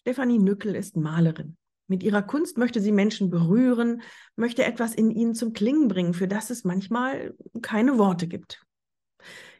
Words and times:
Stefanie 0.00 0.38
Nückel 0.38 0.74
ist 0.74 0.96
Malerin. 0.96 1.58
Mit 1.86 2.02
ihrer 2.02 2.22
Kunst 2.22 2.56
möchte 2.56 2.80
sie 2.80 2.90
Menschen 2.90 3.28
berühren, 3.28 4.00
möchte 4.34 4.64
etwas 4.64 4.94
in 4.94 5.10
ihnen 5.10 5.34
zum 5.34 5.52
Klingen 5.52 5.88
bringen, 5.88 6.14
für 6.14 6.26
das 6.26 6.48
es 6.48 6.64
manchmal 6.64 7.34
keine 7.60 7.98
Worte 7.98 8.26
gibt. 8.26 8.64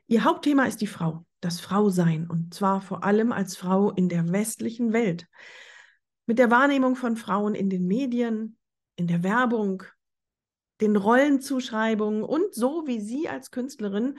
Ihr 0.06 0.24
Hauptthema 0.24 0.64
ist 0.64 0.80
die 0.80 0.86
Frau, 0.86 1.26
das 1.40 1.60
Frausein, 1.60 2.26
und 2.30 2.54
zwar 2.54 2.80
vor 2.80 3.04
allem 3.04 3.32
als 3.32 3.56
Frau 3.56 3.90
in 3.90 4.08
der 4.08 4.32
westlichen 4.32 4.94
Welt. 4.94 5.26
Mit 6.24 6.38
der 6.38 6.50
Wahrnehmung 6.50 6.96
von 6.96 7.16
Frauen 7.16 7.54
in 7.54 7.68
den 7.68 7.86
Medien, 7.86 8.56
in 8.96 9.08
der 9.08 9.22
Werbung, 9.22 9.82
den 10.80 10.96
Rollenzuschreibungen 10.96 12.22
und 12.22 12.54
so, 12.54 12.86
wie 12.86 13.00
sie 13.00 13.28
als 13.28 13.50
Künstlerin 13.50 14.18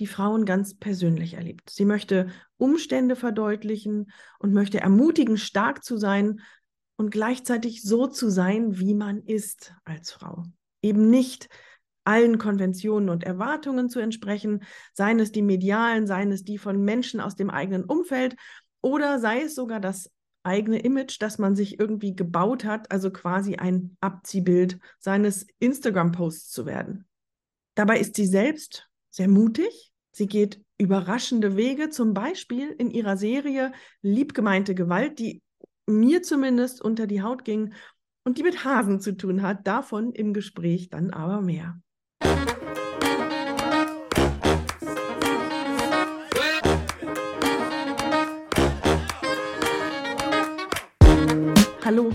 die 0.00 0.06
Frauen 0.06 0.44
ganz 0.44 0.74
persönlich 0.74 1.34
erlebt. 1.34 1.70
Sie 1.70 1.84
möchte 1.84 2.28
Umstände 2.56 3.14
verdeutlichen 3.14 4.10
und 4.38 4.52
möchte 4.52 4.80
ermutigen, 4.80 5.36
stark 5.36 5.84
zu 5.84 5.96
sein 5.98 6.40
und 6.96 7.10
gleichzeitig 7.10 7.82
so 7.82 8.06
zu 8.06 8.30
sein, 8.30 8.78
wie 8.78 8.94
man 8.94 9.22
ist 9.22 9.74
als 9.84 10.10
Frau. 10.10 10.44
Eben 10.82 11.10
nicht 11.10 11.48
allen 12.04 12.38
Konventionen 12.38 13.10
und 13.10 13.24
Erwartungen 13.24 13.90
zu 13.90 14.00
entsprechen, 14.00 14.64
seien 14.94 15.20
es 15.20 15.32
die 15.32 15.42
medialen, 15.42 16.06
seien 16.06 16.32
es 16.32 16.44
die 16.44 16.58
von 16.58 16.82
Menschen 16.82 17.20
aus 17.20 17.36
dem 17.36 17.50
eigenen 17.50 17.84
Umfeld 17.84 18.36
oder 18.80 19.18
sei 19.18 19.42
es 19.42 19.54
sogar 19.54 19.80
das 19.80 20.10
eigene 20.42 20.78
Image, 20.78 21.20
das 21.20 21.38
man 21.38 21.54
sich 21.54 21.78
irgendwie 21.78 22.16
gebaut 22.16 22.64
hat, 22.64 22.90
also 22.90 23.10
quasi 23.10 23.56
ein 23.56 23.96
Abziehbild 24.00 24.78
seines 24.98 25.46
Instagram-Posts 25.58 26.50
zu 26.50 26.64
werden. 26.64 27.06
Dabei 27.74 28.00
ist 28.00 28.16
sie 28.16 28.26
selbst 28.26 28.88
sehr 29.10 29.28
mutig, 29.28 29.89
Sie 30.12 30.26
geht 30.26 30.60
überraschende 30.78 31.56
Wege, 31.56 31.90
zum 31.90 32.14
Beispiel 32.14 32.68
in 32.70 32.90
ihrer 32.90 33.16
Serie 33.16 33.72
Liebgemeinte 34.02 34.74
Gewalt, 34.74 35.18
die 35.18 35.42
mir 35.86 36.22
zumindest 36.22 36.82
unter 36.82 37.06
die 37.06 37.22
Haut 37.22 37.44
ging 37.44 37.74
und 38.24 38.38
die 38.38 38.42
mit 38.42 38.64
Hasen 38.64 39.00
zu 39.00 39.16
tun 39.16 39.42
hat. 39.42 39.66
Davon 39.66 40.12
im 40.12 40.32
Gespräch 40.34 40.88
dann 40.88 41.10
aber 41.10 41.40
mehr. 41.40 41.80
Hallo 51.84 52.12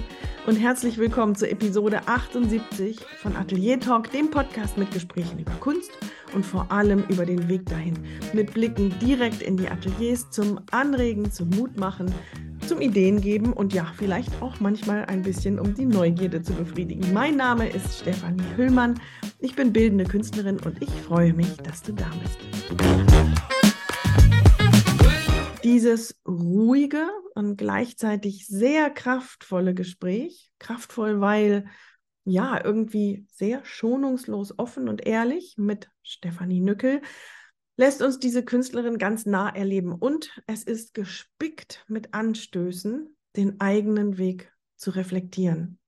und 0.48 0.58
herzlich 0.58 0.98
willkommen 0.98 1.36
zur 1.36 1.50
Episode 1.50 2.08
78 2.08 3.00
von 3.18 3.36
Atelier 3.36 3.80
Talk, 3.80 4.12
dem 4.12 4.30
Podcast 4.30 4.78
mit 4.78 4.92
Gesprächen 4.92 5.40
über 5.40 5.54
Kunst 5.54 5.92
und 6.34 6.46
vor 6.46 6.72
allem 6.72 7.04
über 7.10 7.26
den 7.26 7.48
Weg 7.50 7.66
dahin. 7.66 7.98
Mit 8.34 8.54
Blicken 8.54 8.94
direkt 9.00 9.42
in 9.42 9.58
die 9.58 9.68
Ateliers 9.68 10.30
zum 10.30 10.60
Anregen, 10.70 11.32
zum 11.32 11.50
Mutmachen, 11.50 12.14
zum 12.68 12.80
Ideen 12.80 13.22
geben 13.22 13.54
und 13.54 13.74
ja, 13.74 13.92
vielleicht 13.98 14.30
auch 14.42 14.60
manchmal 14.60 15.06
ein 15.06 15.24
bisschen, 15.24 15.60
um 15.60 15.74
die 15.74 15.86
Neugierde 15.86 16.42
zu 16.44 16.54
befriedigen. 16.54 17.12
Mein 17.12 17.38
Name 17.38 17.68
ist 17.70 18.02
Stefanie 18.02 18.44
Hüllmann. 18.56 19.00
Ich 19.40 19.56
bin 19.56 19.74
bildende 19.74 20.06
Künstlerin 20.06 20.60
und 20.64 20.82
ich 20.82 20.92
freue 21.08 21.34
mich, 21.34 21.58
dass 21.58 21.82
du 21.82 21.94
da 21.94 22.12
bist. 22.22 23.15
Dieses 25.66 26.18
ruhige 26.28 27.10
und 27.34 27.58
gleichzeitig 27.58 28.48
sehr 28.48 28.90
kraftvolle 28.90 29.74
Gespräch, 29.74 30.52
kraftvoll, 30.60 31.20
weil 31.20 31.66
ja, 32.24 32.64
irgendwie 32.64 33.26
sehr 33.32 33.64
schonungslos 33.66 34.58
offen 34.58 34.88
und 34.88 35.06
ehrlich 35.06 35.56
mit 35.58 35.90
Stefanie 36.02 36.60
Nückel, 36.60 37.02
lässt 37.78 38.02
uns 38.02 38.20
diese 38.20 38.44
Künstlerin 38.44 38.98
ganz 38.98 39.26
nah 39.26 39.50
erleben. 39.50 39.92
Und 39.92 40.32
es 40.48 40.64
ist 40.64 40.94
gespickt 40.94 41.84
mit 41.88 42.14
Anstößen, 42.14 43.16
den 43.36 43.60
eigenen 43.60 44.18
Weg 44.18 44.52
zu 44.76 44.92
reflektieren. 44.92 45.80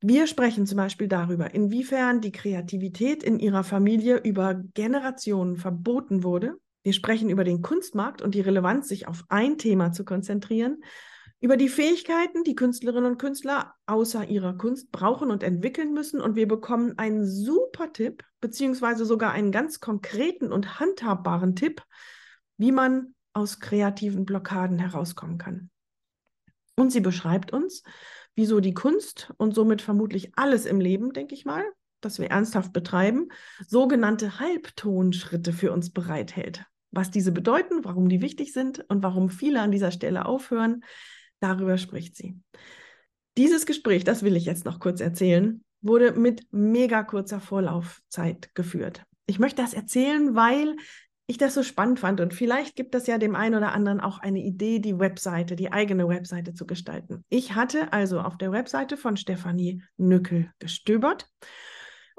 Wir 0.00 0.26
sprechen 0.26 0.66
zum 0.66 0.76
Beispiel 0.76 1.08
darüber, 1.08 1.52
inwiefern 1.52 2.22
die 2.22 2.32
Kreativität 2.32 3.22
in 3.22 3.38
ihrer 3.38 3.64
Familie 3.64 4.18
über 4.18 4.54
Generationen 4.54 5.56
verboten 5.56 6.22
wurde. 6.22 6.56
Wir 6.82 6.92
sprechen 6.92 7.30
über 7.30 7.44
den 7.44 7.62
Kunstmarkt 7.62 8.22
und 8.22 8.34
die 8.34 8.40
Relevanz, 8.40 8.88
sich 8.88 9.06
auf 9.06 9.24
ein 9.28 9.58
Thema 9.58 9.92
zu 9.92 10.04
konzentrieren 10.04 10.82
über 11.40 11.56
die 11.56 11.70
Fähigkeiten, 11.70 12.44
die 12.44 12.54
Künstlerinnen 12.54 13.12
und 13.12 13.18
Künstler 13.18 13.74
außer 13.86 14.28
ihrer 14.28 14.56
Kunst 14.58 14.92
brauchen 14.92 15.30
und 15.30 15.42
entwickeln 15.42 15.94
müssen. 15.94 16.20
Und 16.20 16.36
wir 16.36 16.46
bekommen 16.46 16.98
einen 16.98 17.26
super 17.26 17.92
Tipp, 17.92 18.24
beziehungsweise 18.42 19.06
sogar 19.06 19.32
einen 19.32 19.50
ganz 19.50 19.80
konkreten 19.80 20.52
und 20.52 20.78
handhabbaren 20.78 21.56
Tipp, 21.56 21.82
wie 22.58 22.72
man 22.72 23.14
aus 23.32 23.58
kreativen 23.58 24.26
Blockaden 24.26 24.78
herauskommen 24.78 25.38
kann. 25.38 25.70
Und 26.76 26.92
sie 26.92 27.00
beschreibt 27.00 27.52
uns, 27.52 27.82
wieso 28.34 28.60
die 28.60 28.74
Kunst 28.74 29.32
und 29.38 29.54
somit 29.54 29.80
vermutlich 29.80 30.32
alles 30.36 30.66
im 30.66 30.78
Leben, 30.78 31.12
denke 31.12 31.34
ich 31.34 31.46
mal, 31.46 31.64
das 32.00 32.18
wir 32.18 32.30
ernsthaft 32.30 32.72
betreiben, 32.72 33.28
sogenannte 33.66 34.40
Halbtonschritte 34.40 35.52
für 35.52 35.72
uns 35.72 35.90
bereithält. 35.90 36.64
Was 36.90 37.10
diese 37.10 37.32
bedeuten, 37.32 37.84
warum 37.84 38.08
die 38.08 38.20
wichtig 38.20 38.52
sind 38.52 38.84
und 38.88 39.02
warum 39.02 39.30
viele 39.30 39.60
an 39.60 39.70
dieser 39.70 39.92
Stelle 39.92 40.26
aufhören, 40.26 40.82
Darüber 41.40 41.78
spricht 41.78 42.16
sie. 42.16 42.38
Dieses 43.36 43.66
Gespräch, 43.66 44.04
das 44.04 44.22
will 44.22 44.36
ich 44.36 44.44
jetzt 44.44 44.64
noch 44.64 44.78
kurz 44.78 45.00
erzählen, 45.00 45.64
wurde 45.80 46.12
mit 46.12 46.46
mega 46.50 47.02
kurzer 47.02 47.40
Vorlaufzeit 47.40 48.54
geführt. 48.54 49.04
Ich 49.26 49.38
möchte 49.38 49.62
das 49.62 49.72
erzählen, 49.72 50.34
weil 50.34 50.76
ich 51.26 51.38
das 51.38 51.54
so 51.54 51.62
spannend 51.62 52.00
fand 52.00 52.20
und 52.20 52.34
vielleicht 52.34 52.76
gibt 52.76 52.94
es 52.94 53.06
ja 53.06 53.16
dem 53.16 53.36
einen 53.36 53.54
oder 53.54 53.72
anderen 53.72 54.00
auch 54.00 54.18
eine 54.18 54.40
Idee, 54.40 54.80
die 54.80 54.98
Webseite, 54.98 55.54
die 55.56 55.72
eigene 55.72 56.08
Webseite 56.08 56.54
zu 56.54 56.66
gestalten. 56.66 57.24
Ich 57.28 57.54
hatte 57.54 57.92
also 57.92 58.20
auf 58.20 58.36
der 58.36 58.52
Webseite 58.52 58.96
von 58.96 59.16
Stefanie 59.16 59.82
Nückel 59.96 60.50
gestöbert 60.58 61.28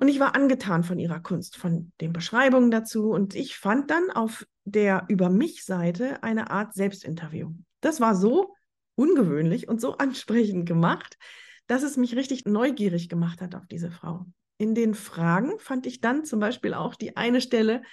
und 0.01 0.07
ich 0.07 0.19
war 0.19 0.33
angetan 0.33 0.83
von 0.83 0.97
ihrer 0.97 1.19
Kunst, 1.19 1.57
von 1.57 1.91
den 2.01 2.11
Beschreibungen 2.11 2.71
dazu 2.71 3.11
und 3.11 3.35
ich 3.35 3.55
fand 3.55 3.91
dann 3.91 4.09
auf 4.09 4.47
der 4.63 5.05
Über 5.09 5.29
mich 5.29 5.63
Seite 5.63 6.23
eine 6.23 6.49
Art 6.49 6.73
Selbstinterview. 6.73 7.51
Das 7.81 8.01
war 8.01 8.15
so, 8.15 8.55
ungewöhnlich 8.95 9.67
und 9.67 9.79
so 9.79 9.97
ansprechend 9.97 10.65
gemacht, 10.65 11.19
dass 11.67 11.83
es 11.83 11.97
mich 11.97 12.15
richtig 12.15 12.45
neugierig 12.45 13.09
gemacht 13.09 13.41
hat 13.41 13.53
auf 13.53 13.67
diese 13.67 13.91
Frau. 13.91 14.25
In 14.57 14.73
den 14.73 14.95
Fragen 14.95 15.59
fand 15.59 15.85
ich 15.85 16.01
dann 16.01 16.25
zum 16.25 16.39
Beispiel 16.39 16.73
auch 16.73 16.95
die 16.95 17.15
eine 17.15 17.39
Stelle, 17.39 17.83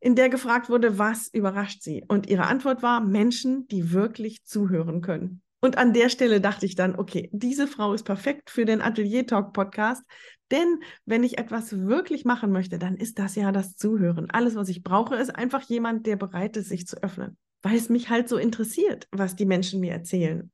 in 0.00 0.14
der 0.16 0.30
gefragt 0.30 0.70
wurde, 0.70 0.98
was 0.98 1.28
überrascht 1.28 1.82
sie? 1.82 2.02
Und 2.08 2.30
ihre 2.30 2.46
Antwort 2.46 2.82
war, 2.82 3.02
Menschen, 3.02 3.68
die 3.68 3.92
wirklich 3.92 4.42
zuhören 4.44 5.02
können. 5.02 5.42
Und 5.62 5.78
an 5.78 5.94
der 5.94 6.10
Stelle 6.10 6.42
dachte 6.42 6.66
ich 6.66 6.74
dann, 6.74 6.96
okay, 6.96 7.30
diese 7.32 7.66
Frau 7.66 7.94
ist 7.94 8.02
perfekt 8.02 8.50
für 8.50 8.66
den 8.66 8.82
Atelier 8.82 9.26
Talk 9.26 9.54
Podcast, 9.54 10.02
denn 10.50 10.80
wenn 11.06 11.24
ich 11.24 11.38
etwas 11.38 11.86
wirklich 11.86 12.26
machen 12.26 12.52
möchte, 12.52 12.78
dann 12.78 12.96
ist 12.96 13.18
das 13.18 13.36
ja 13.36 13.52
das 13.52 13.76
Zuhören. 13.76 14.30
Alles, 14.30 14.56
was 14.56 14.68
ich 14.68 14.82
brauche, 14.82 15.16
ist 15.16 15.34
einfach 15.34 15.62
jemand, 15.62 16.06
der 16.06 16.16
bereit 16.16 16.58
ist, 16.58 16.68
sich 16.68 16.86
zu 16.86 17.02
öffnen 17.02 17.38
weil 17.62 17.76
es 17.76 17.88
mich 17.88 18.10
halt 18.10 18.28
so 18.28 18.36
interessiert, 18.36 19.08
was 19.10 19.36
die 19.36 19.46
Menschen 19.46 19.80
mir 19.80 19.92
erzählen. 19.92 20.50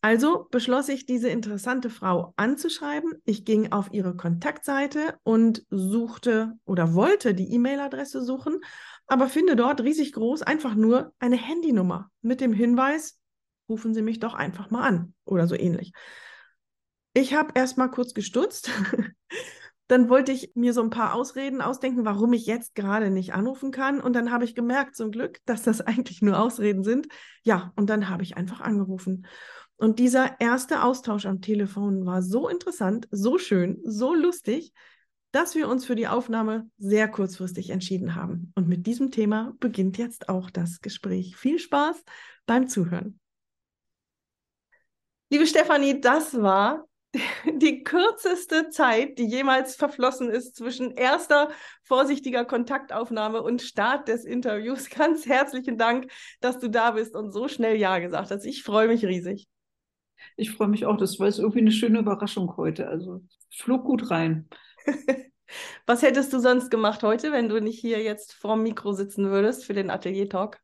Also 0.00 0.46
beschloss 0.50 0.88
ich, 0.88 1.06
diese 1.06 1.28
interessante 1.28 1.90
Frau 1.90 2.32
anzuschreiben. 2.36 3.14
Ich 3.24 3.44
ging 3.44 3.72
auf 3.72 3.88
ihre 3.92 4.16
Kontaktseite 4.16 5.18
und 5.24 5.66
suchte 5.70 6.54
oder 6.64 6.94
wollte 6.94 7.34
die 7.34 7.52
E-Mail-Adresse 7.52 8.22
suchen, 8.24 8.60
aber 9.06 9.28
finde 9.28 9.56
dort 9.56 9.80
riesig 9.80 10.12
groß 10.12 10.42
einfach 10.42 10.74
nur 10.74 11.12
eine 11.18 11.36
Handynummer 11.36 12.10
mit 12.22 12.40
dem 12.40 12.52
Hinweis, 12.52 13.18
rufen 13.68 13.94
Sie 13.94 14.02
mich 14.02 14.20
doch 14.20 14.34
einfach 14.34 14.70
mal 14.70 14.82
an 14.82 15.14
oder 15.24 15.46
so 15.46 15.54
ähnlich. 15.54 15.92
Ich 17.14 17.34
habe 17.34 17.52
erst 17.54 17.78
mal 17.78 17.88
kurz 17.88 18.14
gestutzt 18.14 18.70
Dann 19.88 20.10
wollte 20.10 20.32
ich 20.32 20.52
mir 20.54 20.74
so 20.74 20.82
ein 20.82 20.90
paar 20.90 21.14
Ausreden 21.14 21.62
ausdenken, 21.62 22.04
warum 22.04 22.34
ich 22.34 22.44
jetzt 22.44 22.74
gerade 22.74 23.10
nicht 23.10 23.32
anrufen 23.32 23.70
kann. 23.70 24.00
Und 24.00 24.12
dann 24.12 24.30
habe 24.30 24.44
ich 24.44 24.54
gemerkt, 24.54 24.96
zum 24.96 25.10
Glück, 25.10 25.40
dass 25.46 25.62
das 25.62 25.80
eigentlich 25.80 26.20
nur 26.20 26.38
Ausreden 26.38 26.84
sind. 26.84 27.08
Ja, 27.42 27.72
und 27.74 27.88
dann 27.88 28.10
habe 28.10 28.22
ich 28.22 28.36
einfach 28.36 28.60
angerufen. 28.60 29.26
Und 29.76 29.98
dieser 29.98 30.40
erste 30.40 30.82
Austausch 30.82 31.24
am 31.24 31.40
Telefon 31.40 32.04
war 32.04 32.22
so 32.22 32.48
interessant, 32.48 33.08
so 33.10 33.38
schön, 33.38 33.80
so 33.82 34.14
lustig, 34.14 34.74
dass 35.32 35.54
wir 35.54 35.68
uns 35.68 35.86
für 35.86 35.94
die 35.94 36.08
Aufnahme 36.08 36.68
sehr 36.76 37.08
kurzfristig 37.08 37.70
entschieden 37.70 38.14
haben. 38.14 38.52
Und 38.56 38.68
mit 38.68 38.86
diesem 38.86 39.10
Thema 39.10 39.54
beginnt 39.58 39.96
jetzt 39.96 40.28
auch 40.28 40.50
das 40.50 40.80
Gespräch. 40.80 41.36
Viel 41.36 41.58
Spaß 41.58 42.02
beim 42.44 42.68
Zuhören. 42.68 43.20
Liebe 45.30 45.46
Stefanie, 45.46 46.00
das 46.00 46.40
war 46.40 46.88
die 47.44 47.82
kürzeste 47.82 48.70
Zeit, 48.70 49.18
die 49.18 49.26
jemals 49.26 49.76
verflossen 49.76 50.30
ist 50.30 50.56
zwischen 50.56 50.92
erster 50.92 51.50
vorsichtiger 51.82 52.46
Kontaktaufnahme 52.46 53.42
und 53.42 53.60
Start 53.60 54.08
des 54.08 54.24
Interviews. 54.24 54.88
Ganz 54.90 55.26
herzlichen 55.26 55.76
Dank, 55.76 56.10
dass 56.40 56.58
du 56.58 56.68
da 56.68 56.92
bist 56.92 57.14
und 57.14 57.32
so 57.32 57.46
schnell 57.46 57.76
Ja 57.76 57.98
gesagt 57.98 58.30
hast. 58.30 58.46
Ich 58.46 58.62
freue 58.62 58.88
mich 58.88 59.04
riesig. 59.04 59.48
Ich 60.36 60.50
freue 60.50 60.68
mich 60.68 60.86
auch. 60.86 60.96
Das 60.96 61.18
war 61.18 61.26
jetzt 61.26 61.38
irgendwie 61.38 61.60
eine 61.60 61.72
schöne 61.72 61.98
Überraschung 61.98 62.56
heute. 62.56 62.88
Also 62.88 63.22
flog 63.54 63.84
gut 63.84 64.10
rein. 64.10 64.48
Was 65.86 66.00
hättest 66.00 66.32
du 66.32 66.40
sonst 66.40 66.70
gemacht 66.70 67.02
heute, 67.02 67.32
wenn 67.32 67.50
du 67.50 67.60
nicht 67.60 67.80
hier 67.80 68.02
jetzt 68.02 68.32
vorm 68.32 68.62
Mikro 68.62 68.92
sitzen 68.92 69.26
würdest 69.26 69.64
für 69.64 69.74
den 69.74 69.90
Atelier 69.90 70.28
Talk? 70.28 70.58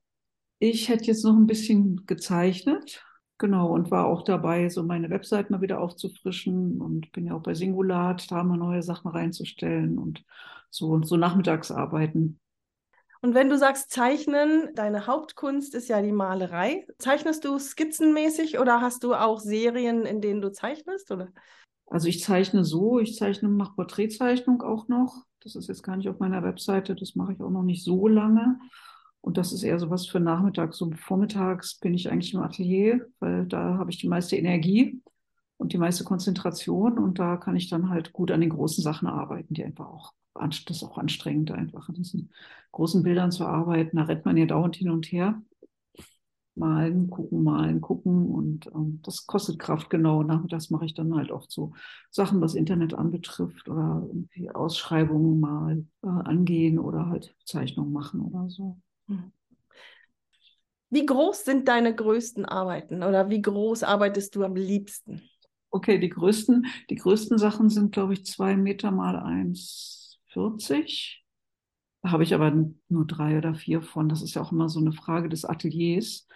Ich 0.59 0.89
hätte 0.89 1.05
jetzt 1.05 1.25
noch 1.25 1.35
ein 1.35 1.47
bisschen 1.47 2.07
gezeichnet 2.07 3.05
Genau, 3.39 3.73
und 3.73 3.91
war 3.91 4.07
auch 4.07 4.23
dabei, 4.23 4.69
so 4.69 4.85
meine 4.85 5.11
Website 5.11 5.51
mal 5.51 5.61
wieder 5.61 5.81
aufzufrischen 5.81 6.81
und 6.81 7.11
bin 7.13 7.27
ja 7.27 7.35
auch 7.35 7.43
bei 7.43 7.55
Singulat, 7.55 8.31
da 8.31 8.45
mal 8.45 8.57
neue 8.57 8.83
Sachen 8.83 9.11
reinzustellen 9.11 9.99
und 9.99 10.25
so, 10.71 11.03
so 11.03 11.17
Nachmittagsarbeiten. 11.17 12.39
Und 13.23 13.35
wenn 13.35 13.49
du 13.49 13.57
sagst 13.57 13.91
Zeichnen, 13.91 14.69
deine 14.75 15.07
Hauptkunst 15.07 15.75
ist 15.75 15.89
ja 15.89 16.03
die 16.03 16.13
Malerei. 16.13 16.87
Zeichnest 16.99 17.45
du 17.45 17.59
skizzenmäßig 17.59 18.59
oder 18.59 18.83
hast 18.83 19.03
du 19.03 19.15
auch 19.15 19.41
Serien, 19.41 20.05
in 20.05 20.21
denen 20.21 20.43
du 20.43 20.53
zeichnest? 20.53 21.11
Oder? 21.11 21.29
Also 21.87 22.07
ich 22.07 22.23
zeichne 22.23 22.65
so, 22.65 22.99
ich 22.99 23.17
zeichne, 23.17 23.49
mache 23.49 23.77
Porträtzeichnung 23.77 24.63
auch 24.63 24.89
noch. 24.89 25.25
Das 25.41 25.57
ist 25.57 25.69
jetzt 25.69 25.83
gar 25.83 25.97
nicht 25.97 26.09
auf 26.09 26.19
meiner 26.19 26.43
Webseite, 26.43 26.95
das 26.95 27.15
mache 27.15 27.33
ich 27.33 27.41
auch 27.41 27.51
noch 27.51 27.63
nicht 27.63 27.83
so 27.83 28.09
lange. 28.09 28.59
Und 29.25 29.39
das 29.39 29.55
ist 29.55 29.63
eher 29.63 29.79
so 29.79 29.89
was 29.89 30.07
für 30.07 30.21
nachmittags. 30.21 30.77
So 30.77 30.91
vormittags 30.91 31.79
bin 31.79 31.95
ich 31.95 32.11
eigentlich 32.13 32.35
im 32.35 32.43
Atelier, 32.43 33.07
weil 33.21 33.47
da 33.47 33.79
habe 33.79 33.91
ich 33.91 33.97
die 33.97 34.07
meiste 34.07 34.37
Energie 34.37 35.01
und 35.57 35.73
die 35.73 35.79
meiste 35.79 36.05
Konzentration. 36.05 36.99
Und 36.99 37.19
da 37.19 37.39
kann 37.39 37.57
ich 37.57 37.71
dann 37.71 37.89
halt 37.89 38.13
gut 38.13 38.31
an 38.31 38.43
den 38.43 38.51
großen 38.51 38.85
Sachen 38.85 39.09
arbeiten, 39.09 39.55
die 39.55 39.65
einfach 39.65 39.87
auch, 39.87 40.13
das 40.35 40.61
ist 40.69 40.83
auch 40.83 40.99
anstrengend, 40.99 41.53
einfach 41.53 41.89
an 41.89 41.95
diesen 41.95 42.35
großen 42.73 43.03
Bildern 43.03 43.33
zu 43.33 43.47
arbeiten. 43.47 43.97
Da 43.97 44.03
rennt 44.03 44.27
man 44.27 44.37
ja 44.37 44.45
dauernd 44.45 44.77
hin 44.77 44.91
und 44.91 45.07
her. 45.07 45.41
Malen, 46.55 47.09
gucken, 47.09 47.43
malen, 47.43 47.81
gucken. 47.81 48.27
Und 48.29 48.67
ähm, 48.75 49.01
das 49.05 49.27
kostet 49.27 49.59
Kraft, 49.59 49.89
genau. 49.89 50.23
Nachmittags 50.23 50.69
mache 50.69 50.85
ich 50.85 50.93
dann 50.93 51.15
halt 51.15 51.31
oft 51.31 51.51
so 51.51 51.73
Sachen, 52.11 52.43
was 52.43 52.55
Internet 52.55 52.93
anbetrifft 52.93 53.71
oder 53.71 54.03
irgendwie 54.07 54.51
Ausschreibungen 54.51 55.41
mal 55.41 55.87
äh, 56.03 56.09
angehen 56.09 56.79
oder 56.79 57.07
halt 57.07 57.35
Zeichnungen 57.47 57.95
machen 57.95 58.21
oder 58.21 58.51
so. 58.51 58.77
Hm. 59.09 59.33
Wie 60.91 61.07
groß 61.07 61.45
sind 61.45 61.67
deine 61.67 61.95
größten 61.95 62.45
Arbeiten 62.45 63.03
oder 63.03 63.29
wie 63.29 63.43
groß 63.43 63.83
arbeitest 63.83 64.37
du 64.37 64.45
am 64.45 64.55
liebsten? 64.55 65.23
Okay, 65.71 65.99
die 65.99 66.09
größten, 66.09 66.67
die 66.89 66.95
größten 66.95 67.37
Sachen 67.37 67.69
sind, 67.69 67.91
glaube 67.91 68.13
ich, 68.13 68.25
zwei 68.25 68.57
Meter 68.57 68.93
mal 68.93 69.17
1,40. 69.17 71.25
Da 72.03 72.13
habe 72.13 72.23
ich 72.23 72.33
aber 72.33 72.53
nur 72.89 73.07
drei 73.07 73.39
oder 73.39 73.55
vier 73.55 73.83
von. 73.83 74.09
Das 74.09 74.23
ist 74.23 74.35
ja 74.35 74.43
auch 74.43 74.53
immer 74.53 74.69
so 74.69 74.79
eine 74.79 74.93
Frage 74.93 75.29
des 75.29 75.45
Ateliers. 75.45 76.29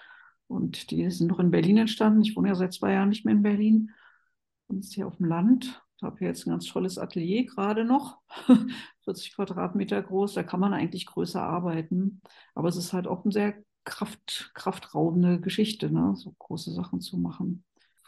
Und 0.48 0.90
die 0.90 1.08
sind 1.10 1.28
noch 1.28 1.38
in 1.38 1.52
Berlin 1.52 1.76
entstanden. 1.76 2.22
Ich 2.22 2.34
wohne 2.34 2.48
ja 2.48 2.54
seit 2.56 2.72
zwei 2.72 2.94
Jahren 2.94 3.10
nicht 3.10 3.24
mehr 3.24 3.34
in 3.34 3.42
Berlin. 3.42 3.90
Und 4.66 4.80
ist 4.80 4.94
hier 4.94 5.06
auf 5.06 5.18
dem 5.18 5.26
Land. 5.26 5.84
Ich 5.98 6.02
habe 6.02 6.24
jetzt 6.24 6.46
ein 6.46 6.50
ganz 6.50 6.66
tolles 6.66 6.98
Atelier 6.98 7.44
gerade 7.44 7.84
noch. 7.84 8.18
40 9.08 9.34
Quadratmeter 9.34 10.02
groß, 10.02 10.34
da 10.34 10.42
kann 10.42 10.60
man 10.60 10.74
eigentlich 10.74 11.06
größer 11.06 11.42
arbeiten. 11.42 12.20
Aber 12.54 12.68
es 12.68 12.76
ist 12.76 12.92
halt 12.92 13.06
auch 13.06 13.24
eine 13.24 13.32
sehr 13.32 13.54
kraft, 13.84 14.50
kraftraubende 14.52 15.40
Geschichte, 15.40 15.90
ne? 15.90 16.12
so 16.14 16.34
große 16.38 16.72
Sachen 16.72 17.00
zu 17.00 17.16
machen. 17.16 17.64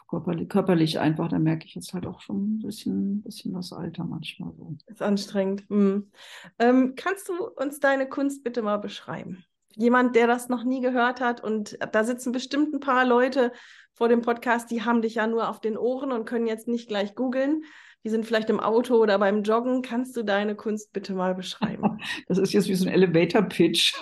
Körperlich, 0.07 0.49
körperlich 0.49 0.99
einfach, 0.99 1.29
da 1.29 1.39
merke 1.39 1.65
ich 1.65 1.73
jetzt 1.73 1.93
halt 1.93 2.05
auch 2.05 2.19
schon 2.19 2.57
ein 2.57 2.59
bisschen, 2.59 3.23
bisschen 3.23 3.53
das 3.53 3.71
Alter 3.71 4.03
manchmal 4.03 4.53
so. 4.53 4.75
Ist 4.85 5.01
anstrengend. 5.01 5.63
Hm. 5.69 6.11
Ähm, 6.59 6.93
kannst 6.97 7.29
du 7.29 7.47
uns 7.47 7.79
deine 7.79 8.07
Kunst 8.09 8.43
bitte 8.43 8.61
mal 8.61 8.77
beschreiben? 8.77 9.45
Jemand, 9.77 10.17
der 10.17 10.27
das 10.27 10.49
noch 10.49 10.65
nie 10.65 10.81
gehört 10.81 11.21
hat 11.21 11.41
und 11.41 11.79
da 11.93 12.03
sitzen 12.03 12.33
bestimmt 12.33 12.73
ein 12.73 12.81
paar 12.81 13.05
Leute 13.05 13.53
vor 13.93 14.09
dem 14.09 14.21
Podcast, 14.21 14.69
die 14.69 14.83
haben 14.83 15.01
dich 15.01 15.15
ja 15.15 15.27
nur 15.27 15.49
auf 15.49 15.61
den 15.61 15.77
Ohren 15.77 16.11
und 16.11 16.25
können 16.25 16.45
jetzt 16.45 16.67
nicht 16.67 16.89
gleich 16.89 17.15
googeln 17.15 17.63
die 18.03 18.09
sind 18.09 18.25
vielleicht 18.25 18.49
im 18.49 18.59
Auto 18.59 18.95
oder 18.95 19.19
beim 19.19 19.43
Joggen. 19.43 19.81
Kannst 19.81 20.17
du 20.17 20.23
deine 20.23 20.55
Kunst 20.55 20.91
bitte 20.93 21.13
mal 21.13 21.35
beschreiben? 21.35 21.99
Das 22.27 22.37
ist 22.37 22.53
jetzt 22.53 22.67
wie 22.67 22.75
so 22.75 22.85
ein 22.85 22.93
Elevator-Pitch. 22.93 24.01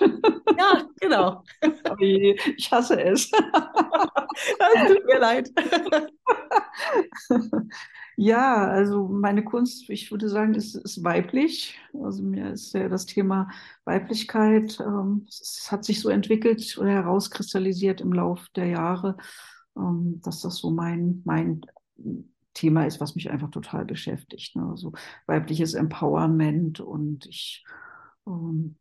Ja, 0.58 0.88
genau. 1.00 1.44
ich 2.00 2.72
hasse 2.72 3.02
es. 3.02 3.32
Das 4.60 4.88
tut 4.88 5.06
mir 5.06 5.20
leid. 5.20 5.50
Ja, 8.16 8.68
also 8.68 9.08
meine 9.08 9.44
Kunst, 9.44 9.90
ich 9.90 10.12
würde 10.12 10.30
sagen, 10.30 10.54
ist, 10.54 10.76
ist 10.76 11.04
weiblich. 11.04 11.80
Also 11.94 12.22
mir 12.22 12.52
ist 12.52 12.74
ja 12.74 12.88
das 12.90 13.06
Thema 13.06 13.50
Weiblichkeit, 13.86 14.80
ähm, 14.82 15.26
es 15.28 15.70
hat 15.72 15.84
sich 15.84 16.02
so 16.02 16.10
entwickelt 16.10 16.78
oder 16.78 16.90
herauskristallisiert 16.90 18.02
im 18.02 18.14
Laufe 18.14 18.48
der 18.56 18.68
Jahre, 18.68 19.18
ähm, 19.78 20.22
dass 20.24 20.42
das 20.42 20.58
so 20.58 20.70
mein, 20.70 21.22
mein 21.26 21.62
Thema 22.60 22.86
ist, 22.86 23.00
was 23.00 23.16
mich 23.16 23.30
einfach 23.30 23.50
total 23.50 23.86
beschäftigt. 23.86 24.56
Ne? 24.56 24.68
Also 24.70 24.92
weibliches 25.28 25.74
Empowerment 25.74 26.80
und 26.80 27.26
ich 27.26 27.64
ähm, 28.28 28.76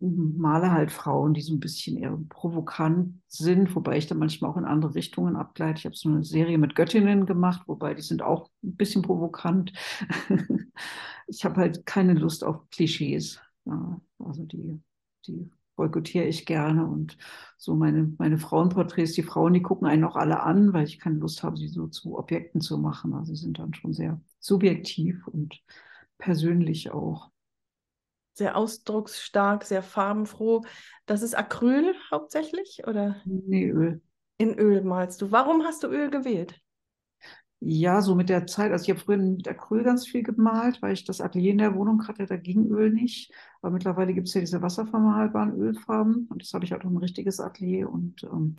male 0.00 0.72
halt 0.72 0.90
Frauen, 0.90 1.34
die 1.34 1.42
so 1.42 1.54
ein 1.54 1.60
bisschen 1.60 1.96
eher 1.96 2.18
provokant 2.28 3.20
sind, 3.28 3.74
wobei 3.74 3.98
ich 3.98 4.06
dann 4.06 4.18
manchmal 4.18 4.50
auch 4.50 4.56
in 4.56 4.64
andere 4.64 4.94
Richtungen 4.94 5.36
abgleite. 5.36 5.78
Ich 5.78 5.84
habe 5.84 5.96
so 5.96 6.08
eine 6.08 6.24
Serie 6.24 6.58
mit 6.58 6.74
Göttinnen 6.74 7.26
gemacht, 7.26 7.62
wobei 7.66 7.94
die 7.94 8.02
sind 8.02 8.22
auch 8.22 8.50
ein 8.64 8.76
bisschen 8.76 9.02
provokant. 9.02 9.72
ich 11.28 11.44
habe 11.44 11.56
halt 11.56 11.86
keine 11.86 12.14
Lust 12.14 12.42
auf 12.44 12.68
Klischees. 12.70 13.40
Ja, 13.64 14.00
also 14.18 14.44
die, 14.44 14.80
die 15.26 15.50
boykottiere 15.76 16.26
ich 16.26 16.46
gerne. 16.46 16.86
Und 16.86 17.16
so 17.56 17.74
meine, 17.74 18.12
meine 18.18 18.38
Frauenporträts, 18.38 19.12
die 19.12 19.22
Frauen, 19.22 19.52
die 19.52 19.62
gucken 19.62 19.86
einen 19.86 20.04
auch 20.04 20.16
alle 20.16 20.40
an, 20.40 20.72
weil 20.72 20.84
ich 20.84 20.98
keine 20.98 21.18
Lust 21.18 21.42
habe, 21.42 21.56
sie 21.56 21.68
so 21.68 21.86
zu 21.86 22.18
Objekten 22.18 22.60
zu 22.60 22.78
machen. 22.78 23.14
Also 23.14 23.34
sie 23.34 23.42
sind 23.42 23.58
dann 23.58 23.74
schon 23.74 23.92
sehr 23.92 24.20
subjektiv 24.38 25.26
und 25.28 25.62
persönlich 26.18 26.90
auch. 26.90 27.30
Sehr 28.34 28.56
ausdrucksstark, 28.56 29.64
sehr 29.64 29.82
farbenfroh. 29.82 30.62
Das 31.04 31.22
ist 31.22 31.36
Acryl 31.36 31.94
hauptsächlich, 32.10 32.82
oder? 32.86 33.16
Nee, 33.24 33.68
Öl. 33.68 34.00
In 34.38 34.54
Öl 34.58 34.82
malst 34.82 35.20
du. 35.20 35.30
Warum 35.30 35.64
hast 35.64 35.82
du 35.82 35.88
Öl 35.88 36.10
gewählt? 36.10 36.61
Ja, 37.64 38.02
so 38.02 38.16
mit 38.16 38.28
der 38.28 38.48
Zeit. 38.48 38.72
Also 38.72 38.82
ich 38.84 38.90
habe 38.90 38.98
früher 38.98 39.18
mit 39.18 39.46
Acryl 39.46 39.84
ganz 39.84 40.04
viel 40.08 40.24
gemalt, 40.24 40.82
weil 40.82 40.94
ich 40.94 41.04
das 41.04 41.20
Atelier 41.20 41.52
in 41.52 41.58
der 41.58 41.76
Wohnung 41.76 42.08
hatte, 42.08 42.26
da 42.26 42.36
ging 42.36 42.66
Öl 42.72 42.90
nicht. 42.90 43.32
Aber 43.60 43.70
mittlerweile 43.70 44.14
gibt 44.14 44.26
es 44.26 44.34
ja 44.34 44.40
diese 44.40 44.62
wasservermalbaren 44.62 45.54
Ölfarben 45.54 46.26
und 46.28 46.42
das 46.42 46.52
habe 46.54 46.64
ich 46.64 46.72
halt 46.72 46.84
auch 46.84 46.90
ein 46.90 46.96
richtiges 46.96 47.38
Atelier 47.38 47.88
und 47.88 48.24
ähm, 48.24 48.56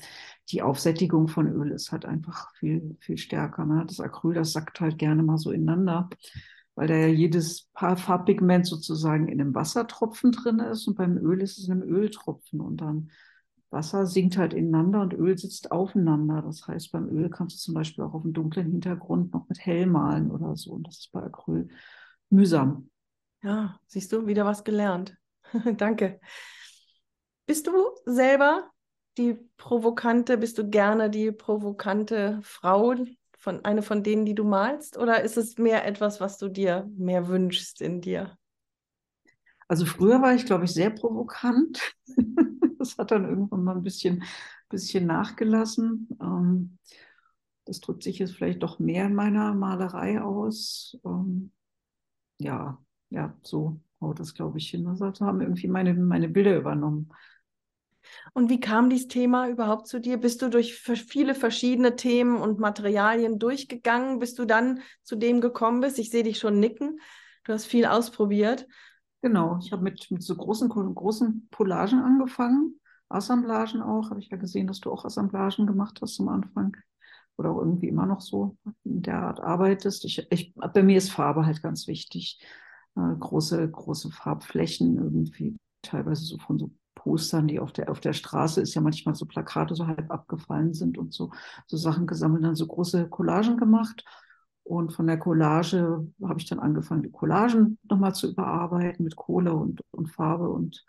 die 0.50 0.62
Aufsättigung 0.62 1.28
von 1.28 1.48
Öl 1.48 1.72
ist 1.72 1.92
halt 1.92 2.06
einfach 2.06 2.56
viel, 2.56 2.96
viel 3.02 3.18
stärker. 3.18 3.66
Ne? 3.66 3.84
Das 3.86 4.00
Acryl, 4.00 4.36
das 4.36 4.54
sackt 4.54 4.80
halt 4.80 4.98
gerne 4.98 5.22
mal 5.22 5.38
so 5.38 5.52
ineinander, 5.52 6.10
weil 6.76 6.88
da 6.88 6.96
ja 6.96 7.08
jedes 7.08 7.70
Farbpigment 7.76 8.66
sozusagen 8.66 9.28
in 9.28 9.42
einem 9.42 9.54
Wassertropfen 9.54 10.32
drin 10.32 10.60
ist 10.60 10.88
und 10.88 10.96
beim 10.96 11.18
Öl 11.18 11.42
ist 11.42 11.58
es 11.58 11.68
in 11.68 11.74
einem 11.74 11.84
Öltropfen 11.84 12.62
und 12.62 12.78
dann 12.78 13.12
Wasser 13.74 14.06
sinkt 14.06 14.38
halt 14.38 14.54
ineinander 14.54 15.02
und 15.02 15.14
Öl 15.14 15.38
sitzt 15.38 15.72
aufeinander. 15.72 16.42
Das 16.42 16.68
heißt, 16.68 16.92
beim 16.92 17.10
Öl 17.10 17.30
kannst 17.30 17.58
du 17.58 17.60
zum 17.60 17.74
Beispiel 17.74 18.04
auch 18.04 18.14
auf 18.14 18.24
einem 18.24 18.34
dunklen 18.34 18.72
Hintergrund 18.72 19.34
noch 19.34 19.50
mit 19.50 19.60
hell 19.60 19.86
malen 19.86 20.32
oder 20.32 20.56
so. 20.56 20.72
Und 20.72 20.88
das 20.88 21.00
ist 21.00 21.12
bei 21.12 21.22
Acryl 21.22 21.68
mühsam. 22.30 22.90
Ja, 23.42 23.80
siehst 23.88 24.14
du, 24.14 24.28
wieder 24.28 24.46
was 24.46 24.64
gelernt. 24.64 25.18
Danke. 25.78 26.22
Bist 27.46 27.68
du 27.68 27.74
selber 28.06 28.70
die 29.18 29.38
provokante, 29.58 30.38
bist 30.38 30.58
du 30.58 30.70
gerne 30.70 31.10
die 31.10 31.32
provokante 31.32 32.40
Frau, 32.42 32.96
von, 33.38 33.66
eine 33.66 33.82
von 33.82 34.04
denen, 34.04 34.26
die 34.26 34.36
du 34.36 34.46
malst? 34.46 34.98
Oder 34.98 35.22
ist 35.22 35.36
es 35.38 35.58
mehr 35.58 35.86
etwas, 35.86 36.22
was 36.22 36.38
du 36.38 36.48
dir 36.48 36.90
mehr 36.96 37.28
wünschst 37.28 37.82
in 37.82 38.00
dir? 38.00 38.38
Also 39.68 39.86
früher 39.86 40.22
war 40.22 40.34
ich, 40.34 40.46
glaube 40.46 40.66
ich, 40.66 40.72
sehr 40.72 40.90
provokant. 40.90 41.94
Das 42.84 42.98
hat 42.98 43.12
dann 43.12 43.28
irgendwann 43.28 43.64
mal 43.64 43.76
ein 43.76 43.84
bisschen, 43.84 44.24
bisschen 44.70 45.06
nachgelassen. 45.06 46.10
Ähm, 46.22 46.78
das 47.66 47.80
drückt 47.80 48.04
sich 48.04 48.20
jetzt 48.20 48.36
vielleicht 48.36 48.64
doch 48.64 48.80
mehr 48.80 49.06
in 49.06 49.16
meiner 49.16 49.54
Malerei 49.54 50.22
aus. 50.22 50.98
Ähm, 51.06 51.52
ja, 52.40 52.78
ja, 53.10 53.38
so 53.42 53.80
haut 54.02 54.20
das, 54.20 54.34
glaube 54.34 54.58
ich, 54.58 54.70
hin. 54.70 54.88
Also 54.88 55.06
haben 55.06 55.42
irgendwie 55.42 55.68
meine, 55.68 55.94
meine 55.94 56.30
Bilder 56.30 56.58
übernommen. 56.58 57.10
Und 58.34 58.50
wie 58.50 58.60
kam 58.60 58.90
dieses 58.90 59.08
Thema 59.08 59.48
überhaupt 59.48 59.88
zu 59.88 60.00
dir? 60.00 60.18
Bist 60.18 60.42
du 60.42 60.50
durch 60.50 60.76
viele 60.76 61.36
verschiedene 61.36 61.96
Themen 61.96 62.38
und 62.38 62.60
Materialien 62.60 63.40
durchgegangen, 63.40 64.20
bis 64.20 64.36
du 64.36 64.46
dann 64.46 64.82
zu 65.04 65.16
dem 65.16 65.42
gekommen 65.42 65.82
bist? 65.82 66.00
Ich 66.00 66.10
sehe 66.10 66.24
dich 66.24 66.40
schon 66.40 66.60
nicken. 66.60 67.00
Du 67.46 67.54
hast 67.54 67.66
viel 67.66 67.86
ausprobiert. 67.86 68.68
Genau, 69.24 69.60
ich 69.64 69.72
habe 69.74 69.84
mit, 69.84 70.12
mit 70.12 70.24
so 70.24 70.36
großen, 70.36 70.70
großen 70.70 71.50
Collagen 71.52 72.00
angefangen, 72.02 72.80
Assemblagen 73.10 73.82
auch. 73.82 74.12
Habe 74.12 74.22
ich 74.22 74.30
ja 74.30 74.38
gesehen, 74.38 74.68
dass 74.68 74.82
du 74.82 74.92
auch 74.92 75.06
Assemblagen 75.06 75.68
gemacht 75.68 76.00
hast 76.02 76.20
am 76.22 76.30
Anfang 76.30 76.78
oder 77.38 77.52
auch 77.52 77.60
irgendwie 77.60 77.90
immer 77.90 78.08
noch 78.08 78.22
so 78.22 78.58
in 78.86 79.02
der 79.04 79.20
Art 79.24 79.42
arbeitest. 79.42 80.06
Ich, 80.06 80.28
ich, 80.32 80.54
bei 80.56 80.84
mir 80.84 80.98
ist 80.98 81.12
Farbe 81.12 81.46
halt 81.46 81.64
ganz 81.64 81.88
wichtig. 81.88 82.40
Äh, 82.98 83.16
große, 83.20 83.70
große 83.72 84.12
Farbflächen 84.12 84.98
irgendwie, 84.98 85.58
teilweise 85.84 86.26
so 86.26 86.40
von 86.40 86.60
so 86.60 86.72
Postern, 86.96 87.48
die 87.50 87.60
auf 87.60 87.74
der, 87.74 87.92
auf 87.92 88.02
der 88.02 88.14
Straße 88.14 88.62
ist 88.62 88.76
ja 88.76 88.82
manchmal 88.82 89.16
so 89.16 89.26
Plakate 89.26 89.76
so 89.76 89.88
halb 89.88 90.12
abgefallen 90.12 90.74
sind 90.74 90.98
und 90.98 91.14
so, 91.14 91.32
so 91.68 91.78
Sachen 91.78 92.08
gesammelt, 92.08 92.44
dann 92.46 92.56
so 92.56 92.68
große 92.68 93.10
Collagen 93.10 93.58
gemacht 93.58 94.06
und 94.64 94.94
von 94.94 95.08
der 95.08 95.20
Collage 95.20 96.08
habe 96.24 96.40
ich 96.40 96.48
dann 96.48 96.60
angefangen, 96.60 97.04
die 97.04 97.12
Collagen 97.12 97.78
nochmal 97.84 98.16
zu 98.16 98.32
überarbeiten 98.32 99.04
mit 99.04 99.16
Kohle 99.16 99.54
und, 99.54 99.82
und 99.92 100.08
Farbe 100.08 100.50
und 100.50 100.86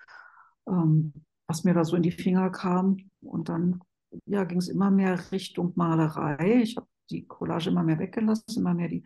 ähm, 0.69 1.13
was 1.47 1.65
mir 1.65 1.75
da 1.75 1.85
so 1.85 1.97
in 1.97 2.03
die 2.03 2.13
Finger 2.13 2.51
kam. 2.51 2.99
Und 3.21 3.49
dann 3.49 3.81
ja, 4.27 4.45
ging 4.45 4.59
es 4.59 4.69
immer 4.69 4.91
mehr 4.91 5.19
Richtung 5.33 5.73
Malerei. 5.75 6.61
Ich 6.63 6.77
habe 6.77 6.87
die 7.11 7.27
Collage 7.27 7.71
immer 7.71 7.83
mehr 7.83 7.99
weggelassen, 7.99 8.59
immer 8.59 8.75
mehr 8.75 8.89
die, 8.89 9.05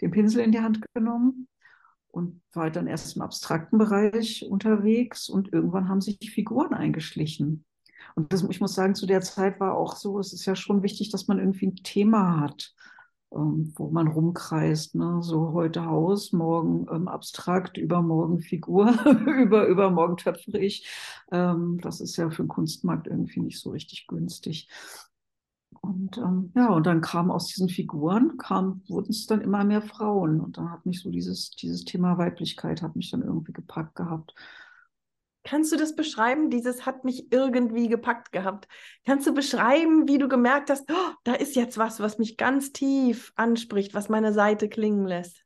den 0.00 0.12
Pinsel 0.12 0.42
in 0.42 0.52
die 0.52 0.60
Hand 0.60 0.80
genommen 0.94 1.48
und 2.06 2.40
war 2.52 2.70
dann 2.70 2.86
erst 2.86 3.16
im 3.16 3.22
abstrakten 3.22 3.78
Bereich 3.78 4.46
unterwegs 4.48 5.28
und 5.28 5.52
irgendwann 5.52 5.88
haben 5.88 6.00
sich 6.00 6.18
die 6.18 6.28
Figuren 6.28 6.72
eingeschlichen. 6.72 7.64
Und 8.14 8.32
das, 8.32 8.44
ich 8.48 8.60
muss 8.60 8.74
sagen, 8.74 8.94
zu 8.94 9.06
der 9.06 9.22
Zeit 9.22 9.58
war 9.58 9.76
auch 9.76 9.96
so, 9.96 10.20
es 10.20 10.32
ist 10.32 10.46
ja 10.46 10.54
schon 10.54 10.84
wichtig, 10.84 11.10
dass 11.10 11.26
man 11.26 11.40
irgendwie 11.40 11.66
ein 11.66 11.76
Thema 11.76 12.40
hat, 12.40 12.72
ähm, 13.34 13.72
wo 13.76 13.90
man 13.90 14.08
rumkreist. 14.08 14.94
Ne? 14.94 15.18
So 15.22 15.52
heute 15.52 15.84
Haus, 15.86 16.32
morgen 16.32 16.86
ähm, 16.90 17.08
abstrakt, 17.08 17.76
übermorgen 17.76 18.40
Figur, 18.40 18.94
über, 19.26 19.66
übermorgen 19.66 20.16
töpfere 20.16 20.58
ich. 20.58 20.86
Ähm, 21.32 21.78
das 21.80 22.00
ist 22.00 22.16
ja 22.16 22.30
für 22.30 22.44
den 22.44 22.48
Kunstmarkt 22.48 23.06
irgendwie 23.06 23.40
nicht 23.40 23.60
so 23.60 23.70
richtig 23.70 24.06
günstig. 24.06 24.68
Und 25.80 26.16
ähm, 26.18 26.50
ja, 26.54 26.68
und 26.68 26.86
dann 26.86 27.02
kam 27.02 27.30
aus 27.30 27.48
diesen 27.48 27.68
Figuren, 27.68 28.38
kam, 28.38 28.82
wurden 28.88 29.10
es 29.10 29.26
dann 29.26 29.42
immer 29.42 29.64
mehr 29.64 29.82
Frauen. 29.82 30.40
Und 30.40 30.56
dann 30.56 30.70
hat 30.70 30.86
mich 30.86 31.02
so 31.02 31.10
dieses, 31.10 31.50
dieses 31.50 31.84
Thema 31.84 32.16
Weiblichkeit 32.16 32.80
hat 32.80 32.96
mich 32.96 33.10
dann 33.10 33.22
irgendwie 33.22 33.52
gepackt 33.52 33.94
gehabt. 33.94 34.34
Kannst 35.44 35.72
du 35.72 35.76
das 35.76 35.94
beschreiben? 35.94 36.48
Dieses 36.48 36.86
hat 36.86 37.04
mich 37.04 37.30
irgendwie 37.30 37.88
gepackt 37.88 38.32
gehabt. 38.32 38.66
Kannst 39.04 39.26
du 39.26 39.34
beschreiben, 39.34 40.08
wie 40.08 40.16
du 40.16 40.26
gemerkt 40.26 40.70
hast, 40.70 40.90
oh, 40.90 41.12
da 41.22 41.34
ist 41.34 41.54
jetzt 41.54 41.76
was, 41.76 42.00
was 42.00 42.18
mich 42.18 42.38
ganz 42.38 42.72
tief 42.72 43.32
anspricht, 43.36 43.94
was 43.94 44.08
meine 44.08 44.32
Seite 44.32 44.70
klingen 44.70 45.06
lässt? 45.06 45.44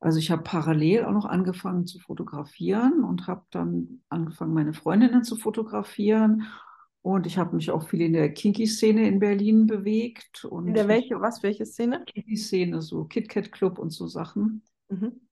Also 0.00 0.18
ich 0.18 0.30
habe 0.30 0.42
parallel 0.42 1.06
auch 1.06 1.12
noch 1.12 1.24
angefangen 1.24 1.86
zu 1.86 1.98
fotografieren 1.98 3.02
und 3.02 3.26
habe 3.26 3.44
dann 3.50 4.02
angefangen, 4.10 4.52
meine 4.52 4.74
Freundinnen 4.74 5.24
zu 5.24 5.34
fotografieren. 5.34 6.46
Und 7.00 7.26
ich 7.26 7.38
habe 7.38 7.56
mich 7.56 7.70
auch 7.70 7.88
viel 7.88 8.02
in 8.02 8.12
der 8.12 8.32
Kinky-Szene 8.32 9.08
in 9.08 9.18
Berlin 9.18 9.66
bewegt. 9.66 10.44
Und 10.44 10.68
in 10.68 10.74
der 10.74 10.88
welche, 10.88 11.20
was, 11.20 11.42
welche 11.42 11.64
Szene? 11.64 12.04
Kinky-Szene, 12.04 12.82
so 12.82 13.04
KitKat 13.04 13.50
Club 13.50 13.78
und 13.78 13.90
so 13.90 14.06
Sachen. 14.08 14.62
Mhm. 14.88 15.27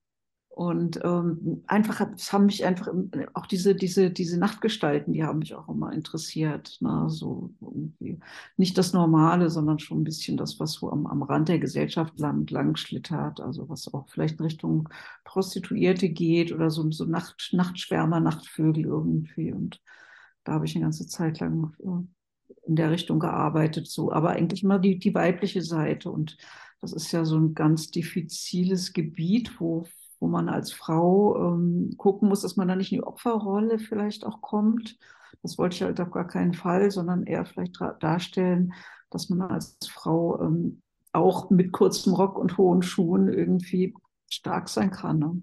Und 0.57 0.99
ähm, 1.05 1.63
einfach, 1.67 2.01
es 2.17 2.33
haben 2.33 2.47
mich 2.47 2.65
einfach 2.65 2.89
auch 3.35 3.45
diese, 3.45 3.75
diese, 3.75 4.11
diese 4.11 4.39
Nachtgestalten, 4.39 5.13
die 5.13 5.23
haben 5.23 5.41
mich 5.41 5.55
auch 5.55 5.69
immer 5.69 5.93
interessiert. 5.93 6.79
Ne? 6.81 7.11
So 7.11 7.53
irgendwie 7.61 8.21
nicht 8.57 8.79
das 8.79 8.95
Normale, 8.95 9.51
sondern 9.51 9.81
schon 9.81 10.01
ein 10.01 10.05
bisschen 10.05 10.39
das, 10.39 10.59
was 10.59 10.73
so 10.73 10.91
am, 10.91 11.07
am 11.07 11.23
Rand 11.23 11.51
der 11.51 11.59
Gesellschaft 11.59 12.19
lang, 12.19 12.47
lang 12.49 12.75
schlittert. 12.77 13.39
Also 13.39 13.69
was 13.69 13.93
auch 13.93 14.09
vielleicht 14.09 14.39
in 14.39 14.47
Richtung 14.47 14.89
Prostituierte 15.25 16.09
geht 16.09 16.53
oder 16.53 16.71
so, 16.71 16.91
so 16.91 17.05
Nacht, 17.05 17.51
Nachtschwärmer, 17.53 18.21
Nachtvögel 18.21 18.87
irgendwie. 18.87 19.53
Und 19.53 19.83
da 20.45 20.53
habe 20.53 20.65
ich 20.65 20.75
eine 20.75 20.85
ganze 20.87 21.07
Zeit 21.07 21.39
lang 21.39 21.75
in 22.65 22.77
der 22.77 22.91
Richtung 22.93 23.19
gearbeitet, 23.19 23.89
so, 23.89 24.11
aber 24.11 24.31
eigentlich 24.31 24.63
immer 24.63 24.79
die, 24.79 24.99
die 24.99 25.15
weibliche 25.15 25.61
Seite. 25.61 26.11
Und 26.11 26.39
das 26.81 26.95
ist 26.95 27.13
ja 27.13 27.27
so 27.27 27.37
ein 27.37 27.55
ganz 27.55 27.91
diffiziles 27.91 28.95
Gebiet, 28.95 29.61
wo 29.61 29.87
wo 30.21 30.29
man 30.29 30.49
als 30.49 30.73
Frau 30.73 31.37
ähm, 31.55 31.95
gucken 31.97 32.29
muss, 32.29 32.43
dass 32.43 32.57
man 32.57 32.69
da 32.69 32.77
nicht 32.77 32.93
in 32.93 32.99
die 32.99 33.05
Opferrolle 33.05 33.79
vielleicht 33.79 34.25
auch 34.25 34.41
kommt. 34.41 34.99
Das 35.43 35.59
wollte 35.59 35.77
ich 35.77 35.83
halt 35.83 36.01
auf 36.01 36.11
gar 36.11 36.27
keinen 36.27 36.55
Fall, 36.55 36.91
sondern 36.91 37.25
eher 37.25 37.45
vielleicht 37.45 37.79
darstellen, 38.01 38.73
dass 39.11 39.29
man 39.29 39.43
als 39.43 39.79
Frau 39.89 40.41
ähm, 40.43 40.83
auch 41.13 41.51
mit 41.51 41.73
kurzem 41.73 42.15
Rock 42.15 42.39
und 42.39 42.59
hohen 42.59 42.83
Schuhen 42.83 43.29
irgendwie 43.29 43.95
stark 44.31 44.69
sein 44.69 44.91
kann. 44.91 45.19
Ne? 45.19 45.43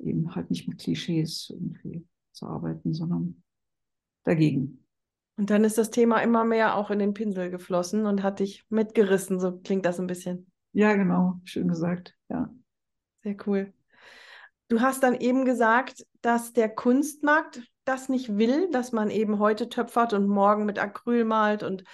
Eben 0.00 0.34
halt 0.34 0.50
nicht 0.50 0.68
mit 0.68 0.78
Klischees 0.78 1.50
irgendwie 1.50 2.06
zu 2.32 2.46
arbeiten, 2.46 2.94
sondern 2.94 3.42
dagegen. 4.24 4.84
Und 5.36 5.50
dann 5.50 5.64
ist 5.64 5.78
das 5.78 5.90
Thema 5.90 6.18
immer 6.18 6.44
mehr 6.44 6.76
auch 6.76 6.90
in 6.90 6.98
den 6.98 7.14
Pinsel 7.14 7.50
geflossen 7.50 8.06
und 8.06 8.22
hat 8.22 8.40
dich 8.40 8.64
mitgerissen, 8.68 9.40
so 9.40 9.58
klingt 9.58 9.84
das 9.84 9.98
ein 9.98 10.06
bisschen. 10.06 10.50
Ja, 10.72 10.94
genau, 10.94 11.40
schön 11.44 11.68
gesagt, 11.68 12.16
ja. 12.28 12.52
Sehr 13.22 13.36
cool. 13.46 13.73
Du 14.68 14.80
hast 14.80 15.02
dann 15.02 15.14
eben 15.14 15.44
gesagt, 15.44 16.06
dass 16.22 16.52
der 16.52 16.68
Kunstmarkt 16.68 17.62
das 17.84 18.08
nicht 18.08 18.38
will, 18.38 18.70
dass 18.70 18.92
man 18.92 19.10
eben 19.10 19.38
heute 19.38 19.68
töpfert 19.68 20.12
und 20.12 20.26
morgen 20.26 20.64
mit 20.64 20.78
Acryl 20.78 21.24
malt. 21.24 21.62
Und 21.62 21.84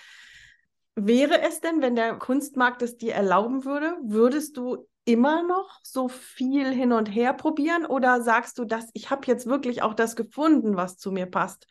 wäre 0.94 1.40
es 1.42 1.60
denn, 1.60 1.82
wenn 1.82 1.96
der 1.96 2.16
Kunstmarkt 2.16 2.82
es 2.82 2.96
dir 2.96 3.14
erlauben 3.14 3.64
würde, 3.64 3.96
würdest 4.02 4.56
du 4.56 4.86
immer 5.04 5.42
noch 5.42 5.80
so 5.82 6.08
viel 6.08 6.72
hin 6.72 6.92
und 6.92 7.06
her 7.06 7.32
probieren 7.32 7.86
oder 7.86 8.22
sagst 8.22 8.58
du, 8.58 8.64
dass 8.64 8.90
ich 8.92 9.10
habe 9.10 9.26
jetzt 9.26 9.46
wirklich 9.46 9.82
auch 9.82 9.94
das 9.94 10.14
gefunden, 10.14 10.76
was 10.76 10.96
zu 10.98 11.10
mir 11.10 11.26
passt? 11.26 11.66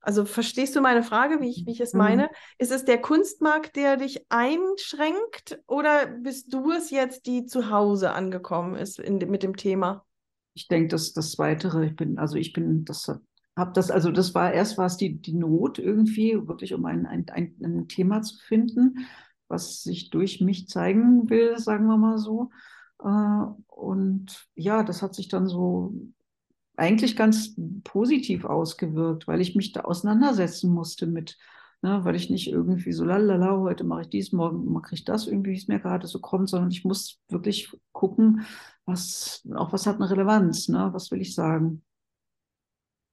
Also 0.00 0.24
verstehst 0.24 0.74
du 0.74 0.80
meine 0.80 1.02
Frage, 1.02 1.40
wie 1.40 1.50
ich, 1.50 1.66
wie 1.66 1.72
ich 1.72 1.80
es 1.80 1.92
mhm. 1.92 1.98
meine? 1.98 2.30
Ist 2.56 2.72
es 2.72 2.84
der 2.84 3.00
Kunstmarkt, 3.00 3.76
der 3.76 3.96
dich 3.96 4.24
einschränkt 4.30 5.60
oder 5.66 6.06
bist 6.06 6.52
du 6.52 6.72
es 6.72 6.90
jetzt, 6.90 7.26
die 7.26 7.46
zu 7.46 7.70
Hause 7.70 8.12
angekommen 8.12 8.74
ist 8.74 8.98
in, 8.98 9.18
mit 9.18 9.42
dem 9.42 9.56
Thema? 9.56 10.06
Ich 10.58 10.66
denke, 10.66 10.88
dass 10.88 11.12
das 11.12 11.38
Weitere, 11.38 11.86
ich 11.86 11.94
bin, 11.94 12.18
also 12.18 12.34
ich 12.34 12.52
bin, 12.52 12.84
das 12.84 13.08
habe 13.56 13.72
das, 13.74 13.92
also 13.92 14.10
das 14.10 14.34
war 14.34 14.52
erst 14.52 14.76
war 14.76 14.86
es 14.86 14.96
die, 14.96 15.20
die 15.20 15.34
Not 15.34 15.78
irgendwie, 15.78 16.34
wirklich 16.48 16.74
um 16.74 16.84
ein, 16.84 17.06
ein, 17.06 17.26
ein, 17.30 17.54
ein 17.62 17.86
Thema 17.86 18.22
zu 18.22 18.36
finden, 18.38 19.06
was 19.46 19.84
sich 19.84 20.10
durch 20.10 20.40
mich 20.40 20.66
zeigen 20.66 21.30
will, 21.30 21.58
sagen 21.58 21.86
wir 21.86 21.96
mal 21.96 22.18
so. 22.18 22.50
Äh, 23.00 23.44
und 23.68 24.48
ja, 24.56 24.82
das 24.82 25.00
hat 25.00 25.14
sich 25.14 25.28
dann 25.28 25.46
so 25.46 25.94
eigentlich 26.76 27.14
ganz 27.14 27.54
positiv 27.84 28.44
ausgewirkt, 28.44 29.28
weil 29.28 29.40
ich 29.40 29.54
mich 29.54 29.70
da 29.70 29.82
auseinandersetzen 29.82 30.72
musste 30.72 31.06
mit, 31.06 31.38
ne, 31.82 32.04
weil 32.04 32.16
ich 32.16 32.30
nicht 32.30 32.48
irgendwie 32.48 32.92
so 32.92 33.04
lalala, 33.04 33.58
heute 33.58 33.84
mache 33.84 34.02
ich 34.02 34.08
dies, 34.08 34.32
morgen 34.32 34.72
mache 34.72 34.96
ich 34.96 35.04
das, 35.04 35.28
irgendwie, 35.28 35.52
wie 35.52 35.56
es 35.56 35.68
mir 35.68 35.78
gerade 35.78 36.08
so 36.08 36.18
kommt, 36.18 36.48
sondern 36.48 36.72
ich 36.72 36.84
muss 36.84 37.20
wirklich 37.28 37.70
gucken, 37.92 38.44
was, 38.88 39.46
auch 39.54 39.72
was 39.72 39.86
hat 39.86 39.96
eine 39.96 40.10
Relevanz, 40.10 40.68
ne, 40.68 40.88
was 40.92 41.10
will 41.10 41.20
ich 41.20 41.34
sagen. 41.34 41.82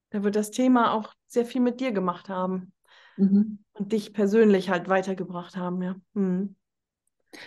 Da 0.10 0.24
wird 0.24 0.36
das 0.36 0.52
Thema 0.52 0.94
auch 0.94 1.14
sehr 1.28 1.46
viel 1.46 1.62
mit 1.62 1.80
dir 1.80 1.92
gemacht 1.92 2.30
haben 2.30 2.72
mhm. 3.18 3.60
und 3.74 3.92
dich 3.92 4.14
persönlich 4.14 4.70
halt 4.70 4.88
weitergebracht 4.88 5.56
haben, 5.56 5.82
ja. 5.82 5.96
Mhm. 6.14 6.56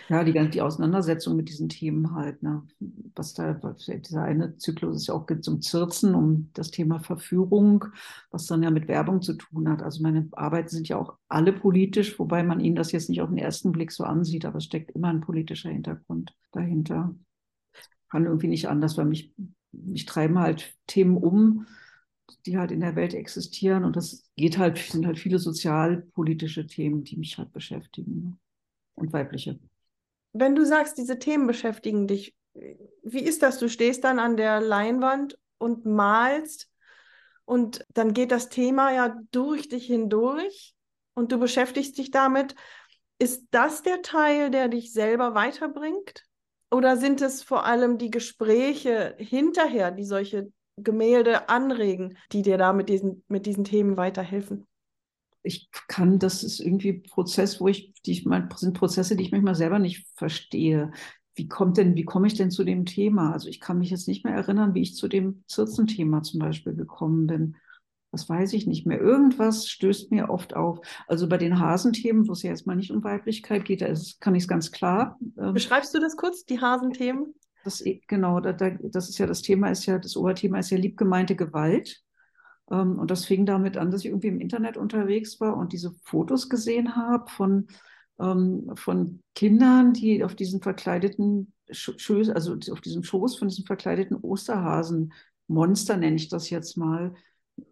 Ja, 0.07 0.23
die, 0.23 0.49
die 0.49 0.61
Auseinandersetzung 0.61 1.35
mit 1.35 1.49
diesen 1.49 1.69
Themen 1.69 2.13
halt, 2.13 2.43
ne? 2.43 2.63
was 3.15 3.33
da, 3.33 3.53
dieser 3.53 4.23
eine 4.23 4.55
Zyklus 4.57 4.97
ist 4.97 5.07
ja 5.07 5.15
auch 5.15 5.25
zum 5.41 5.61
Zirzen 5.61 6.15
um 6.15 6.49
das 6.53 6.69
Thema 6.71 6.99
Verführung, 6.99 7.85
was 8.29 8.45
dann 8.45 8.61
ja 8.61 8.69
mit 8.69 8.87
Werbung 8.87 9.21
zu 9.21 9.33
tun 9.33 9.67
hat. 9.69 9.81
Also 9.81 10.03
meine 10.03 10.27
Arbeiten 10.33 10.69
sind 10.69 10.87
ja 10.87 10.97
auch 10.97 11.17
alle 11.27 11.53
politisch, 11.53 12.19
wobei 12.19 12.43
man 12.43 12.59
ihnen 12.59 12.75
das 12.75 12.91
jetzt 12.91 13.09
nicht 13.09 13.21
auf 13.21 13.29
den 13.29 13.37
ersten 13.37 13.71
Blick 13.71 13.91
so 13.91 14.03
ansieht, 14.03 14.45
aber 14.45 14.57
es 14.57 14.65
steckt 14.65 14.91
immer 14.91 15.07
ein 15.07 15.21
politischer 15.21 15.69
Hintergrund 15.69 16.35
dahinter. 16.51 17.15
Kann 18.09 18.25
irgendwie 18.25 18.47
nicht 18.47 18.67
anders, 18.67 18.97
weil 18.97 19.05
mich, 19.05 19.33
mich 19.71 20.05
treiben 20.05 20.39
halt 20.39 20.75
Themen 20.87 21.17
um, 21.17 21.67
die 22.45 22.57
halt 22.57 22.71
in 22.71 22.79
der 22.81 22.95
Welt 22.95 23.13
existieren 23.13 23.83
und 23.83 23.95
das 23.95 24.29
geht 24.35 24.57
halt, 24.57 24.77
sind 24.77 25.05
halt 25.05 25.19
viele 25.19 25.39
sozialpolitische 25.39 26.67
Themen, 26.67 27.03
die 27.03 27.17
mich 27.17 27.37
halt 27.37 27.51
beschäftigen 27.51 28.23
ne? 28.23 28.37
und 28.95 29.13
weibliche 29.13 29.59
wenn 30.33 30.55
du 30.55 30.65
sagst, 30.65 30.97
diese 30.97 31.19
Themen 31.19 31.47
beschäftigen 31.47 32.07
dich, 32.07 32.35
wie 33.03 33.21
ist 33.21 33.41
das? 33.43 33.59
Du 33.59 33.69
stehst 33.69 34.03
dann 34.03 34.19
an 34.19 34.37
der 34.37 34.61
Leinwand 34.61 35.37
und 35.57 35.85
malst 35.85 36.69
und 37.45 37.85
dann 37.93 38.13
geht 38.13 38.31
das 38.31 38.49
Thema 38.49 38.91
ja 38.91 39.17
durch 39.31 39.69
dich 39.69 39.87
hindurch 39.87 40.75
und 41.13 41.31
du 41.31 41.39
beschäftigst 41.39 41.97
dich 41.97 42.11
damit. 42.11 42.55
Ist 43.17 43.47
das 43.51 43.81
der 43.81 44.01
Teil, 44.01 44.49
der 44.49 44.67
dich 44.67 44.93
selber 44.93 45.35
weiterbringt? 45.35 46.25
Oder 46.71 46.97
sind 46.97 47.21
es 47.21 47.43
vor 47.43 47.65
allem 47.65 47.97
die 47.97 48.11
Gespräche 48.11 49.15
hinterher, 49.17 49.91
die 49.91 50.03
solche 50.03 50.51
Gemälde 50.77 51.49
anregen, 51.49 52.17
die 52.31 52.41
dir 52.41 52.57
da 52.57 52.73
mit 52.73 52.89
diesen, 52.89 53.23
mit 53.27 53.45
diesen 53.45 53.63
Themen 53.63 53.97
weiterhelfen? 53.97 54.67
ich 55.43 55.69
kann, 55.87 56.19
das 56.19 56.43
ist 56.43 56.59
irgendwie 56.59 56.93
Prozess, 56.93 57.59
wo 57.59 57.67
ich, 57.67 57.93
die 58.05 58.11
ich 58.11 58.25
mein, 58.25 58.49
sind 58.55 58.77
Prozesse, 58.77 59.15
die 59.15 59.23
ich 59.23 59.31
manchmal 59.31 59.55
selber 59.55 59.79
nicht 59.79 60.07
verstehe. 60.15 60.91
Wie 61.35 61.47
kommt 61.47 61.77
denn, 61.77 61.95
wie 61.95 62.03
komme 62.03 62.27
ich 62.27 62.33
denn 62.33 62.51
zu 62.51 62.63
dem 62.63 62.85
Thema? 62.85 63.31
Also 63.31 63.47
ich 63.47 63.59
kann 63.59 63.79
mich 63.79 63.89
jetzt 63.89 64.07
nicht 64.07 64.25
mehr 64.25 64.33
erinnern, 64.33 64.73
wie 64.73 64.81
ich 64.81 64.95
zu 64.95 65.07
dem 65.07 65.43
Zirzenthema 65.47 66.21
zum 66.23 66.39
Beispiel 66.39 66.75
gekommen 66.75 67.27
bin. 67.27 67.55
Das 68.11 68.27
weiß 68.27 68.53
ich 68.53 68.65
nicht 68.65 68.87
mehr. 68.87 68.99
Irgendwas 68.99 69.67
stößt 69.67 70.11
mir 70.11 70.29
oft 70.29 70.55
auf. 70.55 70.79
Also 71.07 71.29
bei 71.29 71.37
den 71.37 71.59
Hasenthemen, 71.59 72.27
wo 72.27 72.31
es 72.31 72.41
ja 72.41 72.49
erstmal 72.49 72.75
nicht 72.75 72.91
um 72.91 73.03
Weiblichkeit 73.03 73.65
geht, 73.65 73.81
da 73.81 73.85
ist, 73.85 74.19
kann 74.19 74.33
ich 74.33 74.43
es 74.43 74.47
ganz 74.47 74.71
klar. 74.71 75.19
Ähm, 75.37 75.53
Beschreibst 75.53 75.93
du 75.93 75.99
das 75.99 76.17
kurz, 76.17 76.43
die 76.45 76.59
Hasenthemen? 76.59 77.35
Das, 77.63 77.83
genau, 78.07 78.39
da, 78.39 78.53
da, 78.53 78.71
das 78.81 79.09
ist 79.09 79.19
ja 79.19 79.27
das 79.27 79.41
Thema, 79.41 79.69
ist 79.69 79.85
ja, 79.85 79.99
das 79.99 80.17
Oberthema 80.17 80.59
ist 80.59 80.71
ja 80.71 80.77
liebgemeinte 80.77 81.35
Gewalt. 81.35 82.01
Ähm, 82.71 82.97
und 82.97 83.11
das 83.11 83.25
fing 83.25 83.45
damit 83.45 83.77
an, 83.77 83.91
dass 83.91 84.01
ich 84.01 84.07
irgendwie 84.07 84.29
im 84.29 84.39
Internet 84.39 84.77
unterwegs 84.77 85.39
war 85.39 85.55
und 85.55 85.73
diese 85.73 85.93
Fotos 86.03 86.49
gesehen 86.49 86.95
habe 86.95 87.29
von, 87.29 87.67
ähm, 88.19 88.71
von 88.75 89.21
Kindern, 89.35 89.93
die 89.93 90.23
auf 90.23 90.35
diesen 90.35 90.61
verkleideten 90.61 91.53
Schoß, 91.69 92.29
also 92.29 92.57
auf 92.71 92.81
diesem 92.81 93.03
Schoß 93.03 93.37
von 93.37 93.47
diesem 93.47 93.65
verkleideten 93.65 94.17
Osterhasen, 94.17 95.13
Monster 95.47 95.97
nenne 95.97 96.15
ich 96.15 96.29
das 96.29 96.49
jetzt 96.49 96.77
mal, 96.77 97.13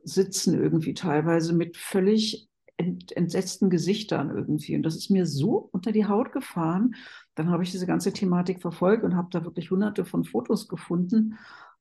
sitzen 0.04 0.54
irgendwie 0.60 0.94
teilweise 0.94 1.54
mit 1.54 1.78
völlig 1.78 2.50
ent, 2.78 3.16
entsetzten 3.16 3.70
Gesichtern 3.70 4.30
irgendwie. 4.30 4.76
Und 4.76 4.84
das 4.84 4.96
ist 4.96 5.10
mir 5.10 5.26
so 5.26 5.70
unter 5.72 5.92
die 5.92 6.06
Haut 6.06 6.32
gefahren. 6.32 6.96
Dann 7.36 7.50
habe 7.50 7.64
ich 7.64 7.72
diese 7.72 7.88
ganze 7.88 8.14
Thematik 8.14 8.62
verfolgt 8.62 9.04
und 9.04 9.16
habe 9.16 9.30
da 9.32 9.44
wirklich 9.44 9.72
hunderte 9.72 10.06
von 10.06 10.24
Fotos 10.24 10.68
gefunden 10.68 11.38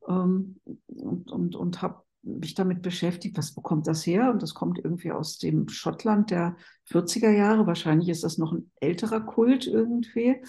ähm, 0.08 0.60
und, 0.86 1.30
und, 1.30 1.56
und 1.56 1.82
habe 1.82 2.02
mich 2.22 2.54
damit 2.54 2.82
beschäftigt, 2.82 3.38
was 3.38 3.54
bekommt 3.54 3.86
das 3.86 4.04
her? 4.04 4.30
Und 4.30 4.42
das 4.42 4.54
kommt 4.54 4.78
irgendwie 4.78 5.12
aus 5.12 5.38
dem 5.38 5.68
Schottland 5.68 6.30
der 6.30 6.56
40er 6.90 7.30
Jahre. 7.30 7.66
Wahrscheinlich 7.66 8.08
ist 8.08 8.24
das 8.24 8.36
noch 8.36 8.52
ein 8.52 8.70
älterer 8.80 9.20
Kult 9.20 9.66
irgendwie. 9.66 10.42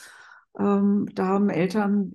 Ähm, 0.59 1.07
da 1.13 1.27
haben 1.27 1.49
Eltern, 1.49 2.13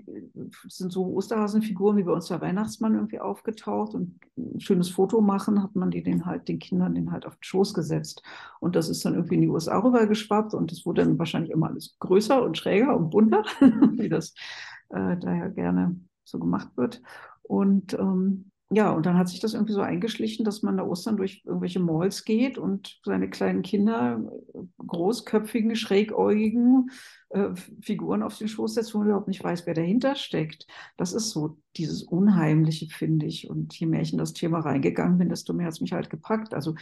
sind 0.67 0.93
so 0.93 1.07
Osterhasenfiguren 1.15 1.97
wie 1.97 2.03
bei 2.03 2.13
uns 2.13 2.27
der 2.27 2.41
Weihnachtsmann 2.41 2.95
irgendwie 2.95 3.21
aufgetaucht 3.21 3.95
und 3.95 4.19
ein 4.37 4.61
schönes 4.61 4.91
Foto 4.91 5.21
machen, 5.21 5.63
hat 5.63 5.77
man 5.77 5.91
die 5.91 6.03
den 6.03 6.27
halt, 6.27 6.49
den 6.49 6.59
Kindern 6.59 6.95
den 6.95 7.13
halt 7.13 7.25
auf 7.25 7.37
den 7.37 7.45
Schoß 7.45 7.73
gesetzt. 7.73 8.23
Und 8.59 8.75
das 8.75 8.89
ist 8.89 9.05
dann 9.05 9.15
irgendwie 9.15 9.37
in 9.37 9.43
die 9.43 9.49
USA 9.49 9.79
rübergeschwappt 9.79 10.55
und 10.55 10.73
es 10.73 10.85
wurde 10.85 11.05
dann 11.05 11.19
wahrscheinlich 11.19 11.53
immer 11.53 11.69
alles 11.69 11.97
größer 12.01 12.43
und 12.43 12.59
schräger 12.59 12.97
und 12.97 13.11
bunter, 13.11 13.45
wie 13.61 14.09
das 14.09 14.35
äh, 14.89 15.17
daher 15.17 15.51
gerne 15.51 16.01
so 16.25 16.39
gemacht 16.39 16.77
wird. 16.77 17.01
Und 17.43 17.95
ähm, 17.95 18.52
ja, 18.75 18.91
und 18.91 19.05
dann 19.05 19.19
hat 19.19 19.29
sich 19.29 19.39
das 19.39 19.53
irgendwie 19.53 19.75
so 19.75 19.83
eingeschlichen, 19.83 20.47
dass 20.47 20.63
man 20.63 20.79
da 20.79 20.85
Ostern 20.85 21.19
durch 21.19 21.43
irgendwelche 21.45 21.79
Malls 21.79 22.25
geht 22.25 22.57
und 22.57 22.99
seine 23.05 23.29
kleinen 23.29 23.61
Kinder, 23.61 24.25
großköpfigen, 24.79 25.77
schrägäugigen 25.77 26.91
äh, 27.29 27.51
Figuren 27.83 28.23
auf 28.23 28.39
den 28.39 28.49
Schoß 28.49 28.75
setzt, 28.75 28.95
wo 28.95 28.99
man 28.99 29.09
überhaupt 29.09 29.29
nicht 29.29 29.45
weiß, 29.45 29.67
wer 29.67 29.75
dahinter 29.75 30.15
steckt. 30.15 30.67
Das 30.97 31.13
ist 31.13 31.31
so 31.31 31.59
dieses 31.77 32.03
Unheimliche, 32.03 32.87
finde 32.89 33.27
ich. 33.27 33.51
Und 33.51 33.75
je 33.79 33.87
mehr 33.87 34.01
ich 34.01 34.13
in 34.13 34.19
das 34.19 34.33
Thema 34.33 34.61
reingegangen 34.61 35.19
bin, 35.19 35.29
desto 35.29 35.53
mehr 35.53 35.67
hat 35.67 35.75
es 35.75 35.83
mich 35.83 35.93
halt 35.93 36.09
gepackt. 36.09 36.55
Also 36.55 36.75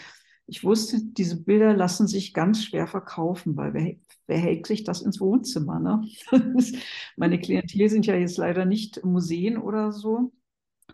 ich 0.47 0.63
wusste, 0.63 1.01
diese 1.03 1.43
Bilder 1.43 1.75
lassen 1.75 2.07
sich 2.07 2.33
ganz 2.35 2.63
schwer 2.63 2.87
verkaufen, 2.87 3.57
weil 3.57 3.75
wer, 3.75 3.97
wer 4.29 4.39
hält 4.39 4.69
sich 4.69 4.85
das 4.85 5.03
ins 5.03 5.21
Wohnzimmer? 5.21 5.81
Ne? 5.81 6.09
Meine 7.17 7.41
Klientel 7.41 7.89
sind 7.89 8.07
ja 8.07 8.15
jetzt 8.15 8.39
leider 8.39 8.65
nicht 8.65 9.05
Museen 9.05 9.59
oder 9.59 9.91
so 9.91 10.33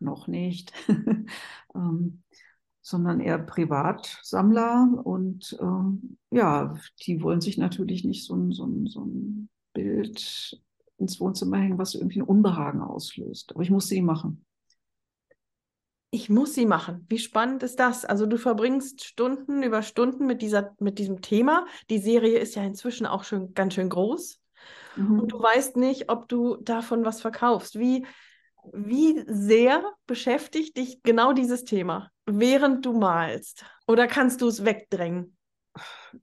noch 0.01 0.29
nicht, 0.29 0.73
ähm, 1.75 2.23
sondern 2.83 3.21
eher 3.21 3.39
Privatsammler. 3.39 5.01
Und 5.05 5.57
ähm, 5.61 6.19
ja, 6.31 6.75
die 7.03 7.23
wollen 7.23 7.41
sich 7.41 7.59
natürlich 7.59 8.05
nicht 8.05 8.25
so 8.25 8.35
ein, 8.35 8.53
so, 8.53 8.65
ein, 8.65 8.87
so 8.87 9.05
ein 9.05 9.49
Bild 9.73 10.61
ins 10.99 11.21
Wohnzimmer 11.21 11.59
hängen, 11.59 11.79
was 11.79 11.95
irgendwie 11.95 12.21
ein 12.21 12.27
Unbehagen 12.27 12.81
auslöst. 12.81 13.53
Aber 13.53 13.63
ich 13.63 13.71
muss 13.71 13.89
sie 13.89 14.03
machen. 14.03 14.45
Ich 16.11 16.31
muss 16.31 16.55
sie 16.55 16.67
machen. 16.67 17.05
Wie 17.09 17.19
spannend 17.19 17.63
ist 17.63 17.79
das? 17.79 18.05
Also 18.05 18.27
du 18.27 18.39
verbringst 18.39 19.05
Stunden 19.05 19.63
über 19.63 19.83
Stunden 19.83 20.27
mit, 20.27 20.41
dieser, 20.41 20.75
mit 20.79 20.99
diesem 20.99 21.21
Thema. 21.21 21.67
Die 21.91 21.99
Serie 21.99 22.39
ist 22.39 22.55
ja 22.55 22.63
inzwischen 22.65 23.07
auch 23.07 23.25
schon 23.25 23.53
ganz 23.53 23.75
schön 23.75 23.91
groß. 23.91 24.41
Mhm. 24.97 25.21
Und 25.21 25.33
du 25.33 25.43
weißt 25.43 25.77
nicht, 25.77 26.09
ob 26.09 26.29
du 26.29 26.57
davon 26.57 27.05
was 27.05 27.21
verkaufst. 27.21 27.79
Wie, 27.79 28.07
wie 28.73 29.25
sehr 29.27 29.83
beschäftigt 30.07 30.77
dich 30.77 31.03
genau 31.03 31.33
dieses 31.33 31.65
Thema, 31.65 32.11
während 32.27 32.85
du 32.85 32.93
malst? 32.93 33.65
Oder 33.87 34.07
kannst 34.07 34.41
du 34.41 34.49
es 34.49 34.65
wegdrängen? 34.65 35.37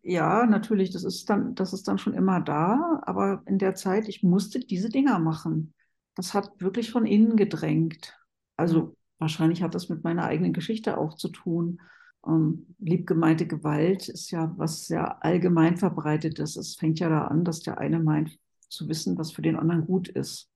Ja, 0.02 0.46
natürlich, 0.46 0.92
das 0.92 1.04
ist 1.04 1.30
dann, 1.30 1.56
das 1.56 1.74
ist 1.74 1.88
dann 1.88 1.98
schon 1.98 2.14
immer 2.14 2.42
da, 2.42 3.02
aber 3.04 3.44
in 3.46 3.60
der 3.60 3.76
Zeit, 3.76 4.08
ich 4.08 4.24
musste 4.24 4.60
diese 4.60 4.90
Dinger 4.90 5.20
machen. 5.20 5.74
Das 6.16 6.34
hat 6.34 6.50
wirklich 6.60 6.92
von 6.92 7.06
innen 7.06 7.36
gedrängt. 7.36 8.18
Also 8.58 8.96
wahrscheinlich 9.20 9.64
hat 9.64 9.76
das 9.76 9.90
mit 9.90 10.04
meiner 10.04 10.24
eigenen 10.24 10.54
Geschichte 10.54 10.98
auch 10.98 11.16
zu 11.16 11.30
tun. 11.30 11.82
Ähm, 12.26 12.76
liebgemeinte 12.80 13.46
Gewalt 13.48 14.10
ist 14.10 14.32
ja 14.32 14.54
was 14.58 14.86
sehr 14.86 15.24
allgemein 15.24 15.78
verbreitetes. 15.78 16.56
Es 16.56 16.76
fängt 16.76 17.00
ja 17.00 17.10
da 17.10 17.26
an, 17.26 17.44
dass 17.44 17.62
der 17.62 17.78
eine 17.78 18.00
meint 18.00 18.38
zu 18.70 18.88
wissen, 18.88 19.18
was 19.18 19.32
für 19.32 19.42
den 19.42 19.56
anderen 19.56 19.86
gut 19.86 20.08
ist. 20.08 20.50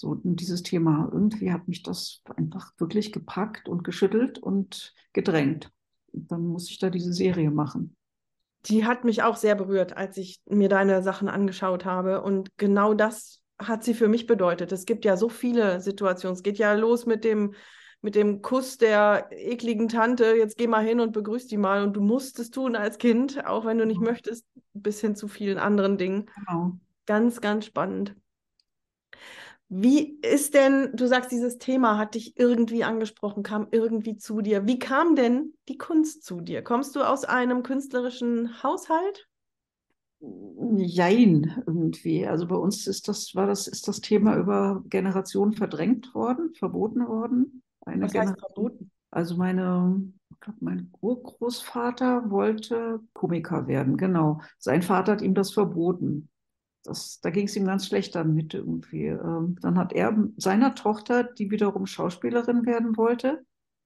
So, 0.00 0.18
dieses 0.24 0.62
Thema, 0.62 1.10
irgendwie 1.12 1.52
hat 1.52 1.68
mich 1.68 1.82
das 1.82 2.22
einfach 2.34 2.72
wirklich 2.78 3.12
gepackt 3.12 3.68
und 3.68 3.84
geschüttelt 3.84 4.38
und 4.38 4.94
gedrängt. 5.12 5.70
Und 6.12 6.32
dann 6.32 6.46
muss 6.46 6.70
ich 6.70 6.78
da 6.78 6.88
diese 6.88 7.12
Serie 7.12 7.50
machen. 7.50 7.94
Die 8.64 8.86
hat 8.86 9.04
mich 9.04 9.22
auch 9.22 9.36
sehr 9.36 9.54
berührt, 9.54 9.94
als 9.98 10.16
ich 10.16 10.40
mir 10.46 10.70
deine 10.70 11.02
Sachen 11.02 11.28
angeschaut 11.28 11.84
habe. 11.84 12.22
Und 12.22 12.48
genau 12.56 12.94
das 12.94 13.42
hat 13.58 13.84
sie 13.84 13.92
für 13.92 14.08
mich 14.08 14.26
bedeutet. 14.26 14.72
Es 14.72 14.86
gibt 14.86 15.04
ja 15.04 15.18
so 15.18 15.28
viele 15.28 15.82
Situationen. 15.82 16.34
Es 16.34 16.42
geht 16.42 16.56
ja 16.56 16.72
los 16.72 17.04
mit 17.04 17.22
dem, 17.22 17.52
mit 18.00 18.14
dem 18.14 18.40
Kuss 18.40 18.78
der 18.78 19.28
ekligen 19.32 19.88
Tante. 19.88 20.32
Jetzt 20.34 20.56
geh 20.56 20.66
mal 20.66 20.82
hin 20.82 21.00
und 21.00 21.12
begrüß 21.12 21.46
die 21.46 21.58
mal. 21.58 21.82
Und 21.82 21.92
du 21.92 22.00
musst 22.00 22.38
es 22.38 22.48
tun 22.48 22.74
als 22.74 22.96
Kind, 22.96 23.44
auch 23.44 23.66
wenn 23.66 23.76
du 23.76 23.84
nicht 23.84 23.98
genau. 23.98 24.12
möchtest, 24.12 24.46
bis 24.72 25.02
hin 25.02 25.14
zu 25.14 25.28
vielen 25.28 25.58
anderen 25.58 25.98
Dingen. 25.98 26.30
Genau. 26.46 26.78
Ganz, 27.04 27.42
ganz 27.42 27.66
spannend. 27.66 28.14
Wie 29.72 30.18
ist 30.22 30.54
denn, 30.54 30.90
du 30.94 31.06
sagst, 31.06 31.30
dieses 31.30 31.58
Thema 31.58 31.96
hat 31.96 32.16
dich 32.16 32.36
irgendwie 32.36 32.82
angesprochen, 32.82 33.44
kam 33.44 33.68
irgendwie 33.70 34.16
zu 34.16 34.40
dir. 34.40 34.66
Wie 34.66 34.80
kam 34.80 35.14
denn 35.14 35.54
die 35.68 35.78
Kunst 35.78 36.24
zu 36.24 36.40
dir? 36.40 36.62
Kommst 36.62 36.96
du 36.96 37.02
aus 37.02 37.24
einem 37.24 37.62
künstlerischen 37.62 38.64
Haushalt? 38.64 39.28
Jein, 40.76 41.62
irgendwie. 41.68 42.26
Also 42.26 42.48
bei 42.48 42.56
uns 42.56 42.88
ist 42.88 43.06
das, 43.06 43.36
war 43.36 43.46
das, 43.46 43.68
ist 43.68 43.86
das 43.86 44.00
Thema 44.00 44.36
über 44.36 44.82
Generationen 44.88 45.52
verdrängt 45.52 46.16
worden, 46.16 46.52
verboten 46.54 47.06
worden. 47.06 47.62
Eine 47.86 48.06
Was 48.06 48.14
heißt 48.14 48.40
verboten? 48.40 48.90
Also 49.12 49.36
meine, 49.36 50.02
ich 50.32 50.40
glaube, 50.40 50.58
mein 50.62 50.90
Urgroßvater 51.00 52.28
wollte 52.28 53.00
Komiker 53.12 53.68
werden, 53.68 53.96
genau. 53.96 54.40
Sein 54.58 54.82
Vater 54.82 55.12
hat 55.12 55.22
ihm 55.22 55.34
das 55.34 55.52
verboten 55.52 56.28
das, 56.82 57.20
da 57.20 57.30
ging 57.30 57.46
es 57.46 57.56
ihm 57.56 57.66
ganz 57.66 57.86
schlecht 57.86 58.14
damit 58.14 58.54
irgendwie. 58.54 59.06
Ähm, 59.06 59.56
dann 59.60 59.78
hat 59.78 59.92
er 59.92 60.16
seiner 60.36 60.74
Tochter, 60.74 61.24
die 61.24 61.50
wiederum 61.50 61.86
Schauspielerin 61.86 62.66
werden 62.66 62.96
wollte, 62.96 63.44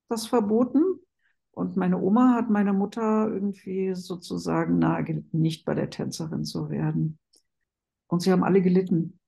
das 0.09 0.27
verboten. 0.27 0.83
Und 1.53 1.77
meine 1.77 2.01
Oma 2.01 2.35
hat 2.35 2.51
meiner 2.51 2.73
Mutter 2.73 3.29
irgendwie 3.29 3.95
sozusagen 3.95 4.79
nahegelitten, 4.79 5.41
nicht 5.41 5.65
bei 5.65 5.75
der 5.75 5.91
Tänzerin 5.91 6.45
zu 6.45 6.69
werden. 6.71 7.19
Und 8.09 8.23
sie 8.23 8.33
haben 8.33 8.45
alle 8.45 8.63
gelitten. 8.63 9.19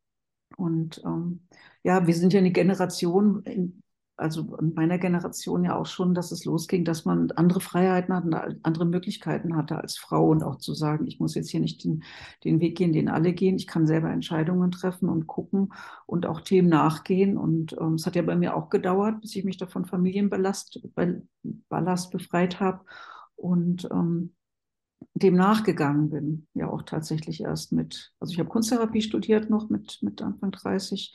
Und 0.56 1.02
ähm, 1.04 1.46
ja, 1.82 2.06
wir 2.06 2.14
sind 2.14 2.32
ja 2.32 2.40
eine 2.40 2.52
Generation, 2.52 3.42
in, 3.44 3.82
also 4.16 4.56
in 4.56 4.72
meiner 4.74 4.98
Generation 4.98 5.64
ja 5.64 5.76
auch 5.76 5.86
schon, 5.86 6.14
dass 6.14 6.32
es 6.32 6.44
losging, 6.44 6.84
dass 6.84 7.04
man 7.04 7.30
andere 7.32 7.60
Freiheiten 7.60 8.14
hatte, 8.14 8.58
andere 8.62 8.86
Möglichkeiten 8.86 9.56
hatte 9.56 9.76
als 9.76 9.98
Frau 9.98 10.28
und 10.28 10.42
auch 10.42 10.56
zu 10.56 10.74
sagen, 10.74 11.06
ich 11.06 11.20
muss 11.20 11.34
jetzt 11.34 11.50
hier 11.50 11.60
nicht 11.60 11.84
den, 11.84 12.02
den 12.42 12.60
Weg 12.60 12.78
gehen, 12.78 12.92
den 12.92 13.08
alle 13.08 13.32
gehen. 13.32 13.56
Ich 13.56 13.66
kann 13.66 13.86
selber 13.86 14.10
Entscheidungen 14.10 14.70
treffen 14.70 15.08
und 15.08 15.26
gucken 15.26 15.72
und 16.06 16.26
auch 16.26 16.40
Themen 16.40 16.68
nachgehen. 16.68 17.36
Und 17.36 17.76
ähm, 17.78 17.94
es 17.94 18.06
hat 18.06 18.16
ja 18.16 18.22
bei 18.22 18.36
mir 18.36 18.56
auch 18.56 18.70
gedauert, 18.70 19.20
bis 19.20 19.36
ich 19.36 19.44
mich 19.44 19.58
davon 19.58 19.84
Familienballast 19.84 20.80
Ballast 21.68 22.10
befreit 22.10 22.58
habe 22.58 22.84
und 23.36 23.86
ähm, 23.92 24.34
dem 25.14 25.34
nachgegangen 25.34 26.10
bin. 26.10 26.46
Ja, 26.54 26.68
auch 26.68 26.82
tatsächlich 26.82 27.42
erst 27.42 27.72
mit, 27.72 28.14
also 28.18 28.32
ich 28.32 28.38
habe 28.38 28.48
Kunsttherapie 28.48 29.02
studiert 29.02 29.50
noch 29.50 29.68
mit, 29.68 29.98
mit 30.02 30.22
Anfang 30.22 30.52
30 30.52 31.14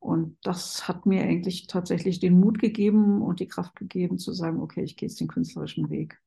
und 0.00 0.38
das 0.42 0.86
hat 0.86 1.06
mir 1.06 1.22
eigentlich 1.22 1.66
tatsächlich 1.66 2.20
den 2.20 2.38
Mut 2.38 2.58
gegeben 2.58 3.22
und 3.22 3.40
die 3.40 3.48
Kraft 3.48 3.76
gegeben 3.76 4.18
zu 4.18 4.32
sagen, 4.32 4.60
okay, 4.60 4.82
ich 4.82 4.96
gehe 4.96 5.08
jetzt 5.08 5.20
den 5.20 5.28
künstlerischen 5.28 5.90
Weg. 5.90 6.20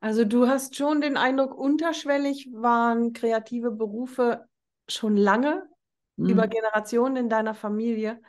Also 0.00 0.24
du 0.24 0.46
hast 0.46 0.76
schon 0.76 1.00
den 1.00 1.16
Eindruck, 1.16 1.56
unterschwellig 1.56 2.48
waren 2.52 3.12
kreative 3.12 3.70
Berufe 3.70 4.46
schon 4.88 5.16
lange 5.16 5.66
mhm. 6.16 6.28
über 6.28 6.46
Generationen 6.46 7.16
in 7.16 7.28
deiner 7.28 7.54
Familie. 7.54 8.20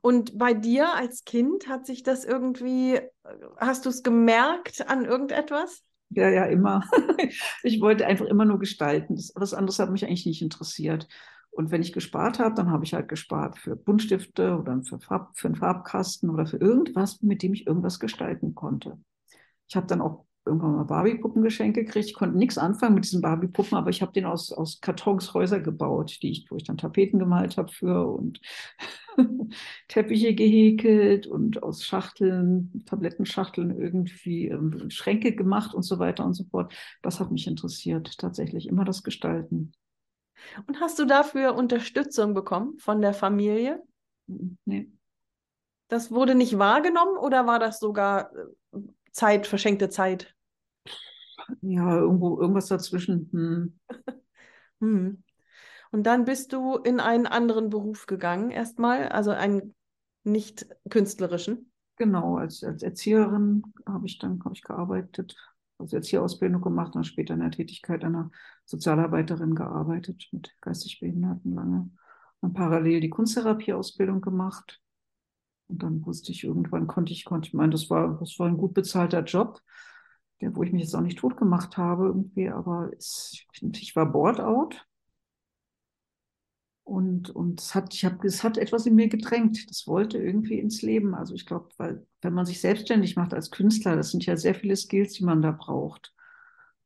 Und 0.00 0.38
bei 0.38 0.54
dir 0.54 0.94
als 0.94 1.24
Kind 1.24 1.68
hat 1.68 1.86
sich 1.86 2.02
das 2.02 2.24
irgendwie, 2.24 3.00
hast 3.56 3.84
du 3.84 3.88
es 3.88 4.02
gemerkt 4.02 4.88
an 4.88 5.04
irgendetwas? 5.04 5.82
Ja, 6.10 6.28
ja, 6.28 6.44
immer. 6.44 6.84
Ich 7.62 7.80
wollte 7.80 8.06
einfach 8.06 8.26
immer 8.26 8.44
nur 8.44 8.60
gestalten. 8.60 9.16
Das, 9.16 9.32
was 9.34 9.54
anderes 9.54 9.80
hat 9.80 9.90
mich 9.90 10.04
eigentlich 10.04 10.26
nicht 10.26 10.42
interessiert. 10.42 11.08
Und 11.56 11.70
wenn 11.70 11.80
ich 11.80 11.94
gespart 11.94 12.38
habe, 12.38 12.54
dann 12.54 12.70
habe 12.70 12.84
ich 12.84 12.92
halt 12.92 13.08
gespart 13.08 13.56
für 13.56 13.76
Buntstifte 13.76 14.58
oder 14.58 14.82
für, 14.82 15.00
Farb, 15.00 15.30
für 15.38 15.48
einen 15.48 15.56
Farbkasten 15.56 16.28
oder 16.28 16.44
für 16.44 16.58
irgendwas, 16.58 17.22
mit 17.22 17.42
dem 17.42 17.54
ich 17.54 17.66
irgendwas 17.66 17.98
gestalten 17.98 18.54
konnte. 18.54 18.98
Ich 19.66 19.74
habe 19.74 19.86
dann 19.86 20.02
auch 20.02 20.26
irgendwann 20.44 20.76
mal 20.76 20.84
Barbie-Puppen 20.84 21.42
geschenkt 21.42 21.78
gekriegt. 21.78 22.08
Ich 22.08 22.14
konnte 22.14 22.36
nichts 22.36 22.58
anfangen 22.58 22.94
mit 22.94 23.04
diesen 23.04 23.22
Barbie-Puppen, 23.22 23.74
aber 23.78 23.88
ich 23.88 24.02
habe 24.02 24.12
den 24.12 24.26
aus, 24.26 24.52
aus 24.52 24.82
Kartons 24.82 25.32
Häuser 25.32 25.58
gebaut, 25.58 26.18
die 26.20 26.30
ich, 26.30 26.46
wo 26.50 26.56
ich 26.56 26.64
dann 26.64 26.76
Tapeten 26.76 27.18
gemalt 27.18 27.56
habe 27.56 27.72
für 27.72 28.06
und 28.06 28.38
Teppiche 29.88 30.34
gehäkelt 30.34 31.26
und 31.26 31.62
aus 31.62 31.86
Schachteln, 31.86 32.84
Tablettenschachteln 32.84 33.70
irgendwie 33.70 34.48
ähm, 34.48 34.90
Schränke 34.90 35.34
gemacht 35.34 35.72
und 35.72 35.84
so 35.84 35.98
weiter 35.98 36.26
und 36.26 36.34
so 36.34 36.44
fort. 36.44 36.74
Das 37.00 37.18
hat 37.18 37.32
mich 37.32 37.46
interessiert, 37.46 38.18
tatsächlich 38.18 38.68
immer 38.68 38.84
das 38.84 39.02
Gestalten. 39.02 39.72
Und 40.66 40.80
hast 40.80 40.98
du 40.98 41.04
dafür 41.04 41.54
Unterstützung 41.54 42.34
bekommen 42.34 42.78
von 42.78 43.00
der 43.00 43.14
Familie? 43.14 43.82
Nee. 44.64 44.90
Das 45.88 46.10
wurde 46.10 46.34
nicht 46.34 46.58
wahrgenommen 46.58 47.16
oder 47.16 47.46
war 47.46 47.58
das 47.58 47.78
sogar 47.78 48.32
äh, 48.34 48.78
Zeit, 49.12 49.46
verschenkte 49.46 49.88
Zeit? 49.88 50.36
ja, 51.62 51.96
irgendwo, 51.96 52.40
irgendwas 52.40 52.66
dazwischen. 52.66 53.28
Hm. 53.32 53.78
Hm. 54.78 55.22
Und 55.90 56.02
dann 56.02 56.26
bist 56.26 56.52
du 56.52 56.76
in 56.76 57.00
einen 57.00 57.26
anderen 57.26 57.70
Beruf 57.70 58.04
gegangen, 58.04 58.50
erstmal, 58.50 59.08
also 59.08 59.30
einen 59.30 59.74
nicht 60.22 60.66
künstlerischen. 60.90 61.72
Genau, 61.96 62.36
als, 62.36 62.62
als 62.62 62.82
Erzieherin 62.82 63.62
habe 63.86 64.06
ich 64.06 64.18
dann 64.18 64.38
hab 64.44 64.52
ich 64.52 64.60
gearbeitet, 64.60 65.34
also 65.78 65.96
Erzieherausbildung 65.96 66.62
gemacht 66.62 66.94
und 66.96 67.04
später 67.04 67.34
in 67.34 67.40
der 67.40 67.50
Tätigkeit 67.50 68.04
einer 68.04 68.30
Sozialarbeiterin 68.64 69.54
gearbeitet 69.54 70.28
mit 70.32 70.54
geistig 70.60 71.00
Behinderten 71.00 71.54
lange. 71.54 71.90
Und 72.40 72.54
parallel 72.54 73.00
die 73.00 73.10
Kunsttherapieausbildung 73.10 74.20
gemacht. 74.20 74.80
Und 75.68 75.82
dann 75.82 76.04
wusste 76.06 76.32
ich, 76.32 76.44
irgendwann 76.44 76.86
konnte 76.86 77.12
ich, 77.12 77.24
konnte 77.24 77.48
ich 77.48 77.54
meinen, 77.54 77.72
das 77.72 77.90
war, 77.90 78.18
das 78.20 78.38
war 78.38 78.46
ein 78.46 78.56
gut 78.56 78.74
bezahlter 78.74 79.24
Job, 79.24 79.60
der, 80.40 80.54
wo 80.54 80.62
ich 80.62 80.72
mich 80.72 80.82
jetzt 80.82 80.94
auch 80.94 81.00
nicht 81.00 81.18
tot 81.18 81.36
gemacht 81.36 81.76
habe 81.76 82.06
irgendwie, 82.06 82.48
aber 82.48 82.90
es, 82.96 83.44
ich 83.60 83.96
war 83.96 84.06
bored 84.06 84.40
out 84.40 84.86
und, 86.86 87.30
und 87.30 87.60
es 87.60 87.74
hat, 87.74 87.92
ich 87.92 88.04
hab, 88.04 88.24
es 88.24 88.44
hat 88.44 88.56
etwas 88.56 88.86
in 88.86 88.94
mir 88.94 89.08
gedrängt. 89.08 89.68
Das 89.68 89.88
wollte 89.88 90.18
irgendwie 90.18 90.60
ins 90.60 90.82
Leben. 90.82 91.16
Also 91.16 91.34
ich 91.34 91.44
glaube, 91.44 91.68
weil 91.78 92.06
wenn 92.22 92.32
man 92.32 92.46
sich 92.46 92.60
selbstständig 92.60 93.16
macht 93.16 93.34
als 93.34 93.50
Künstler, 93.50 93.96
das 93.96 94.12
sind 94.12 94.24
ja 94.24 94.36
sehr 94.36 94.54
viele 94.54 94.76
Skills, 94.76 95.14
die 95.14 95.24
man 95.24 95.42
da 95.42 95.50
braucht. 95.50 96.14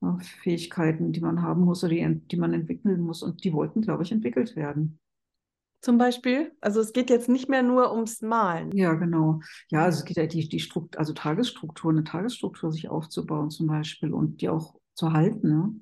Ja, 0.00 0.18
Fähigkeiten, 0.42 1.12
die 1.12 1.20
man 1.20 1.42
haben 1.42 1.64
muss 1.64 1.84
oder 1.84 1.92
die, 1.92 2.20
die 2.30 2.38
man 2.38 2.54
entwickeln 2.54 3.02
muss. 3.02 3.22
Und 3.22 3.44
die 3.44 3.52
wollten, 3.52 3.82
glaube 3.82 4.02
ich, 4.02 4.10
entwickelt 4.10 4.56
werden. 4.56 4.98
Zum 5.82 5.98
Beispiel? 5.98 6.52
Also 6.62 6.80
es 6.80 6.94
geht 6.94 7.10
jetzt 7.10 7.28
nicht 7.28 7.50
mehr 7.50 7.62
nur 7.62 7.92
ums 7.92 8.22
Malen. 8.22 8.74
Ja, 8.74 8.94
genau. 8.94 9.40
Ja, 9.70 9.84
also 9.84 9.98
es 9.98 10.06
geht 10.06 10.16
ja 10.16 10.26
die, 10.26 10.48
die 10.48 10.60
Struktur, 10.60 10.98
also 10.98 11.12
Tagesstruktur, 11.12 11.90
eine 11.90 12.04
Tagesstruktur 12.04 12.72
sich 12.72 12.88
aufzubauen 12.88 13.50
zum 13.50 13.66
Beispiel 13.66 14.14
und 14.14 14.40
die 14.40 14.48
auch 14.48 14.76
zu 14.94 15.12
halten. 15.12 15.48
Ne? 15.48 15.74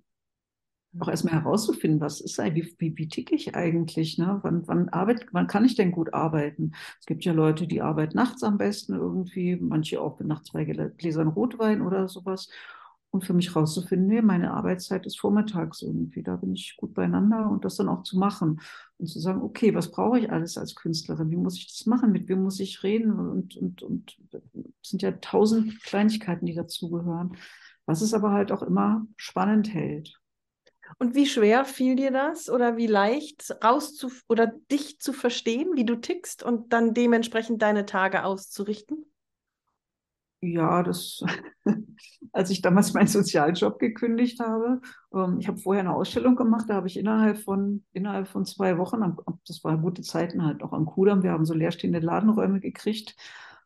Auch 0.98 1.08
erstmal 1.08 1.34
herauszufinden, 1.34 2.00
was 2.00 2.20
ist 2.20 2.38
wie, 2.38 2.74
wie, 2.78 2.96
wie 2.96 3.08
ticke 3.08 3.34
ich 3.34 3.54
eigentlich, 3.54 4.18
ne? 4.18 4.38
Wann, 4.42 4.66
wann, 4.66 4.88
arbeit, 4.88 5.26
wann 5.32 5.46
kann 5.46 5.64
ich 5.64 5.76
denn 5.76 5.92
gut 5.92 6.14
arbeiten? 6.14 6.72
Es 6.98 7.06
gibt 7.06 7.24
ja 7.24 7.32
Leute, 7.32 7.66
die 7.66 7.82
arbeiten 7.82 8.16
nachts 8.16 8.42
am 8.42 8.58
besten 8.58 8.94
irgendwie, 8.94 9.56
manche 9.56 10.00
auch 10.00 10.18
nach 10.20 10.42
zwei 10.42 10.64
Gläsern 10.64 11.28
Rotwein 11.28 11.82
oder 11.82 12.08
sowas. 12.08 12.48
Und 13.10 13.24
für 13.24 13.32
mich 13.32 13.56
rauszufinden, 13.56 14.06
nee, 14.06 14.20
meine 14.20 14.52
Arbeitszeit 14.52 15.06
ist 15.06 15.18
vormittags 15.18 15.80
irgendwie, 15.80 16.22
da 16.22 16.36
bin 16.36 16.52
ich 16.52 16.76
gut 16.76 16.92
beieinander 16.92 17.50
und 17.50 17.64
das 17.64 17.76
dann 17.76 17.88
auch 17.88 18.02
zu 18.02 18.18
machen 18.18 18.60
und 18.98 19.06
zu 19.06 19.18
sagen, 19.18 19.40
okay, 19.40 19.74
was 19.74 19.90
brauche 19.90 20.18
ich 20.18 20.30
alles 20.30 20.58
als 20.58 20.74
Künstlerin? 20.74 21.30
Wie 21.30 21.36
muss 21.36 21.56
ich 21.56 21.68
das 21.68 21.86
machen? 21.86 22.12
Mit 22.12 22.28
wem 22.28 22.42
muss 22.42 22.60
ich 22.60 22.82
reden? 22.82 23.18
Und, 23.18 23.56
und, 23.56 23.82
und 23.82 24.18
es 24.82 24.90
sind 24.90 25.00
ja 25.00 25.12
tausend 25.12 25.82
Kleinigkeiten, 25.84 26.44
die 26.44 26.54
dazugehören, 26.54 27.34
was 27.86 28.02
es 28.02 28.12
aber 28.12 28.32
halt 28.32 28.52
auch 28.52 28.62
immer 28.62 29.06
spannend 29.16 29.72
hält. 29.72 30.20
Und 30.98 31.14
wie 31.14 31.26
schwer 31.26 31.64
fiel 31.64 31.96
dir 31.96 32.10
das 32.10 32.48
oder 32.50 32.76
wie 32.76 32.86
leicht 32.86 33.56
rauszu 33.62 34.10
oder 34.28 34.46
dich 34.70 35.00
zu 35.00 35.12
verstehen, 35.12 35.70
wie 35.74 35.84
du 35.84 35.96
tickst 35.96 36.42
und 36.42 36.72
dann 36.72 36.94
dementsprechend 36.94 37.62
deine 37.62 37.86
Tage 37.86 38.24
auszurichten? 38.24 39.04
Ja, 40.40 40.84
das, 40.84 41.24
als 42.32 42.50
ich 42.50 42.62
damals 42.62 42.94
meinen 42.94 43.08
Sozialjob 43.08 43.80
gekündigt 43.80 44.38
habe, 44.38 44.80
ähm, 45.12 45.38
ich 45.40 45.48
habe 45.48 45.58
vorher 45.58 45.80
eine 45.80 45.94
Ausstellung 45.94 46.36
gemacht, 46.36 46.66
da 46.68 46.74
habe 46.74 46.86
ich 46.86 46.96
innerhalb 46.96 47.38
von, 47.38 47.84
innerhalb 47.92 48.28
von 48.28 48.44
zwei 48.44 48.78
Wochen, 48.78 49.16
das 49.48 49.64
waren 49.64 49.82
gute 49.82 50.02
Zeiten 50.02 50.44
halt 50.44 50.60
noch 50.60 50.72
am 50.72 50.86
Kudamm, 50.86 51.24
wir 51.24 51.32
haben 51.32 51.44
so 51.44 51.54
leerstehende 51.54 51.98
Ladenräume 51.98 52.60
gekriegt, 52.60 53.16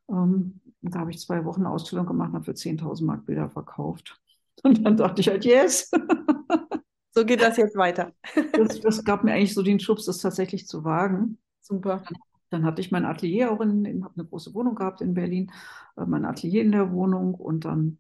ähm, 0.09 0.61
da 0.81 1.01
habe 1.01 1.11
ich 1.11 1.21
zwei 1.21 1.45
Wochen 1.45 1.61
eine 1.61 1.71
Ausstellung 1.71 2.07
gemacht 2.07 2.31
und 2.31 2.37
habe 2.37 2.45
für 2.45 2.55
10.000 2.55 3.05
Mark 3.05 3.27
Bilder 3.27 3.51
verkauft. 3.51 4.19
Und 4.65 4.85
dann 4.85 4.97
dachte 4.97 5.21
ich 5.21 5.29
halt, 5.29 5.45
yes. 5.45 5.91
So 7.15 7.25
geht 7.25 7.43
das 7.43 7.57
jetzt 7.57 7.77
weiter. 7.77 8.13
das, 8.53 8.81
das, 8.81 9.05
gab 9.05 9.23
mir 9.23 9.33
eigentlich 9.33 9.55
so 9.55 9.63
den 9.63 9.81
Schubs, 9.81 10.07
das 10.07 10.19
tatsächlich 10.19 10.67
zu 10.67 10.85
wagen. 10.85 11.39
Super. 11.61 12.03
Dann, 12.09 12.19
dann 12.51 12.65
hatte 12.65 12.81
ich 12.81 12.91
mein 12.91 13.05
Atelier 13.05 13.53
auch 13.53 13.61
in, 13.61 14.05
habe 14.05 14.15
eine 14.17 14.27
große 14.27 14.55
Wohnung 14.55 14.75
gehabt 14.75 15.01
in 15.01 15.15
Berlin, 15.15 15.51
äh, 15.97 16.07
mein 16.07 16.25
Atelier 16.25 16.63
in 16.63 16.73
der 16.73 16.93
Wohnung 16.93 17.35
und 17.35 17.65
dann 17.65 17.99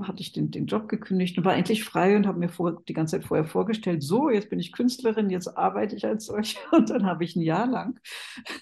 hatte 0.00 0.20
ich 0.20 0.32
den, 0.32 0.50
den 0.50 0.66
Job 0.66 0.88
gekündigt 0.88 1.36
und 1.38 1.44
war 1.44 1.56
endlich 1.56 1.84
frei 1.84 2.16
und 2.16 2.26
habe 2.26 2.38
mir 2.38 2.48
vor, 2.48 2.82
die 2.84 2.92
ganze 2.92 3.18
Zeit 3.18 3.26
vorher 3.26 3.46
vorgestellt, 3.46 4.02
so, 4.02 4.30
jetzt 4.30 4.48
bin 4.48 4.60
ich 4.60 4.72
Künstlerin, 4.72 5.30
jetzt 5.30 5.48
arbeite 5.56 5.96
ich 5.96 6.06
als 6.06 6.26
solche. 6.26 6.58
Und 6.72 6.90
dann 6.90 7.04
habe 7.04 7.24
ich 7.24 7.34
ein 7.36 7.42
Jahr 7.42 7.66
lang, 7.66 7.98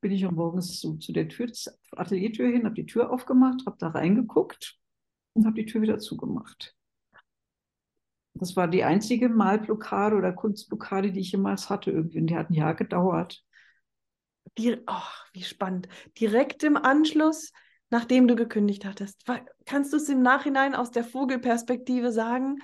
bin 0.00 0.12
ich 0.12 0.28
morgens 0.30 0.78
zu, 0.80 0.96
zu 0.96 1.12
der 1.12 1.28
Tür, 1.28 1.50
Ateliertür 1.92 2.48
hin, 2.48 2.64
habe 2.64 2.74
die 2.74 2.86
Tür 2.86 3.10
aufgemacht, 3.10 3.66
habe 3.66 3.76
da 3.78 3.88
reingeguckt 3.88 4.78
und 5.34 5.44
habe 5.44 5.56
die 5.56 5.66
Tür 5.66 5.82
wieder 5.82 5.98
zugemacht. 5.98 6.75
Das 8.38 8.56
war 8.56 8.68
die 8.68 8.84
einzige 8.84 9.28
Malblockade 9.28 10.16
oder 10.16 10.32
Kunstblockade, 10.32 11.12
die 11.12 11.20
ich 11.20 11.32
jemals 11.32 11.70
hatte 11.70 11.90
irgendwie. 11.90 12.20
Und 12.20 12.26
die 12.28 12.36
hat 12.36 12.50
ein 12.50 12.54
Jahr 12.54 12.74
gedauert. 12.74 13.42
Die, 14.58 14.76
oh, 14.86 15.32
wie 15.32 15.42
spannend. 15.42 15.88
Direkt 16.18 16.62
im 16.62 16.76
Anschluss, 16.76 17.52
nachdem 17.90 18.28
du 18.28 18.36
gekündigt 18.36 18.84
hattest. 18.84 19.24
Kannst 19.64 19.92
du 19.92 19.96
es 19.96 20.08
im 20.08 20.22
Nachhinein 20.22 20.74
aus 20.74 20.90
der 20.90 21.04
Vogelperspektive 21.04 22.12
sagen, 22.12 22.58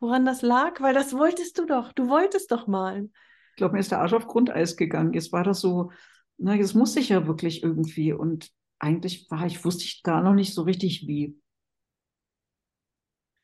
woran 0.00 0.24
das 0.24 0.42
lag? 0.42 0.80
Weil 0.80 0.94
das 0.94 1.12
wolltest 1.12 1.58
du 1.58 1.66
doch. 1.66 1.92
Du 1.92 2.08
wolltest 2.08 2.50
doch 2.52 2.66
malen. 2.66 3.12
Ich 3.52 3.56
glaube, 3.56 3.74
mir 3.74 3.80
ist 3.80 3.90
der 3.90 4.00
Arsch 4.00 4.12
auf 4.12 4.26
Grundeis 4.26 4.76
gegangen. 4.76 5.12
Jetzt 5.12 5.32
war 5.32 5.42
das 5.42 5.60
so, 5.60 5.90
na, 6.38 6.54
jetzt 6.54 6.74
musste 6.74 7.00
ich 7.00 7.08
ja 7.08 7.26
wirklich 7.26 7.62
irgendwie. 7.62 8.12
Und 8.12 8.50
eigentlich 8.78 9.30
war 9.30 9.46
ich, 9.46 9.64
wusste 9.64 9.84
ich 9.84 10.02
gar 10.02 10.22
noch 10.22 10.34
nicht 10.34 10.54
so 10.54 10.62
richtig 10.62 11.06
wie. 11.06 11.38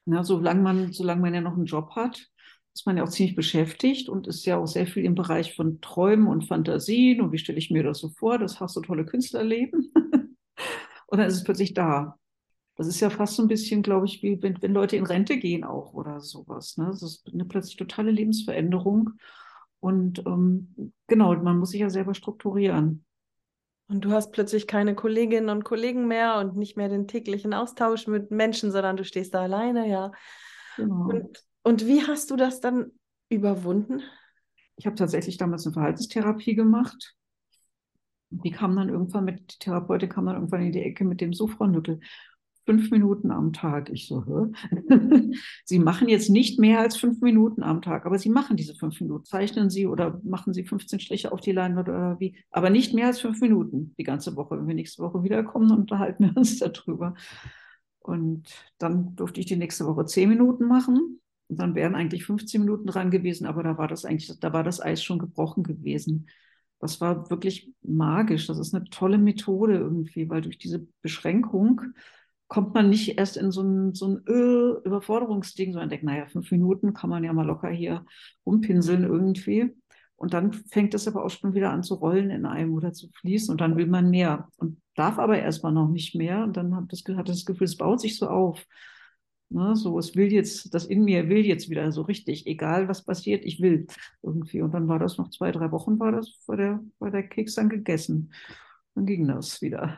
Na, 0.05 0.25
solange 0.25 0.62
man, 0.62 0.93
solange 0.93 1.21
man 1.21 1.35
ja 1.35 1.41
noch 1.41 1.55
einen 1.55 1.67
Job 1.67 1.91
hat, 1.95 2.29
ist 2.75 2.87
man 2.87 2.97
ja 2.97 3.05
auch 3.05 3.09
ziemlich 3.09 3.37
beschäftigt 3.37 4.09
und 4.09 4.27
ist 4.27 4.45
ja 4.47 4.57
auch 4.57 4.67
sehr 4.67 4.87
viel 4.87 5.05
im 5.05 5.15
Bereich 5.15 5.55
von 5.55 5.81
Träumen 5.81 6.27
und 6.27 6.47
Fantasien 6.47 7.21
und 7.21 7.33
wie 7.33 7.38
stelle 7.38 7.59
ich 7.59 7.71
mir 7.71 7.83
das 7.83 7.99
so 7.99 8.09
vor, 8.09 8.38
das 8.38 8.61
hast 8.61 8.77
du 8.77 8.81
tolle 8.81 9.05
Künstlerleben. 9.05 9.93
und 11.07 11.19
dann 11.19 11.27
ist 11.27 11.37
es 11.37 11.45
plötzlich 11.45 11.75
da. 11.75 12.19
Das 12.77 12.87
ist 12.87 13.01
ja 13.01 13.11
fast 13.11 13.37
so 13.37 13.43
ein 13.43 13.49
bisschen, 13.49 13.83
glaube 13.83 14.07
ich, 14.07 14.23
wie 14.23 14.43
wenn, 14.43 14.61
wenn 14.62 14.73
Leute 14.73 14.97
in 14.97 15.05
Rente 15.05 15.37
gehen 15.37 15.62
auch 15.65 15.93
oder 15.93 16.21
sowas. 16.21 16.79
Ne? 16.79 16.87
Das 16.87 17.03
ist 17.03 17.31
eine 17.33 17.45
plötzlich 17.45 17.77
totale 17.77 18.11
Lebensveränderung. 18.11 19.11
Und 19.81 20.25
ähm, 20.27 20.95
genau, 21.07 21.35
man 21.37 21.59
muss 21.59 21.71
sich 21.71 21.81
ja 21.81 21.91
selber 21.91 22.15
strukturieren. 22.15 23.05
Und 23.92 24.07
du 24.07 24.12
hast 24.12 24.33
plötzlich 24.33 24.66
keine 24.66 24.94
Kolleginnen 24.94 25.50
und 25.50 25.64
Kollegen 25.64 26.09
mehr 26.09 26.38
und 26.38 26.57
nicht 26.57 26.78
mehr 26.78 26.88
den 26.88 27.07
täglichen 27.07 27.52
Austausch 27.52 28.07
mit 28.07 28.31
Menschen, 28.31 28.72
sondern 28.72 28.96
du 28.96 29.05
stehst 29.05 29.35
da 29.35 29.42
alleine, 29.42 29.87
ja. 29.87 30.12
Genau. 30.78 31.11
Und, 31.11 31.44
und 31.62 31.87
wie 31.87 32.00
hast 32.00 32.31
du 32.31 32.37
das 32.37 32.61
dann 32.61 32.92
überwunden? 33.28 34.02
Ich 34.76 34.87
habe 34.87 34.96
tatsächlich 34.96 35.37
damals 35.37 35.66
eine 35.66 35.74
Verhaltenstherapie 35.74 36.55
gemacht. 36.55 37.14
Die 38.31 38.50
kam 38.50 38.76
dann 38.76 38.88
irgendwann 38.88 39.26
mit, 39.26 39.52
die 39.52 39.59
Therapeutin 39.59 40.09
kam 40.09 40.24
dann 40.24 40.37
irgendwann 40.37 40.62
in 40.62 40.72
die 40.72 40.83
Ecke 40.83 41.05
mit 41.05 41.20
dem 41.20 41.35
so, 41.35 41.46
Frau 41.46 41.66
Nüttel, 41.66 42.00
fünf 42.64 42.90
Minuten 42.90 43.31
am 43.31 43.53
Tag. 43.53 43.90
Ich 43.90 44.07
so? 44.07 44.53
Sie 45.64 45.79
machen 45.79 46.09
jetzt 46.09 46.31
nicht 46.31 46.59
mehr 46.59 46.81
als 46.81 46.96
fünf 46.96 47.20
Minuten 47.20 47.62
am 47.62 47.83
Tag, 47.83 48.07
aber 48.07 48.18
Sie 48.18 48.29
machen 48.29 48.57
diese 48.57 48.75
fünf 48.75 49.01
Minuten. 49.01 49.25
Zeichnen 49.25 49.70
Sie 49.70 49.87
oder 49.87 50.20
machen 50.25 50.53
Sie 50.53 50.64
15 50.64 51.01
Striche 51.01 51.33
auf 51.33 51.40
die 51.40 51.53
Leinwand 51.53 51.88
oder 51.88 52.20
wie, 52.20 52.37
aber 52.51 52.70
nicht 52.70 52.94
mehr 52.94 53.07
als 53.07 53.20
fünf 53.20 53.40
Minuten 53.40 53.94
die 53.98 54.05
ganze 54.05 54.37
Woche. 54.37 54.59
Wenn 54.59 54.68
wir 54.68 54.75
nächste 54.75 55.03
Woche 55.03 55.22
wiederkommen, 55.22 55.70
unterhalten 55.70 56.25
wir 56.25 56.37
uns 56.37 56.59
darüber. 56.61 57.14
Und 58.01 58.48
dann 58.79 59.14
durfte 59.16 59.40
ich 59.40 59.46
die 59.46 59.57
nächste 59.57 59.87
Woche 59.87 60.07
zehn 60.07 60.29
Minuten 60.29 60.66
machen. 60.66 61.20
Und 61.48 61.61
dann 61.61 61.75
wären 61.75 61.94
eigentlich 61.94 62.25
15 62.25 62.61
Minuten 62.61 62.87
dran 62.87 63.11
gewesen, 63.11 63.46
aber 63.46 63.62
da 63.62 63.77
war 63.77 63.87
das 63.87 64.05
eigentlich, 64.05 64.38
da 64.40 64.53
war 64.53 64.64
das 64.64 64.81
Eis 64.81 65.03
schon 65.03 65.18
gebrochen 65.18 65.62
gewesen. 65.62 66.29
Das 66.83 67.01
war 67.01 67.31
wirklich 67.31 67.72
magisch. 67.83 68.48
Das 68.48 68.59
ist 68.59 68.75
eine 68.75 68.85
tolle 68.85 69.18
Methode 69.18 69.75
irgendwie, 69.75 70.29
weil 70.29 70.40
durch 70.40 70.59
diese 70.59 70.87
Beschränkung 71.01 71.81
kommt 72.53 72.75
man 72.75 72.91
nicht 72.91 73.17
erst 73.17 73.38
in 73.38 73.51
so 73.51 73.62
ein, 73.62 73.95
so 73.95 74.07
ein 74.09 74.23
Öl 74.27 74.83
Überforderungsding, 74.85 75.73
sondern 75.73 75.88
denkt, 75.88 76.05
naja, 76.05 76.27
fünf 76.27 76.51
Minuten 76.51 76.93
kann 76.93 77.09
man 77.09 77.25
ja 77.25 77.33
mal 77.33 77.47
locker 77.47 77.71
hier 77.71 78.05
rumpinseln 78.45 79.05
irgendwie. 79.05 79.75
Und 80.17 80.35
dann 80.35 80.53
fängt 80.53 80.93
es 80.93 81.09
aber 81.09 81.25
auch 81.25 81.31
schon 81.31 81.55
wieder 81.55 81.71
an 81.71 81.83
zu 81.83 81.95
rollen 81.95 82.29
in 82.29 82.45
einem 82.45 82.75
oder 82.75 82.93
zu 82.93 83.09
fließen 83.09 83.51
und 83.51 83.62
dann 83.62 83.79
will 83.79 83.87
man 83.87 84.11
mehr 84.11 84.51
und 84.59 84.83
darf 84.97 85.19
aber 85.19 85.38
erstmal 85.38 85.73
noch 85.73 85.88
nicht 85.88 86.15
mehr. 86.15 86.45
Und 86.45 86.59
dann 86.59 86.77
hat 86.77 86.93
das, 86.93 87.03
hat 87.17 87.31
das 87.31 87.47
Gefühl, 87.47 87.65
es 87.65 87.79
baut 87.79 88.03
sich 88.03 88.19
so 88.19 88.29
auf. 88.29 88.67
Ne, 89.49 89.75
so, 89.75 89.99
es 89.99 90.15
will 90.15 90.31
jetzt, 90.31 90.75
das 90.75 90.85
in 90.85 91.05
mir 91.05 91.31
will 91.31 91.47
jetzt 91.47 91.71
wieder 91.71 91.91
so 91.91 92.03
richtig, 92.03 92.47
egal 92.47 92.87
was 92.87 93.03
passiert, 93.03 93.47
ich 93.47 93.62
will 93.62 93.87
irgendwie. 94.23 94.61
Und 94.61 94.73
dann 94.75 94.88
war 94.88 94.99
das 94.99 95.17
noch 95.17 95.31
zwei, 95.31 95.53
drei 95.53 95.71
Wochen, 95.73 95.99
war 95.99 96.12
das, 96.12 96.38
war 96.47 96.59
der, 96.59 96.85
war 96.99 97.11
der 97.11 97.27
Keks 97.27 97.55
dann 97.55 97.71
gegessen. 97.71 98.35
Dann 98.95 99.07
ging 99.07 99.27
das 99.27 99.62
wieder. 99.62 99.97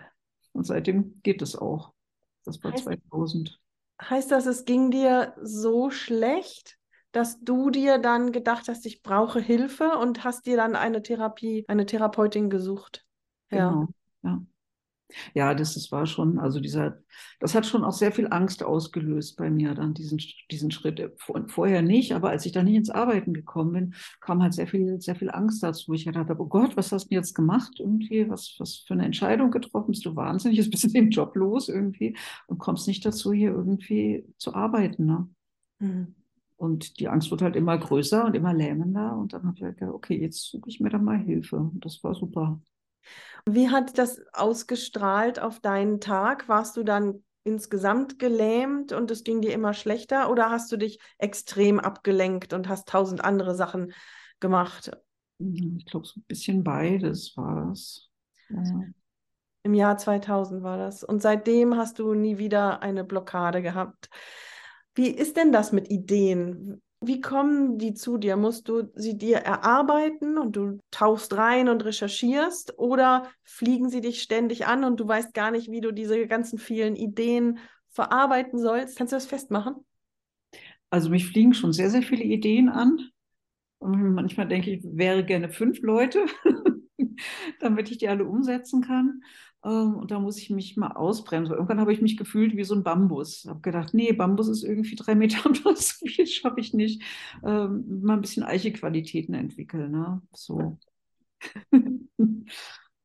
Und 0.52 0.66
seitdem 0.66 1.20
geht 1.24 1.42
es 1.42 1.56
auch. 1.56 1.93
Das 2.44 2.62
war 2.64 2.72
heißt, 2.72 2.84
2000. 2.84 3.60
Heißt 4.00 4.30
das, 4.30 4.46
es 4.46 4.64
ging 4.64 4.90
dir 4.90 5.34
so 5.40 5.90
schlecht, 5.90 6.78
dass 7.12 7.40
du 7.40 7.70
dir 7.70 7.98
dann 7.98 8.32
gedacht 8.32 8.68
hast, 8.68 8.86
ich 8.86 9.02
brauche 9.02 9.40
Hilfe 9.40 9.96
und 9.98 10.24
hast 10.24 10.46
dir 10.46 10.56
dann 10.56 10.74
eine 10.76 11.02
Therapie, 11.02 11.64
eine 11.68 11.86
Therapeutin 11.86 12.50
gesucht? 12.50 13.04
Ja. 13.50 13.70
Genau, 13.70 13.88
ja. 14.22 14.44
Ja, 15.34 15.54
das, 15.54 15.74
das 15.74 15.92
war 15.92 16.06
schon, 16.06 16.38
also 16.38 16.60
dieser, 16.60 16.98
das 17.40 17.54
hat 17.54 17.66
schon 17.66 17.84
auch 17.84 17.92
sehr 17.92 18.12
viel 18.12 18.28
Angst 18.30 18.62
ausgelöst 18.62 19.36
bei 19.36 19.50
mir, 19.50 19.74
dann 19.74 19.94
diesen, 19.94 20.18
diesen 20.50 20.70
Schritt. 20.70 21.00
vorher 21.48 21.82
nicht, 21.82 22.12
aber 22.12 22.30
als 22.30 22.46
ich 22.46 22.52
dann 22.52 22.64
nicht 22.64 22.76
ins 22.76 22.90
Arbeiten 22.90 23.32
gekommen 23.34 23.72
bin, 23.72 23.94
kam 24.20 24.42
halt 24.42 24.54
sehr 24.54 24.66
viel, 24.66 25.00
sehr 25.00 25.14
viel 25.14 25.30
Angst 25.30 25.62
dazu. 25.62 25.92
Ich 25.92 26.04
dachte, 26.04 26.36
oh 26.38 26.46
Gott, 26.46 26.76
was 26.76 26.92
hast 26.92 27.10
du 27.10 27.14
jetzt 27.14 27.34
gemacht? 27.34 27.74
Irgendwie, 27.78 28.28
was, 28.28 28.56
was 28.58 28.76
für 28.86 28.94
eine 28.94 29.04
Entscheidung 29.04 29.50
getroffen? 29.50 29.90
Bist 29.90 30.04
du 30.04 30.16
wahnsinnig? 30.16 30.58
Jetzt 30.58 30.70
bist 30.70 30.84
du 30.84 30.88
den 30.88 31.10
Job 31.10 31.36
los 31.36 31.68
irgendwie 31.68 32.16
und 32.46 32.58
kommst 32.58 32.88
nicht 32.88 33.04
dazu, 33.04 33.32
hier 33.32 33.50
irgendwie 33.50 34.24
zu 34.38 34.54
arbeiten. 34.54 35.06
Ne? 35.06 35.28
Mhm. 35.80 36.14
Und 36.56 36.98
die 36.98 37.08
Angst 37.08 37.30
wird 37.30 37.42
halt 37.42 37.56
immer 37.56 37.76
größer 37.76 38.24
und 38.24 38.34
immer 38.34 38.54
lähmender. 38.54 39.16
Und 39.16 39.32
dann 39.32 39.44
habe 39.44 39.56
ich 39.56 39.62
halt 39.62 39.76
gedacht, 39.76 39.94
okay, 39.94 40.18
jetzt 40.18 40.50
suche 40.50 40.68
ich 40.68 40.80
mir 40.80 40.88
da 40.88 40.98
mal 40.98 41.18
Hilfe. 41.18 41.56
Und 41.56 41.84
das 41.84 42.02
war 42.02 42.14
super. 42.14 42.60
Wie 43.46 43.70
hat 43.70 43.98
das 43.98 44.20
ausgestrahlt 44.32 45.38
auf 45.38 45.60
deinen 45.60 46.00
Tag? 46.00 46.48
Warst 46.48 46.76
du 46.76 46.82
dann 46.82 47.22
insgesamt 47.44 48.18
gelähmt 48.18 48.92
und 48.92 49.10
es 49.10 49.22
ging 49.22 49.42
dir 49.42 49.52
immer 49.52 49.74
schlechter 49.74 50.30
oder 50.30 50.50
hast 50.50 50.72
du 50.72 50.78
dich 50.78 50.98
extrem 51.18 51.78
abgelenkt 51.78 52.54
und 52.54 52.68
hast 52.68 52.88
tausend 52.88 53.22
andere 53.22 53.54
Sachen 53.54 53.92
gemacht? 54.40 54.90
Ich 55.38 55.84
glaube, 55.86 56.06
so 56.06 56.20
ein 56.20 56.24
bisschen 56.26 56.64
beides 56.64 57.36
war 57.36 57.70
es. 57.70 58.10
Ja. 58.48 58.84
Im 59.62 59.74
Jahr 59.74 59.96
2000 59.96 60.62
war 60.62 60.78
das. 60.78 61.04
Und 61.04 61.22
seitdem 61.22 61.76
hast 61.76 61.98
du 61.98 62.14
nie 62.14 62.38
wieder 62.38 62.82
eine 62.82 63.04
Blockade 63.04 63.62
gehabt. 63.62 64.10
Wie 64.94 65.08
ist 65.08 65.36
denn 65.36 65.52
das 65.52 65.72
mit 65.72 65.90
Ideen? 65.90 66.82
Wie 67.06 67.20
kommen 67.20 67.78
die 67.78 67.94
zu 67.94 68.18
dir? 68.18 68.36
Musst 68.36 68.68
du 68.68 68.90
sie 68.94 69.16
dir 69.16 69.38
erarbeiten 69.38 70.38
und 70.38 70.56
du 70.56 70.78
tauchst 70.90 71.36
rein 71.36 71.68
und 71.68 71.84
recherchierst 71.84 72.78
oder 72.78 73.28
fliegen 73.42 73.88
sie 73.88 74.00
dich 74.00 74.22
ständig 74.22 74.66
an 74.66 74.84
und 74.84 74.98
du 75.00 75.08
weißt 75.08 75.34
gar 75.34 75.50
nicht, 75.50 75.70
wie 75.70 75.80
du 75.80 75.92
diese 75.92 76.26
ganzen 76.26 76.58
vielen 76.58 76.96
Ideen 76.96 77.58
verarbeiten 77.90 78.58
sollst? 78.58 78.96
Kannst 78.96 79.12
du 79.12 79.16
das 79.16 79.26
festmachen? 79.26 79.76
Also 80.90 81.10
mich 81.10 81.26
fliegen 81.26 81.54
schon 81.54 81.72
sehr, 81.72 81.90
sehr 81.90 82.02
viele 82.02 82.24
Ideen 82.24 82.68
an. 82.68 83.08
Und 83.78 84.14
manchmal 84.14 84.48
denke 84.48 84.70
ich, 84.70 84.84
wäre 84.84 85.24
gerne 85.24 85.50
fünf 85.50 85.80
Leute, 85.80 86.24
damit 87.60 87.90
ich 87.90 87.98
die 87.98 88.08
alle 88.08 88.24
umsetzen 88.24 88.82
kann. 88.82 89.22
Ähm, 89.64 89.96
und 89.96 90.10
da 90.10 90.20
muss 90.20 90.38
ich 90.38 90.50
mich 90.50 90.76
mal 90.76 90.92
ausbremsen. 90.92 91.54
Irgendwann 91.54 91.80
habe 91.80 91.92
ich 91.92 92.02
mich 92.02 92.16
gefühlt 92.16 92.56
wie 92.56 92.64
so 92.64 92.74
ein 92.74 92.84
Bambus. 92.84 93.46
Habe 93.48 93.60
gedacht, 93.60 93.94
nee, 93.94 94.12
Bambus 94.12 94.48
ist 94.48 94.62
irgendwie 94.62 94.94
drei 94.96 95.14
Meter 95.14 95.46
und 95.46 95.64
das 95.64 95.92
viel 95.92 96.26
schaffe 96.26 96.60
ich 96.60 96.74
nicht. 96.74 97.02
Ähm, 97.44 98.02
mal 98.02 98.14
ein 98.14 98.20
bisschen 98.20 98.42
Eichequalitäten 98.42 99.34
entwickeln. 99.34 99.92
Ne? 99.92 100.22
So. 100.32 100.78
und 101.70 102.48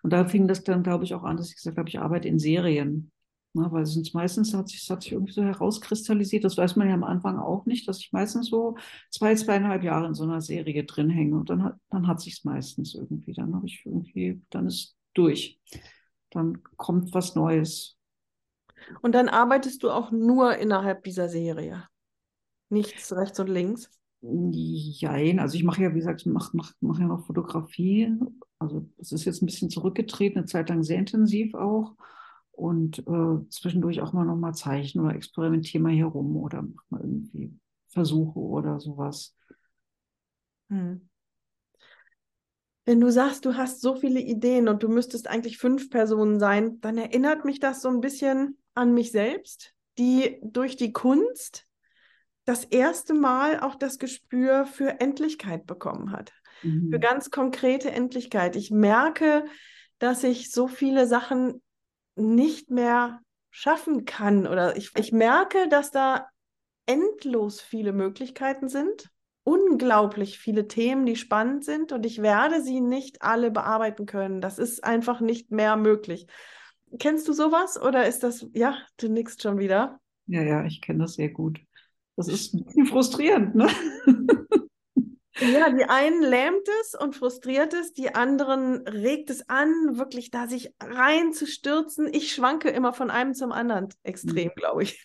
da 0.04 0.26
fing 0.26 0.48
das 0.48 0.64
dann, 0.64 0.84
glaube 0.84 1.06
ich, 1.06 1.14
auch 1.14 1.24
an, 1.24 1.38
dass 1.38 1.50
ich 1.50 1.56
gesagt 1.56 1.78
habe, 1.78 1.90
ich 1.90 2.00
arbeite 2.00 2.28
in 2.28 2.40
Serien. 2.40 3.12
Ne? 3.54 3.68
Weil 3.72 3.86
sonst 3.86 4.14
meistens 4.14 4.54
hat 4.54 4.68
sich, 4.68 4.90
hat 4.90 5.04
sich 5.04 5.14
irgendwie 5.14 5.34
so 5.34 5.44
herauskristallisiert, 5.44 6.44
das 6.44 6.58
weiß 6.58 6.76
man 6.76 6.90
ja 6.90 6.94
am 6.94 7.04
Anfang 7.06 7.40
auch 7.40 7.66
nicht, 7.66 7.88
dass 7.88 8.00
ich 8.00 8.12
meistens 8.12 8.50
so 8.50 8.76
zwei, 9.12 9.34
zweieinhalb 9.34 9.84
Jahre 9.84 10.08
in 10.08 10.14
so 10.14 10.24
einer 10.24 10.42
Serie 10.42 10.84
drin 10.84 11.10
hänge. 11.10 11.38
Und 11.38 11.50
dann, 11.50 11.74
dann 11.90 12.08
hat 12.08 12.20
sich 12.20 12.44
meistens 12.44 12.96
irgendwie. 12.96 13.34
Dann 13.34 13.56
habe 13.56 13.66
ich 13.66 13.82
irgendwie, 13.86 14.42
dann 14.50 14.68
ist 14.68 14.98
durch 15.14 15.58
dann 16.32 16.64
kommt 16.78 17.14
was 17.14 17.36
Neues. 17.36 17.98
Und 19.02 19.14
dann 19.14 19.30
arbeitest 19.30 19.84
du 19.84 19.92
auch 19.92 20.12
nur 20.12 20.56
innerhalb 20.58 21.04
dieser 21.04 21.30
Serie. 21.30 21.88
Nichts 22.70 23.14
rechts 23.14 23.40
und 23.40 23.48
links. 23.48 23.90
Jein, 24.22 25.40
also 25.40 25.56
ich 25.56 25.64
mache 25.64 25.82
ja, 25.82 25.94
wie 25.94 26.00
gesagt, 26.00 26.22
ich 26.22 26.28
mache 26.28 26.56
mach, 26.56 26.74
mach 26.82 27.00
ja 27.00 27.08
noch 27.08 27.26
Fotografie. 27.26 28.14
Also 28.60 28.88
es 28.98 29.12
ist 29.12 29.26
jetzt 29.26 29.42
ein 29.42 29.46
bisschen 29.46 29.70
zurückgetreten, 29.70 30.40
eine 30.40 30.46
Zeit 30.46 30.70
lang 30.70 30.84
sehr 30.84 31.00
intensiv 31.00 31.54
auch. 31.56 31.96
Und 32.52 33.00
äh, 33.00 33.50
zwischendurch 33.50 34.02
auch 34.02 34.12
mal 34.12 34.26
nochmal 34.26 34.54
zeichnen 34.54 35.06
oder 35.06 35.16
experimentiere 35.16 35.82
mal 35.82 35.94
hier 35.94 36.08
rum 36.08 36.36
oder 36.36 36.62
mach 36.62 36.84
mal 36.90 37.02
irgendwie 37.02 37.58
Versuche 37.88 38.38
oder 38.40 38.80
sowas. 38.82 39.36
Hm. 40.70 41.09
Wenn 42.86 43.00
du 43.00 43.12
sagst, 43.12 43.46
du 43.46 43.56
hast 43.56 43.82
so 43.82 43.96
viele 43.96 44.20
Ideen 44.20 44.68
und 44.68 44.82
du 44.84 44.90
müsstest 44.90 45.28
eigentlich 45.28 45.58
fünf 45.58 45.90
Personen 45.90 46.40
sein, 46.40 46.80
dann 46.82 46.98
erinnert 46.98 47.46
mich 47.46 47.60
das 47.60 47.82
so 47.82 47.90
ein 47.90 48.02
bisschen 48.02 48.58
an 48.74 48.94
mich 48.94 49.12
selbst, 49.12 49.74
die 49.98 50.40
durch 50.42 50.76
die 50.76 50.94
Kunst 50.94 51.68
das 52.46 52.64
erste 52.64 53.14
Mal 53.14 53.60
auch 53.60 53.76
das 53.76 54.00
Gespür 54.00 54.66
für 54.66 55.00
Endlichkeit 55.02 55.68
bekommen 55.68 56.12
hat. 56.12 56.32
Mhm. 56.64 56.90
Für 56.92 57.00
ganz 57.00 57.30
konkrete 57.30 57.92
Endlichkeit. 57.92 58.56
Ich 58.56 58.72
merke, 58.72 59.46
dass 60.00 60.24
ich 60.24 60.52
so 60.52 60.68
viele 60.68 61.06
Sachen 61.06 61.62
nicht 62.16 62.72
mehr 62.72 63.20
schaffen 63.52 64.06
kann 64.06 64.48
oder 64.48 64.78
ich, 64.78 64.92
ich 64.98 65.12
merke, 65.12 65.68
dass 65.68 65.92
da 65.92 66.28
endlos 66.86 67.62
viele 67.62 67.94
Möglichkeiten 67.94 68.68
sind 68.68 69.10
unglaublich 69.44 70.40
viele 70.40 70.68
Themen, 70.68 71.06
die 71.06 71.16
spannend 71.16 71.66
sind 71.66 71.92
und 71.92 72.06
ich 72.06 72.22
werde 72.22 72.62
sie 72.62 72.82
nicht 72.82 73.22
alle 73.22 73.52
bearbeiten 73.52 74.06
können. 74.06 74.42
Das 74.42 74.60
ist 74.60 74.84
einfach 74.84 75.22
nicht 75.22 75.52
mehr 75.52 75.76
möglich. 75.76 76.28
Kennst 77.00 77.28
du 77.28 77.34
sowas 77.34 77.82
oder 77.82 78.08
ist 78.08 78.24
das, 78.24 78.48
ja, 78.54 78.78
du 78.98 79.10
nickst 79.10 79.42
schon 79.42 79.60
wieder? 79.60 80.00
Ja, 80.28 80.44
ja, 80.44 80.66
ich 80.66 80.82
kenne 80.82 81.00
das 81.00 81.14
sehr 81.14 81.30
gut. 81.30 81.60
Das 82.16 82.28
ist 82.28 82.54
ein 82.54 82.66
bisschen 82.66 82.86
frustrierend, 82.86 83.56
ne? 83.56 83.70
Ja, 85.42 85.70
die 85.70 85.86
einen 85.86 86.22
lähmt 86.22 86.68
es 86.82 86.96
und 86.96 87.16
frustriert 87.16 87.74
es, 87.74 87.94
die 87.94 88.14
anderen 88.14 88.86
regt 88.88 89.30
es 89.30 89.48
an, 89.48 89.98
wirklich 89.98 90.32
da 90.32 90.48
sich 90.48 90.74
reinzustürzen. 90.82 92.10
Ich 92.12 92.34
schwanke 92.34 92.70
immer 92.70 92.94
von 92.94 93.10
einem 93.10 93.34
zum 93.34 93.52
anderen 93.52 93.88
extrem, 94.04 94.48
mhm. 94.48 94.56
glaube 94.56 94.84
ich. 94.84 95.04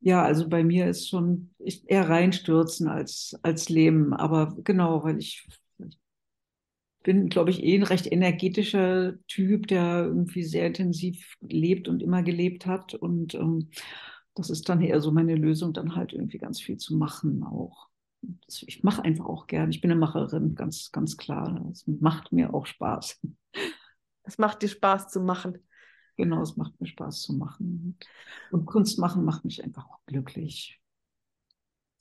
Ja, 0.00 0.22
also 0.22 0.48
bei 0.48 0.64
mir 0.64 0.88
ist 0.88 1.08
schon 1.08 1.50
eher 1.86 2.08
reinstürzen 2.08 2.88
als, 2.88 3.36
als 3.42 3.68
leben. 3.68 4.14
Aber 4.14 4.56
genau, 4.64 5.04
weil 5.04 5.18
ich, 5.18 5.46
bin, 7.02 7.28
glaube 7.28 7.50
ich, 7.50 7.62
eh 7.62 7.76
ein 7.76 7.82
recht 7.82 8.06
energetischer 8.10 9.14
Typ, 9.26 9.66
der 9.68 10.04
irgendwie 10.04 10.42
sehr 10.44 10.66
intensiv 10.66 11.34
lebt 11.40 11.88
und 11.88 12.02
immer 12.02 12.22
gelebt 12.22 12.66
hat. 12.66 12.94
Und 12.94 13.34
ähm, 13.34 13.70
das 14.34 14.50
ist 14.50 14.68
dann 14.68 14.82
eher 14.82 15.00
so 15.00 15.10
meine 15.10 15.34
Lösung, 15.34 15.72
dann 15.72 15.96
halt 15.96 16.12
irgendwie 16.12 16.38
ganz 16.38 16.60
viel 16.60 16.76
zu 16.76 16.96
machen 16.96 17.42
auch. 17.42 17.88
Ich 18.50 18.82
mache 18.84 19.02
einfach 19.02 19.24
auch 19.24 19.46
gern. 19.46 19.70
Ich 19.70 19.80
bin 19.80 19.90
eine 19.90 19.98
Macherin, 19.98 20.54
ganz, 20.54 20.92
ganz 20.92 21.16
klar. 21.16 21.64
Es 21.72 21.86
macht 21.86 22.32
mir 22.32 22.52
auch 22.52 22.66
Spaß. 22.66 23.18
Es 24.22 24.38
macht 24.38 24.62
dir 24.62 24.68
Spaß 24.68 25.08
zu 25.10 25.20
machen. 25.20 25.58
Genau, 26.20 26.42
es 26.42 26.54
macht 26.58 26.78
mir 26.78 26.86
Spaß 26.86 27.22
zu 27.22 27.32
machen. 27.32 27.96
Und 28.50 28.66
Kunst 28.66 28.98
machen 28.98 29.24
macht 29.24 29.46
mich 29.46 29.64
einfach 29.64 29.86
auch 29.86 30.00
glücklich. 30.04 30.78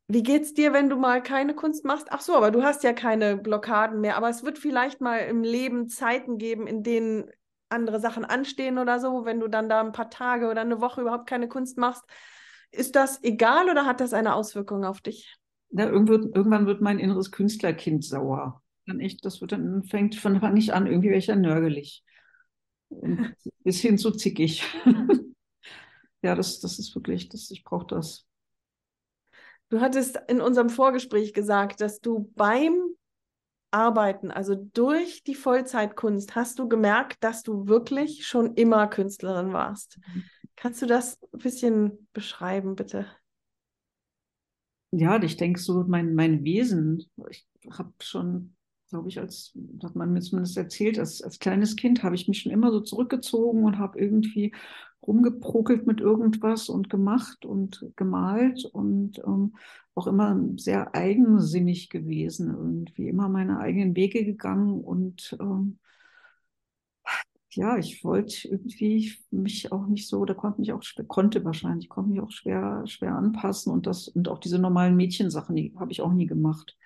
Wie 0.09 0.23
geht's 0.23 0.53
dir, 0.53 0.73
wenn 0.73 0.89
du 0.89 0.97
mal 0.97 1.23
keine 1.23 1.55
Kunst 1.55 1.85
machst? 1.85 2.07
Ach 2.09 2.19
so, 2.19 2.35
aber 2.35 2.51
du 2.51 2.61
hast 2.61 2.83
ja 2.83 2.91
keine 2.91 3.37
Blockaden 3.37 4.01
mehr. 4.01 4.17
Aber 4.17 4.27
es 4.27 4.43
wird 4.43 4.59
vielleicht 4.59 4.99
mal 4.99 5.19
im 5.19 5.41
Leben 5.41 5.87
Zeiten 5.87 6.37
geben, 6.37 6.67
in 6.67 6.83
denen 6.83 7.31
andere 7.69 8.01
Sachen 8.01 8.25
anstehen 8.25 8.77
oder 8.77 8.99
so, 8.99 9.23
wenn 9.23 9.39
du 9.39 9.47
dann 9.47 9.69
da 9.69 9.79
ein 9.79 9.93
paar 9.93 10.09
Tage 10.09 10.49
oder 10.49 10.59
eine 10.59 10.81
Woche 10.81 10.99
überhaupt 10.99 11.29
keine 11.29 11.47
Kunst 11.47 11.77
machst. 11.77 12.03
Ist 12.71 12.97
das 12.97 13.23
egal 13.23 13.69
oder 13.69 13.85
hat 13.85 14.01
das 14.01 14.11
eine 14.11 14.33
Auswirkung 14.33 14.83
auf 14.83 14.99
dich? 14.99 15.33
Ja, 15.69 15.87
irgendwann, 15.87 16.65
wird 16.65 16.81
mein 16.81 16.99
inneres 16.99 17.31
Künstlerkind 17.31 18.03
sauer. 18.03 18.61
Dann 18.85 18.99
echt, 18.99 19.23
das 19.23 19.39
wird 19.39 19.53
dann 19.53 19.83
fängt 19.83 20.15
von 20.15 20.41
fange 20.41 20.59
ich 20.59 20.73
an, 20.73 20.87
irgendwie 20.87 21.11
welcher 21.11 21.37
nörgelig 21.37 22.03
bis 23.63 23.81
hin 23.81 23.97
zu 23.97 24.11
zickig. 24.11 24.63
ja, 26.21 26.35
das, 26.35 26.59
das 26.59 26.79
ist 26.79 26.95
wirklich, 26.95 27.29
das, 27.29 27.51
ich 27.51 27.63
brauche 27.63 27.87
das. 27.87 28.25
Du 29.69 29.81
hattest 29.81 30.19
in 30.27 30.41
unserem 30.41 30.69
Vorgespräch 30.69 31.33
gesagt, 31.33 31.81
dass 31.81 31.99
du 31.99 32.31
beim 32.35 32.95
Arbeiten, 33.71 34.31
also 34.31 34.55
durch 34.55 35.23
die 35.23 35.35
Vollzeitkunst, 35.35 36.35
hast 36.35 36.57
du 36.57 36.67
gemerkt, 36.67 37.23
dass 37.23 37.43
du 37.43 37.67
wirklich 37.67 38.25
schon 38.25 38.55
immer 38.55 38.87
Künstlerin 38.87 39.53
warst. 39.53 39.99
Mhm. 40.13 40.23
Kannst 40.55 40.81
du 40.81 40.87
das 40.87 41.19
ein 41.33 41.39
bisschen 41.39 42.07
beschreiben, 42.13 42.75
bitte? 42.75 43.05
Ja, 44.91 45.21
ich 45.21 45.37
denke 45.37 45.59
so, 45.59 45.83
mein, 45.87 46.15
mein 46.15 46.43
Wesen, 46.43 47.09
ich 47.29 47.47
habe 47.71 47.93
schon 48.01 48.55
glaube 48.89 49.09
ich, 49.09 49.19
als 49.19 49.53
hat 49.83 49.95
man 49.95 50.13
mir 50.13 50.21
zumindest 50.21 50.57
erzählt, 50.57 50.99
als, 50.99 51.21
als 51.21 51.39
kleines 51.39 51.75
Kind 51.75 52.03
habe 52.03 52.15
ich 52.15 52.27
mich 52.27 52.41
schon 52.41 52.51
immer 52.51 52.71
so 52.71 52.81
zurückgezogen 52.81 53.63
und 53.63 53.77
habe 53.79 53.99
irgendwie 53.99 54.53
rumgeprokelt 55.05 55.87
mit 55.87 56.01
irgendwas 56.01 56.69
und 56.69 56.89
gemacht 56.89 57.45
und 57.45 57.85
gemalt 57.95 58.65
und 58.65 59.19
ähm, 59.19 59.55
auch 59.95 60.07
immer 60.07 60.39
sehr 60.57 60.95
eigensinnig 60.95 61.89
gewesen, 61.89 62.49
irgendwie 62.49 63.07
immer 63.09 63.29
meine 63.29 63.59
eigenen 63.59 63.95
Wege 63.95 64.25
gegangen 64.25 64.81
und 64.83 65.35
ähm, 65.39 65.79
ja, 67.51 67.77
ich 67.77 68.03
wollte 68.03 68.47
irgendwie 68.47 69.13
mich 69.31 69.71
auch 69.71 69.85
nicht 69.87 70.07
so, 70.07 70.23
da 70.25 70.33
konnte 70.33 70.59
mich 70.61 70.71
auch 70.73 70.81
konnte 71.07 71.43
wahrscheinlich, 71.45 71.89
konnte 71.89 72.11
mich 72.11 72.21
auch 72.21 72.31
schwer, 72.31 72.83
schwer 72.87 73.15
anpassen 73.15 73.71
und 73.73 73.87
das 73.87 74.07
und 74.07 74.27
auch 74.29 74.39
diese 74.39 74.59
normalen 74.59 74.95
Mädchensachen, 74.95 75.55
die 75.55 75.73
habe 75.77 75.91
ich 75.91 76.01
auch 76.01 76.13
nie 76.13 76.27
gemacht. 76.27 76.77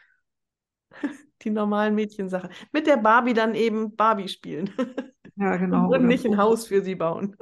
Die 1.44 1.50
normalen 1.50 1.96
Mädchensachen. 1.96 2.50
Mit 2.72 2.88
der 2.88 2.98
Barbie 2.98 3.34
dann 3.34 3.56
eben 3.56 3.96
Barbie 3.96 4.28
spielen. 4.28 4.70
Ja, 5.36 5.58
genau. 5.58 5.92
Und 5.92 6.06
nicht 6.06 6.28
ein 6.28 6.38
Haus 6.38 6.68
für 6.68 6.84
sie 6.84 6.94
bauen. 6.94 7.36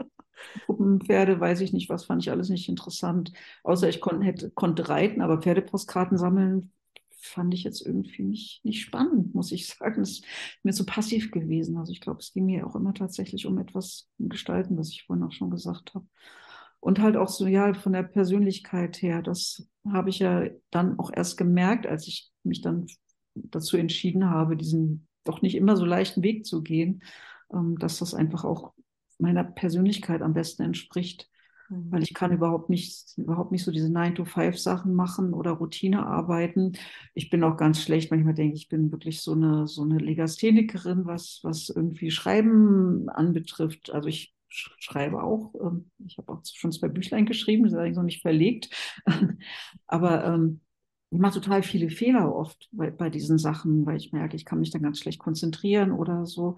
Puppenpferde, 0.66 1.40
weiß 1.40 1.60
ich 1.60 1.74
nicht, 1.74 1.90
was 1.90 2.06
fand 2.06 2.24
ich 2.24 2.32
alles 2.32 2.50
nicht 2.50 2.70
interessant. 2.70 3.34
Außer 3.64 3.90
ich 3.90 4.00
kon 4.00 4.22
hätte, 4.22 4.50
konnte 4.52 4.90
reiten, 4.90 5.22
aber 5.22 5.42
Pferdepostkarten 5.42 6.18
sammeln 6.18 6.72
fand 7.22 7.54
ich 7.54 7.64
jetzt 7.64 7.86
irgendwie 7.86 8.24
nicht, 8.24 8.66
nicht 8.66 8.82
spannend, 8.82 9.36
muss 9.36 9.52
ich 9.52 9.68
sagen. 9.68 10.02
Es 10.02 10.12
ist 10.12 10.26
mir 10.64 10.74
zu 10.74 10.86
passiv 10.86 11.32
gewesen. 11.32 11.78
Also 11.78 11.92
ich 11.92 12.02
glaube, 12.02 12.20
es 12.20 12.34
ging 12.34 12.46
mir 12.46 12.66
auch 12.66 12.76
immer 12.76 12.94
tatsächlich 12.94 13.46
um 13.46 13.58
etwas 13.60 14.10
Gestalten, 14.18 14.78
was 14.78 14.90
ich 14.90 15.04
vorhin 15.04 15.26
auch 15.26 15.32
schon 15.32 15.52
gesagt 15.52 15.94
habe. 15.94 16.08
Und 16.80 17.00
halt 17.00 17.16
auch 17.16 17.30
so, 17.30 17.46
ja, 17.46 17.74
von 17.76 17.94
der 17.94 18.04
Persönlichkeit 18.04 19.02
her, 19.04 19.22
das 19.22 19.68
habe 19.92 20.10
ich 20.10 20.18
ja 20.18 20.46
dann 20.72 20.98
auch 20.98 21.12
erst 21.14 21.38
gemerkt, 21.38 21.86
als 21.86 22.08
ich 22.08 22.32
mich 22.44 22.62
dann 22.62 22.88
dazu 23.36 23.78
entschieden 23.78 24.30
habe, 24.30 24.58
diesen 24.58 25.08
doch 25.24 25.42
nicht 25.42 25.56
immer 25.56 25.78
so 25.78 25.86
leichten 25.86 26.24
Weg 26.24 26.46
zu 26.46 26.62
gehen, 26.62 27.04
ähm, 27.54 27.78
dass 27.78 28.00
das 28.00 28.14
einfach 28.14 28.44
auch 28.44 28.74
meiner 29.20 29.44
Persönlichkeit 29.44 30.22
am 30.22 30.34
besten 30.34 30.64
entspricht. 30.64 31.30
Mhm. 31.70 31.92
Weil 31.92 32.04
ich 32.04 32.14
kann 32.14 32.32
überhaupt 32.32 32.70
nicht, 32.70 33.14
überhaupt 33.18 33.52
nicht 33.52 33.64
so 33.64 33.72
diese 33.72 33.88
9-to-5-Sachen 33.88 34.94
machen 34.94 35.34
oder 35.34 35.52
Routine 35.52 36.06
arbeiten. 36.06 36.74
Ich 37.14 37.30
bin 37.30 37.44
auch 37.44 37.58
ganz 37.58 37.82
schlecht. 37.82 38.12
Manchmal 38.12 38.34
denke 38.34 38.56
ich, 38.56 38.64
ich 38.64 38.70
bin 38.70 38.92
wirklich 38.92 39.22
so 39.22 39.34
eine, 39.34 39.68
so 39.68 39.84
eine 39.84 39.98
Legasthenikerin, 39.98 41.06
was, 41.06 41.40
was 41.44 41.70
irgendwie 41.70 42.12
Schreiben 42.12 43.10
anbetrifft. 43.10 43.92
Also 43.92 44.10
ich 44.10 44.36
schreibe 44.50 45.24
auch. 45.24 45.54
Ähm, 45.62 45.92
ich 46.06 46.18
habe 46.18 46.34
auch 46.34 46.42
schon 46.44 46.72
zwei 46.72 46.90
Büchlein 46.90 47.26
geschrieben, 47.26 47.64
das 47.64 47.74
ist 47.74 47.80
eigentlich 47.80 47.96
noch 47.96 48.04
nicht 48.04 48.22
verlegt. 48.22 48.70
Aber 49.88 50.26
ähm, 50.26 50.62
ich 51.12 51.20
mache 51.20 51.42
total 51.42 51.62
viele 51.62 51.90
Fehler 51.90 52.34
oft 52.34 52.70
bei, 52.72 52.90
bei 52.90 53.10
diesen 53.10 53.38
Sachen, 53.38 53.86
weil 53.86 53.98
ich 53.98 54.14
merke, 54.14 54.38
ich 54.38 54.46
kann 54.46 54.60
mich 54.60 54.72
dann 54.72 54.82
ganz 54.82 55.00
schlecht 55.00 55.20
konzentrieren 55.20 55.92
oder 55.92 56.26
so. 56.26 56.58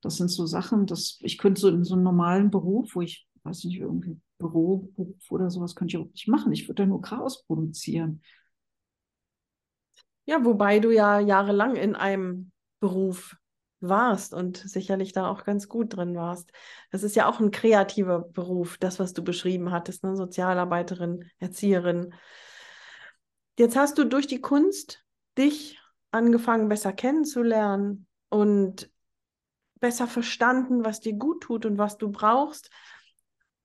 Das 0.00 0.16
sind 0.16 0.28
so 0.28 0.44
Sachen, 0.44 0.86
dass 0.86 1.18
ich 1.20 1.38
könnte 1.38 1.60
so 1.60 1.68
in 1.68 1.84
so 1.84 1.94
einem 1.94 2.02
normalen 2.02 2.50
Beruf, 2.50 2.96
wo 2.96 3.00
ich, 3.00 3.28
weiß 3.44 3.62
nicht, 3.64 3.78
irgendwie 3.78 4.20
Büroberuf 4.38 5.30
oder 5.30 5.50
sowas, 5.50 5.76
könnte 5.76 5.96
ich 5.96 6.02
auch 6.02 6.10
nicht 6.10 6.26
machen. 6.26 6.52
Ich 6.52 6.68
würde 6.68 6.82
da 6.82 6.86
nur 6.86 7.00
Chaos 7.00 7.44
produzieren. 7.44 8.22
Ja, 10.24 10.44
wobei 10.44 10.80
du 10.80 10.90
ja 10.90 11.20
jahrelang 11.20 11.76
in 11.76 11.94
einem 11.94 12.50
Beruf 12.80 13.36
warst 13.78 14.34
und 14.34 14.56
sicherlich 14.56 15.12
da 15.12 15.28
auch 15.28 15.44
ganz 15.44 15.68
gut 15.68 15.96
drin 15.96 16.16
warst. 16.16 16.50
Das 16.90 17.04
ist 17.04 17.14
ja 17.14 17.28
auch 17.28 17.38
ein 17.38 17.52
kreativer 17.52 18.20
Beruf, 18.20 18.78
das, 18.78 18.98
was 18.98 19.12
du 19.12 19.22
beschrieben 19.22 19.70
hattest, 19.70 20.02
ne? 20.02 20.16
Sozialarbeiterin, 20.16 21.30
Erzieherin. 21.38 22.14
Jetzt 23.58 23.76
hast 23.76 23.98
du 23.98 24.04
durch 24.04 24.26
die 24.26 24.40
Kunst 24.40 25.04
dich 25.36 25.78
angefangen, 26.10 26.68
besser 26.68 26.92
kennenzulernen 26.92 28.06
und 28.28 28.90
besser 29.80 30.06
verstanden, 30.06 30.84
was 30.84 31.00
dir 31.00 31.14
gut 31.14 31.42
tut 31.42 31.66
und 31.66 31.76
was 31.76 31.98
du 31.98 32.10
brauchst. 32.10 32.70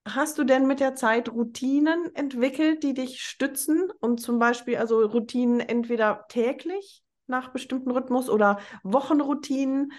Hast 0.05 0.37
du 0.37 0.43
denn 0.43 0.67
mit 0.67 0.79
der 0.79 0.95
Zeit 0.95 1.29
Routinen 1.29 2.13
entwickelt, 2.15 2.83
die 2.83 2.93
dich 2.93 3.21
stützen 3.21 3.91
und 3.99 4.21
zum 4.21 4.39
Beispiel 4.39 4.77
also 4.77 5.01
Routinen 5.05 5.59
entweder 5.59 6.25
täglich 6.29 7.03
nach 7.27 7.49
bestimmten 7.49 7.91
Rhythmus 7.91 8.29
oder 8.29 8.59
Wochenroutinen, 8.83 9.91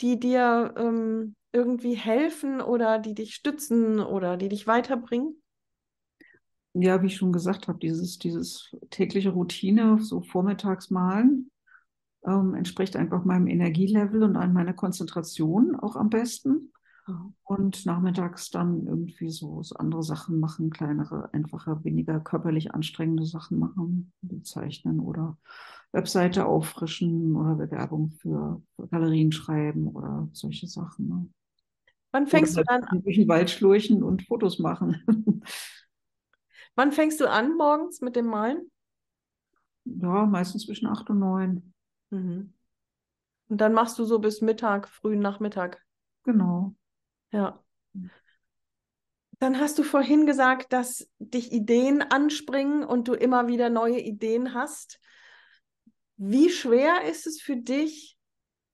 die 0.00 0.20
dir 0.20 0.74
ähm, 0.76 1.34
irgendwie 1.52 1.94
helfen 1.94 2.60
oder 2.60 2.98
die 2.98 3.14
dich 3.14 3.34
stützen 3.34 4.00
oder 4.00 4.36
die 4.36 4.48
dich 4.50 4.66
weiterbringen? 4.66 5.42
Ja, 6.74 7.00
wie 7.02 7.06
ich 7.06 7.16
schon 7.16 7.32
gesagt 7.32 7.68
habe, 7.68 7.78
dieses, 7.78 8.18
dieses 8.18 8.74
tägliche 8.90 9.30
Routine, 9.30 9.98
so 10.00 10.20
vormittags 10.22 10.90
malen, 10.90 11.50
ähm, 12.26 12.54
entspricht 12.54 12.96
einfach 12.96 13.24
meinem 13.24 13.46
Energielevel 13.46 14.22
und 14.22 14.36
an 14.36 14.52
meiner 14.52 14.72
Konzentration 14.72 15.76
auch 15.76 15.96
am 15.96 16.10
besten. 16.10 16.72
Mhm. 17.06 17.34
Und 17.44 17.86
nachmittags 17.86 18.50
dann 18.50 18.86
irgendwie 18.86 19.30
so, 19.30 19.62
so, 19.62 19.76
andere 19.76 20.02
Sachen 20.02 20.40
machen, 20.40 20.70
kleinere, 20.70 21.32
einfache, 21.32 21.84
weniger 21.84 22.20
körperlich 22.20 22.74
anstrengende 22.74 23.26
Sachen 23.26 23.58
machen, 23.58 24.12
wie 24.22 24.42
zeichnen 24.42 25.00
oder 25.00 25.38
Webseite 25.92 26.46
auffrischen 26.46 27.36
oder 27.36 27.54
Bewerbung 27.54 28.10
für, 28.10 28.62
für 28.74 28.88
Galerien 28.88 29.32
schreiben 29.32 29.88
oder 29.88 30.28
solche 30.32 30.66
Sachen. 30.66 31.08
Ne? 31.08 31.28
Wann 32.10 32.26
fängst 32.26 32.54
oder 32.54 32.64
du 32.64 32.68
dann 32.68 32.84
an? 32.84 33.02
Durch 33.02 33.16
den 33.16 33.28
Wald 33.28 33.50
schlurchen 33.50 34.02
und 34.02 34.26
Fotos 34.26 34.58
machen. 34.58 35.02
Wann 36.74 36.92
fängst 36.92 37.20
du 37.20 37.30
an 37.30 37.56
morgens 37.56 38.00
mit 38.00 38.16
dem 38.16 38.26
Malen? 38.26 38.70
Ja, 39.84 40.26
meistens 40.26 40.64
zwischen 40.64 40.86
acht 40.86 41.08
und 41.10 41.18
neun. 41.18 41.74
Mhm. 42.10 42.52
Und 43.48 43.60
dann 43.60 43.72
machst 43.72 43.98
du 43.98 44.04
so 44.04 44.18
bis 44.18 44.40
Mittag, 44.40 44.88
frühen 44.88 45.20
Nachmittag. 45.20 45.84
Genau. 46.24 46.74
Ja. 47.30 47.62
Dann 49.38 49.60
hast 49.60 49.78
du 49.78 49.82
vorhin 49.82 50.26
gesagt, 50.26 50.72
dass 50.72 51.10
dich 51.18 51.52
Ideen 51.52 52.02
anspringen 52.02 52.84
und 52.84 53.08
du 53.08 53.14
immer 53.14 53.46
wieder 53.46 53.68
neue 53.68 54.00
Ideen 54.00 54.54
hast. 54.54 55.00
Wie 56.16 56.48
schwer 56.48 57.04
ist 57.08 57.26
es 57.26 57.40
für 57.40 57.56
dich, 57.56 58.16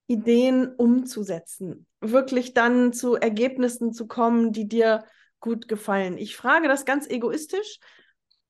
Ideen 0.07 0.73
umzusetzen? 0.75 1.87
Wirklich 2.01 2.55
dann 2.55 2.93
zu 2.93 3.15
Ergebnissen 3.15 3.93
zu 3.93 4.07
kommen, 4.07 4.53
die 4.53 4.69
dir 4.69 5.05
gut 5.41 5.69
gefallen? 5.69 6.19
Ich 6.19 6.37
frage 6.37 6.69
das 6.69 6.85
ganz 6.85 7.09
egoistisch, 7.09 7.79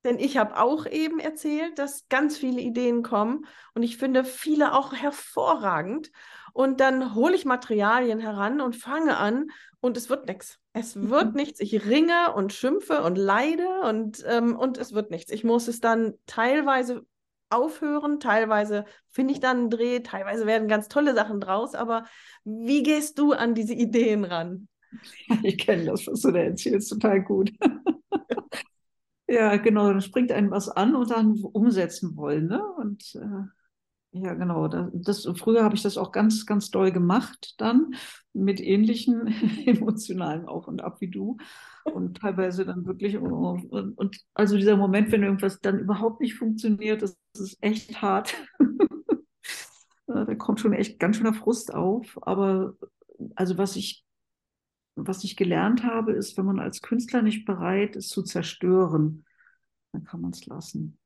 denn 0.05 0.18
ich 0.18 0.37
habe 0.38 0.59
auch 0.59 0.87
eben 0.87 1.18
erzählt, 1.18 1.79
dass 1.79 2.09
ganz 2.09 2.38
viele 2.38 2.61
Ideen 2.61 3.03
kommen 3.03 3.46
und 3.74 3.83
ich 3.83 3.98
finde 3.98 4.24
viele 4.24 4.74
auch 4.74 4.94
hervorragend. 4.94 6.11
Und 6.53 6.81
dann 6.81 7.14
hole 7.14 7.35
ich 7.35 7.44
Materialien 7.44 8.18
heran 8.18 8.61
und 8.61 8.76
fange 8.76 9.18
an 9.18 9.48
und 9.81 9.96
es 9.96 10.09
wird 10.09 10.26
nichts. 10.26 10.59
Es 10.72 10.96
wird 10.96 11.31
mhm. 11.31 11.35
nichts. 11.35 11.61
Ich 11.61 11.87
ringe 11.87 12.33
und 12.35 12.53
schimpfe 12.53 13.03
und 13.03 13.16
leide 13.16 13.68
und, 13.83 14.24
ähm, 14.26 14.57
und 14.57 14.79
es 14.79 14.92
wird 14.92 15.11
nichts. 15.11 15.31
Ich 15.31 15.44
muss 15.44 15.68
es 15.68 15.81
dann 15.81 16.14
teilweise 16.26 17.05
aufhören, 17.50 18.20
teilweise 18.20 18.85
finde 19.09 19.35
ich 19.35 19.40
dann 19.40 19.59
einen 19.59 19.70
Dreh, 19.70 20.00
teilweise 20.00 20.46
werden 20.46 20.68
ganz 20.68 20.88
tolle 20.88 21.14
Sachen 21.14 21.40
draus. 21.40 21.74
Aber 21.74 22.05
wie 22.44 22.83
gehst 22.83 23.18
du 23.18 23.33
an 23.33 23.55
diese 23.55 23.74
Ideen 23.74 24.24
ran? 24.24 24.68
Ich 25.42 25.59
kenne 25.59 25.85
das, 25.85 26.07
was 26.07 26.20
du 26.20 26.33
da 26.33 26.40
erzählst, 26.40 26.90
total 26.90 27.22
gut. 27.22 27.53
Ja, 29.31 29.57
genau, 29.59 29.87
dann 29.88 30.00
springt 30.00 30.33
einem 30.33 30.50
was 30.50 30.68
an 30.68 30.96
und 30.96 31.09
dann 31.12 31.38
umsetzen 31.53 32.16
wollen. 32.16 32.48
Ne? 32.48 32.61
Und 32.79 33.14
äh, 33.14 33.44
ja, 34.12 34.35
genau, 34.35 34.66
das, 34.66 34.90
das, 34.92 35.29
früher 35.38 35.62
habe 35.62 35.76
ich 35.76 35.83
das 35.83 35.96
auch 35.96 36.11
ganz, 36.11 36.46
ganz 36.46 36.72
doll 36.72 36.90
gemacht 36.90 37.55
dann 37.59 37.94
mit 38.33 38.61
ähnlichen 38.61 39.29
emotionalen 39.66 40.46
Auf 40.46 40.66
und 40.66 40.83
Ab 40.83 41.00
wie 41.00 41.09
du. 41.09 41.37
Und 41.85 42.18
teilweise 42.18 42.64
dann 42.64 42.85
wirklich, 42.87 43.18
und, 43.18 43.70
und 43.70 44.16
also 44.35 44.57
dieser 44.57 44.76
Moment, 44.76 45.12
wenn 45.12 45.22
irgendwas 45.22 45.61
dann 45.61 45.79
überhaupt 45.79 46.20
nicht 46.20 46.35
funktioniert, 46.35 47.00
das, 47.00 47.16
das 47.33 47.42
ist 47.42 47.59
echt 47.61 48.03
hart. 48.03 48.35
da 50.09 50.35
kommt 50.35 50.59
schon 50.59 50.72
echt 50.72 50.98
ganz 50.98 51.16
schöner 51.16 51.35
Frust 51.35 51.72
auf. 51.72 52.18
Aber 52.22 52.74
also 53.37 53.59
was 53.59 53.76
ich 53.76 54.05
was 54.96 55.24
ich 55.24 55.37
gelernt 55.37 55.85
habe, 55.85 56.12
ist, 56.12 56.37
wenn 56.37 56.46
man 56.46 56.61
als 56.61 56.83
Künstler 56.83 57.22
nicht 57.22 57.44
bereit 57.44 57.96
ist 57.96 58.11
zu 58.11 58.22
zerstören, 58.22 59.24
dann 59.92 60.05
kann 60.05 60.20
man 60.20 60.33
es 60.33 60.46
lassen. 60.46 60.98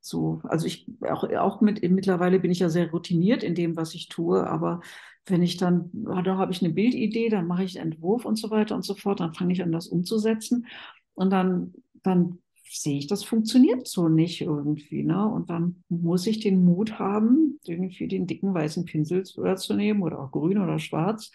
So, 0.00 0.40
also 0.44 0.66
ich 0.66 0.86
auch, 1.08 1.24
auch 1.24 1.60
mit 1.60 1.88
mittlerweile 1.88 2.40
bin 2.40 2.50
ich 2.50 2.58
ja 2.58 2.68
sehr 2.68 2.90
routiniert 2.90 3.44
in 3.44 3.54
dem, 3.54 3.76
was 3.76 3.94
ich 3.94 4.08
tue, 4.08 4.44
aber 4.46 4.80
wenn 5.26 5.42
ich 5.42 5.56
dann, 5.56 5.90
da 5.92 6.36
habe 6.36 6.50
ich 6.50 6.62
eine 6.62 6.72
Bildidee, 6.74 7.28
dann 7.28 7.46
mache 7.46 7.62
ich 7.62 7.80
einen 7.80 7.92
Entwurf 7.92 8.24
und 8.24 8.36
so 8.36 8.50
weiter 8.50 8.74
und 8.74 8.84
so 8.84 8.96
fort, 8.96 9.20
dann 9.20 9.34
fange 9.34 9.52
ich 9.52 9.62
an, 9.62 9.70
das 9.70 9.86
umzusetzen 9.86 10.66
und 11.14 11.30
dann, 11.30 11.74
dann 12.02 12.38
sehe 12.64 12.98
ich, 12.98 13.06
das 13.06 13.24
funktioniert 13.24 13.86
so 13.86 14.08
nicht 14.08 14.40
irgendwie. 14.40 15.02
Ne? 15.02 15.26
Und 15.26 15.50
dann 15.50 15.82
muss 15.88 16.26
ich 16.26 16.40
den 16.40 16.64
Mut 16.64 16.98
haben, 16.98 17.58
irgendwie 17.64 18.08
den 18.08 18.26
dicken 18.26 18.54
weißen 18.54 18.84
Pinsel 18.84 19.24
zu, 19.24 19.42
zu 19.56 19.74
nehmen 19.74 20.02
oder 20.02 20.20
auch 20.20 20.30
grün 20.30 20.58
oder 20.58 20.78
schwarz 20.78 21.30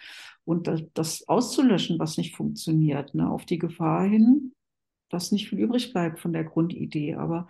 und 0.46 0.68
das, 0.68 0.82
das 0.94 1.28
auszulöschen, 1.28 2.00
was 2.00 2.18
nicht 2.18 2.36
funktioniert, 2.36 3.14
ne? 3.14 3.30
auf 3.30 3.46
die 3.46 3.60
Gefahr 3.60 4.08
hin, 4.08 4.54
dass 5.10 5.32
nicht 5.32 5.50
viel 5.50 5.60
übrig 5.60 5.92
bleibt 5.92 6.20
von 6.20 6.34
der 6.34 6.44
Grundidee. 6.44 7.16
Aber 7.16 7.48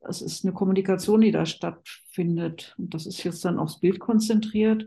es 0.00 0.22
ist 0.22 0.44
eine 0.44 0.54
Kommunikation, 0.54 1.20
die 1.20 1.32
da 1.32 1.46
stattfindet. 1.46 2.74
Und 2.78 2.94
das 2.94 3.06
ist 3.06 3.22
jetzt 3.24 3.44
dann 3.44 3.58
aufs 3.58 3.80
Bild 3.80 4.00
konzentriert. 4.00 4.86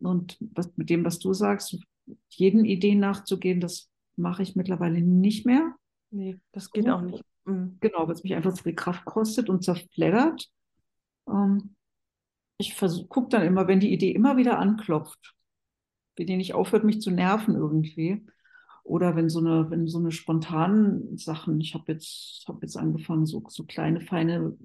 Und 0.00 0.36
was, 0.40 0.70
mit 0.76 0.90
dem, 0.90 1.04
was 1.04 1.18
du 1.18 1.32
sagst, 1.32 1.78
jeden 2.30 2.64
Ideen 2.64 3.00
nachzugehen, 3.00 3.60
das 3.60 3.90
mache 4.16 4.42
ich 4.42 4.56
mittlerweile 4.56 5.00
nicht 5.00 5.46
mehr. 5.46 5.74
Nee, 6.10 6.38
das 6.52 6.70
geht 6.70 6.88
auch 6.88 7.02
nicht. 7.02 7.24
Mhm. 7.48 7.78
Genau, 7.80 8.06
weil 8.06 8.14
es 8.14 8.22
mich 8.24 8.34
einfach 8.34 8.52
zu 8.54 8.62
viel 8.62 8.74
Kraft 8.74 9.04
kostet 9.04 9.48
und 9.48 9.64
zerfleddert. 9.64 10.48
Ähm, 11.28 11.76
ich 12.58 12.76
gucke 13.08 13.28
dann 13.30 13.42
immer, 13.46 13.68
wenn 13.68 13.80
die 13.80 13.92
Idee 13.92 14.12
immer 14.12 14.36
wieder 14.36 14.58
anklopft, 14.58 15.34
wenn 16.16 16.26
die 16.26 16.36
nicht 16.36 16.54
aufhört, 16.54 16.84
mich 16.84 17.00
zu 17.02 17.10
nerven 17.10 17.54
irgendwie. 17.56 18.26
Oder 18.84 19.16
wenn 19.16 19.28
so 19.30 19.40
eine, 19.40 19.70
wenn 19.70 19.88
so 19.88 19.98
eine 19.98 20.12
spontanen 20.12 21.18
Sachen, 21.18 21.60
ich 21.60 21.74
habe 21.74 21.92
jetzt, 21.92 22.44
habe 22.48 22.60
jetzt 22.62 22.76
angefangen, 22.76 23.26
so, 23.26 23.44
so 23.48 23.64
kleine, 23.64 24.00
feine 24.00 24.56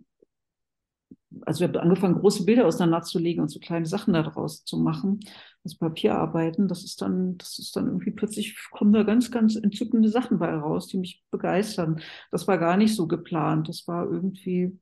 also 1.41 1.63
ich 1.63 1.69
habe 1.69 1.81
angefangen, 1.81 2.19
große 2.19 2.45
Bilder 2.45 2.65
auseinanderzulegen 2.65 3.41
und 3.41 3.49
so 3.49 3.59
kleine 3.59 3.85
Sachen 3.85 4.13
daraus 4.13 4.63
zu 4.63 4.77
machen, 4.77 5.19
das 5.63 5.75
Papierarbeiten. 5.75 6.67
Das 6.67 6.83
ist 6.83 7.01
dann, 7.01 7.37
das 7.37 7.59
ist 7.59 7.75
dann 7.75 7.87
irgendwie 7.87 8.11
plötzlich 8.11 8.57
kommen 8.71 8.93
da 8.93 9.03
ganz, 9.03 9.31
ganz 9.31 9.55
entzückende 9.55 10.09
Sachen 10.09 10.39
bei 10.39 10.53
raus, 10.53 10.87
die 10.87 10.97
mich 10.97 11.23
begeistern. 11.31 12.01
Das 12.31 12.47
war 12.47 12.57
gar 12.57 12.77
nicht 12.77 12.95
so 12.95 13.07
geplant. 13.07 13.69
Das 13.69 13.87
war 13.87 14.05
irgendwie, 14.09 14.77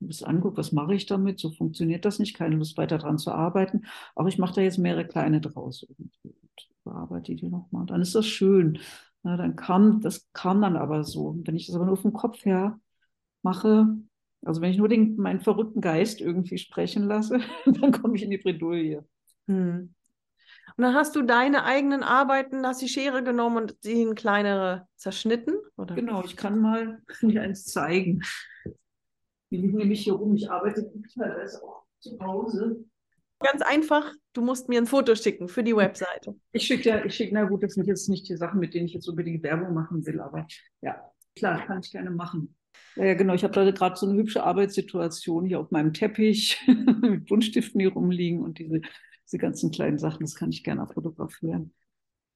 bis 0.00 0.22
anguckt, 0.22 0.56
was 0.58 0.72
mache 0.72 0.94
ich 0.94 1.06
damit? 1.06 1.38
So 1.38 1.50
funktioniert 1.50 2.04
das 2.04 2.18
nicht, 2.18 2.36
keine 2.36 2.56
Lust 2.56 2.76
weiter 2.78 2.98
dran 2.98 3.18
zu 3.18 3.30
arbeiten. 3.32 3.82
Aber 4.14 4.28
ich 4.28 4.38
mache 4.38 4.54
da 4.54 4.60
jetzt 4.62 4.78
mehrere 4.78 5.06
kleine 5.06 5.40
draus 5.40 5.86
irgendwie 5.88 6.34
und 6.40 6.68
bearbeite 6.84 7.34
die 7.34 7.48
nochmal. 7.48 7.86
Dann 7.86 8.00
ist 8.00 8.14
das 8.14 8.26
schön. 8.26 8.78
Na, 9.22 9.36
dann 9.36 9.56
kam, 9.56 10.00
das 10.00 10.28
kam 10.32 10.62
dann 10.62 10.76
aber 10.76 11.04
so. 11.04 11.38
Wenn 11.44 11.56
ich 11.56 11.66
das 11.66 11.76
aber 11.76 11.84
nur 11.84 11.98
vom 11.98 12.12
Kopf 12.14 12.44
her 12.46 12.80
mache, 13.42 13.86
also 14.42 14.60
wenn 14.60 14.70
ich 14.70 14.78
nur 14.78 14.88
den, 14.88 15.16
meinen 15.16 15.40
verrückten 15.40 15.80
Geist 15.80 16.20
irgendwie 16.20 16.58
sprechen 16.58 17.04
lasse, 17.04 17.40
dann 17.66 17.92
komme 17.92 18.16
ich 18.16 18.22
in 18.22 18.30
die 18.30 18.38
Bredouille. 18.38 19.04
Hm. 19.46 19.94
Und 20.76 20.84
dann 20.84 20.94
hast 20.94 21.14
du 21.16 21.22
deine 21.22 21.64
eigenen 21.64 22.02
Arbeiten, 22.02 22.66
hast 22.66 22.80
die 22.80 22.88
Schere 22.88 23.22
genommen 23.22 23.56
und 23.58 23.76
sie 23.80 24.02
in 24.02 24.14
kleinere 24.14 24.86
zerschnitten? 24.96 25.54
Oder? 25.76 25.94
Genau, 25.94 26.24
ich 26.24 26.36
kann 26.36 26.58
mal 26.58 27.02
mir 27.20 27.42
eins 27.42 27.66
zeigen. 27.66 28.22
Die 29.50 29.56
liegen 29.56 29.78
nämlich 29.78 30.04
hier 30.04 30.14
rum. 30.14 30.34
Ich 30.36 30.50
arbeite 30.50 30.90
teilweise 31.14 31.62
auch 31.62 31.84
zu 31.98 32.18
Hause. 32.20 32.84
Ganz 33.40 33.62
einfach, 33.62 34.12
du 34.34 34.42
musst 34.42 34.68
mir 34.68 34.80
ein 34.80 34.86
Foto 34.86 35.14
schicken 35.14 35.48
für 35.48 35.64
die 35.64 35.74
Webseite. 35.74 36.34
Ich 36.52 36.66
schicke 36.66 36.88
ja, 36.90 37.04
ich 37.04 37.14
schicke, 37.14 37.34
na 37.34 37.44
gut, 37.44 37.62
das 37.62 37.72
sind 37.72 37.86
jetzt 37.86 38.08
nicht 38.08 38.28
die 38.28 38.36
Sachen, 38.36 38.60
mit 38.60 38.74
denen 38.74 38.86
ich 38.86 38.92
jetzt 38.92 39.08
unbedingt 39.08 39.42
Werbung 39.42 39.72
machen 39.72 40.04
will, 40.06 40.20
aber 40.20 40.46
ja, 40.82 41.02
klar, 41.34 41.66
kann 41.66 41.80
ich 41.82 41.90
gerne 41.90 42.10
machen. 42.10 42.54
Ja, 42.96 43.14
genau. 43.14 43.34
Ich 43.34 43.44
habe 43.44 43.72
gerade 43.72 43.96
so 43.96 44.08
eine 44.08 44.18
hübsche 44.18 44.42
Arbeitssituation 44.42 45.44
hier 45.44 45.60
auf 45.60 45.70
meinem 45.70 45.92
Teppich 45.92 46.60
mit 47.00 47.26
Buntstiften, 47.26 47.78
die 47.78 47.86
rumliegen 47.86 48.40
und 48.40 48.58
diese, 48.58 48.80
diese 49.26 49.38
ganzen 49.38 49.70
kleinen 49.70 49.98
Sachen. 49.98 50.24
Das 50.24 50.34
kann 50.34 50.50
ich 50.50 50.64
gerne 50.64 50.86
fotografieren. 50.86 51.72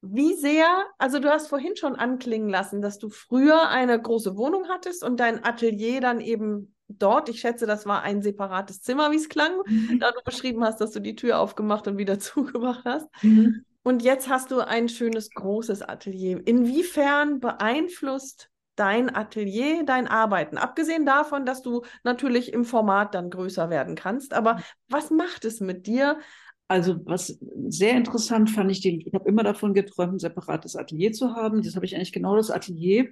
Wie 0.07 0.35
sehr, 0.35 0.67
also 0.99 1.19
du 1.19 1.31
hast 1.31 1.49
vorhin 1.49 1.77
schon 1.77 1.97
anklingen 1.97 2.51
lassen, 2.51 2.83
dass 2.83 2.99
du 2.99 3.09
früher 3.09 3.71
eine 3.71 4.01
große 4.01 4.37
Wohnung 4.37 4.69
hattest 4.69 5.03
und 5.03 5.19
dein 5.19 5.43
Atelier 5.43 6.01
dann 6.03 6.21
eben 6.21 6.75
dort, 6.89 7.31
ich 7.31 7.41
schätze, 7.41 7.67
das 7.67 7.87
war 7.87 8.03
ein 8.03 8.21
separates 8.21 8.83
Zimmer, 8.83 9.11
wie 9.13 9.17
es 9.17 9.31
klang, 9.31 9.53
mhm. 9.67 10.01
da 10.01 10.11
du 10.13 10.21
beschrieben 10.23 10.63
hast, 10.63 10.81
dass 10.81 10.91
du 10.91 11.01
die 11.01 11.17
Tür 11.17 11.39
aufgemacht 11.39 11.89
und 11.89 11.97
wieder 11.97 12.19
zugemacht 12.19 12.85
hast. 12.85 13.09
Mhm. 13.23 13.65
Und 13.83 14.03
jetzt 14.03 14.29
hast 14.29 14.51
du 14.51 14.61
ein 14.61 14.89
schönes 14.89 15.31
großes 15.31 15.83
Atelier. 15.83 16.41
Inwiefern 16.47 17.41
beeinflusst 17.41 18.51
dein 18.77 19.15
Atelier, 19.15 19.85
dein 19.85 20.07
Arbeiten? 20.07 20.59
Abgesehen 20.59 21.07
davon, 21.07 21.47
dass 21.47 21.63
du 21.63 21.83
natürlich 22.03 22.53
im 22.53 22.65
Format 22.65 23.15
dann 23.15 23.31
größer 23.31 23.71
werden 23.71 23.95
kannst, 23.95 24.35
aber 24.35 24.61
was 24.89 25.11
macht 25.11 25.45
es 25.45 25.61
mit 25.61 25.87
dir? 25.87 26.19
Also 26.67 27.05
was 27.05 27.39
sehr 27.69 27.93
interessant 27.97 28.51
fand 28.51 28.71
ich, 28.71 28.85
ich 28.87 29.15
habe 29.15 29.29
immer 29.29 29.43
davon 29.43 29.75
geträumt, 29.75 30.15
ein 30.15 30.19
separates 30.19 30.77
Atelier 30.77 31.13
zu 31.13 31.35
haben. 31.35 31.63
Das 31.63 31.77
habe 31.77 31.85
ich 31.85 31.95
eigentlich 31.95 32.13
genau 32.13 32.37
das 32.37 32.51
Atelier, 32.51 33.09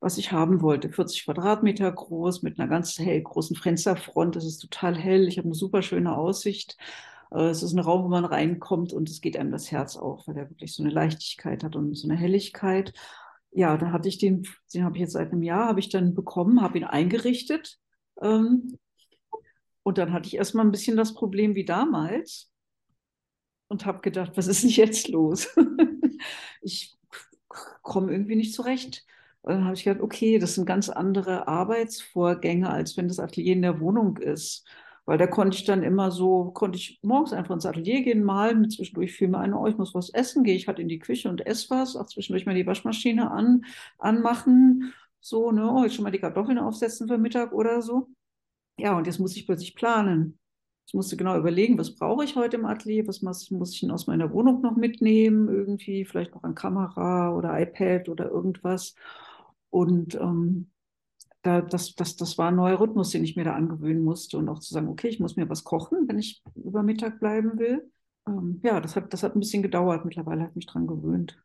was 0.00 0.18
ich 0.18 0.32
haben 0.32 0.60
wollte. 0.60 0.90
40 0.90 1.24
Quadratmeter 1.24 1.90
groß, 1.90 2.42
mit 2.42 2.58
einer 2.58 2.68
ganz 2.68 2.98
hell 2.98 3.22
großen 3.22 3.56
Fensterfront. 3.56 4.36
Das 4.36 4.44
ist 4.44 4.58
total 4.58 4.96
hell. 4.96 5.28
Ich 5.28 5.38
habe 5.38 5.46
eine 5.46 5.54
super 5.54 5.80
schöne 5.80 6.14
Aussicht. 6.14 6.76
Äh, 7.30 7.48
es 7.48 7.62
ist 7.62 7.72
ein 7.72 7.78
Raum, 7.78 8.04
wo 8.04 8.08
man 8.08 8.24
reinkommt 8.24 8.92
und 8.92 9.08
es 9.08 9.20
geht 9.20 9.36
einem 9.36 9.50
das 9.50 9.70
Herz 9.70 9.96
auf, 9.96 10.26
weil 10.26 10.36
er 10.36 10.50
wirklich 10.50 10.74
so 10.74 10.82
eine 10.82 10.92
Leichtigkeit 10.92 11.64
hat 11.64 11.76
und 11.76 11.94
so 11.94 12.08
eine 12.08 12.18
Helligkeit 12.18 12.92
ja, 13.52 13.76
da 13.76 13.92
hatte 13.92 14.08
ich 14.08 14.18
den, 14.18 14.46
den 14.72 14.84
habe 14.84 14.96
ich 14.96 15.00
jetzt 15.00 15.12
seit 15.12 15.32
einem 15.32 15.42
Jahr, 15.42 15.68
habe 15.68 15.80
ich 15.80 15.88
dann 15.88 16.14
bekommen, 16.14 16.62
habe 16.62 16.78
ihn 16.78 16.84
eingerichtet. 16.84 17.78
Ähm, 18.22 18.78
und 19.82 19.98
dann 19.98 20.12
hatte 20.12 20.28
ich 20.28 20.36
erstmal 20.36 20.64
ein 20.64 20.70
bisschen 20.70 20.96
das 20.96 21.14
Problem 21.14 21.54
wie 21.54 21.64
damals 21.64 22.50
und 23.68 23.86
habe 23.86 24.00
gedacht, 24.00 24.32
was 24.36 24.46
ist 24.46 24.62
denn 24.62 24.70
jetzt 24.70 25.08
los? 25.08 25.48
ich 26.62 26.96
komme 27.82 28.12
irgendwie 28.12 28.36
nicht 28.36 28.54
zurecht. 28.54 29.04
Und 29.42 29.54
dann 29.54 29.64
habe 29.64 29.74
ich 29.74 29.84
gedacht, 29.84 30.02
okay, 30.02 30.38
das 30.38 30.54
sind 30.54 30.66
ganz 30.66 30.90
andere 30.90 31.48
Arbeitsvorgänge, 31.48 32.68
als 32.68 32.96
wenn 32.96 33.08
das 33.08 33.18
Atelier 33.18 33.54
in 33.54 33.62
der 33.62 33.80
Wohnung 33.80 34.18
ist. 34.18 34.66
Weil 35.10 35.18
da 35.18 35.26
konnte 35.26 35.56
ich 35.56 35.64
dann 35.64 35.82
immer 35.82 36.12
so, 36.12 36.52
konnte 36.52 36.78
ich 36.78 37.00
morgens 37.02 37.32
einfach 37.32 37.52
ins 37.52 37.66
Atelier 37.66 38.02
gehen, 38.02 38.22
malen, 38.22 38.70
zwischendurch 38.70 39.12
fiel 39.12 39.26
mir 39.26 39.40
ein, 39.40 39.54
oh, 39.54 39.66
ich 39.66 39.76
muss 39.76 39.92
was 39.92 40.10
essen, 40.10 40.44
gehe 40.44 40.54
ich 40.54 40.68
halt 40.68 40.78
in 40.78 40.86
die 40.86 41.00
Küche 41.00 41.28
und 41.28 41.44
esse 41.44 41.68
was, 41.70 41.96
auch 41.96 42.06
zwischendurch 42.06 42.46
mal 42.46 42.54
die 42.54 42.64
Waschmaschine 42.64 43.28
an, 43.28 43.64
anmachen, 43.98 44.94
so, 45.18 45.50
ne, 45.50 45.68
oh, 45.68 45.82
jetzt 45.82 45.96
schon 45.96 46.04
mal 46.04 46.12
die 46.12 46.20
Kartoffeln 46.20 46.58
aufsetzen 46.60 47.08
für 47.08 47.18
Mittag 47.18 47.52
oder 47.52 47.82
so. 47.82 48.06
Ja, 48.78 48.96
und 48.96 49.08
jetzt 49.08 49.18
muss 49.18 49.34
ich 49.34 49.46
plötzlich 49.46 49.74
planen. 49.74 50.38
Ich 50.86 50.94
musste 50.94 51.16
genau 51.16 51.36
überlegen, 51.36 51.76
was 51.76 51.96
brauche 51.96 52.22
ich 52.22 52.36
heute 52.36 52.58
im 52.58 52.66
Atelier, 52.66 53.08
was 53.08 53.20
muss, 53.20 53.50
ich 53.50 53.80
denn 53.80 53.90
aus 53.90 54.06
meiner 54.06 54.32
Wohnung 54.32 54.60
noch 54.60 54.76
mitnehmen, 54.76 55.48
irgendwie, 55.48 56.04
vielleicht 56.04 56.36
noch 56.36 56.44
an 56.44 56.54
Kamera 56.54 57.34
oder 57.34 57.60
iPad 57.60 58.08
oder 58.08 58.30
irgendwas. 58.30 58.94
Und 59.70 60.14
ähm, 60.14 60.70
da, 61.42 61.60
das, 61.60 61.94
das, 61.94 62.16
das 62.16 62.38
war 62.38 62.48
ein 62.48 62.56
neuer 62.56 62.80
Rhythmus, 62.80 63.10
den 63.10 63.24
ich 63.24 63.36
mir 63.36 63.44
da 63.44 63.54
angewöhnen 63.54 64.02
musste 64.02 64.36
und 64.38 64.48
auch 64.48 64.58
zu 64.58 64.74
sagen, 64.74 64.88
okay, 64.88 65.08
ich 65.08 65.20
muss 65.20 65.36
mir 65.36 65.48
was 65.48 65.64
kochen, 65.64 66.06
wenn 66.08 66.18
ich 66.18 66.42
über 66.54 66.82
Mittag 66.82 67.20
bleiben 67.20 67.58
will. 67.58 67.90
Ähm, 68.26 68.60
ja, 68.62 68.80
das 68.80 68.96
hat, 68.96 69.12
das 69.12 69.22
hat 69.22 69.34
ein 69.34 69.40
bisschen 69.40 69.62
gedauert. 69.62 70.04
Mittlerweile 70.04 70.42
habe 70.42 70.50
ich 70.50 70.56
mich 70.56 70.66
dran 70.66 70.86
gewöhnt. 70.86 71.42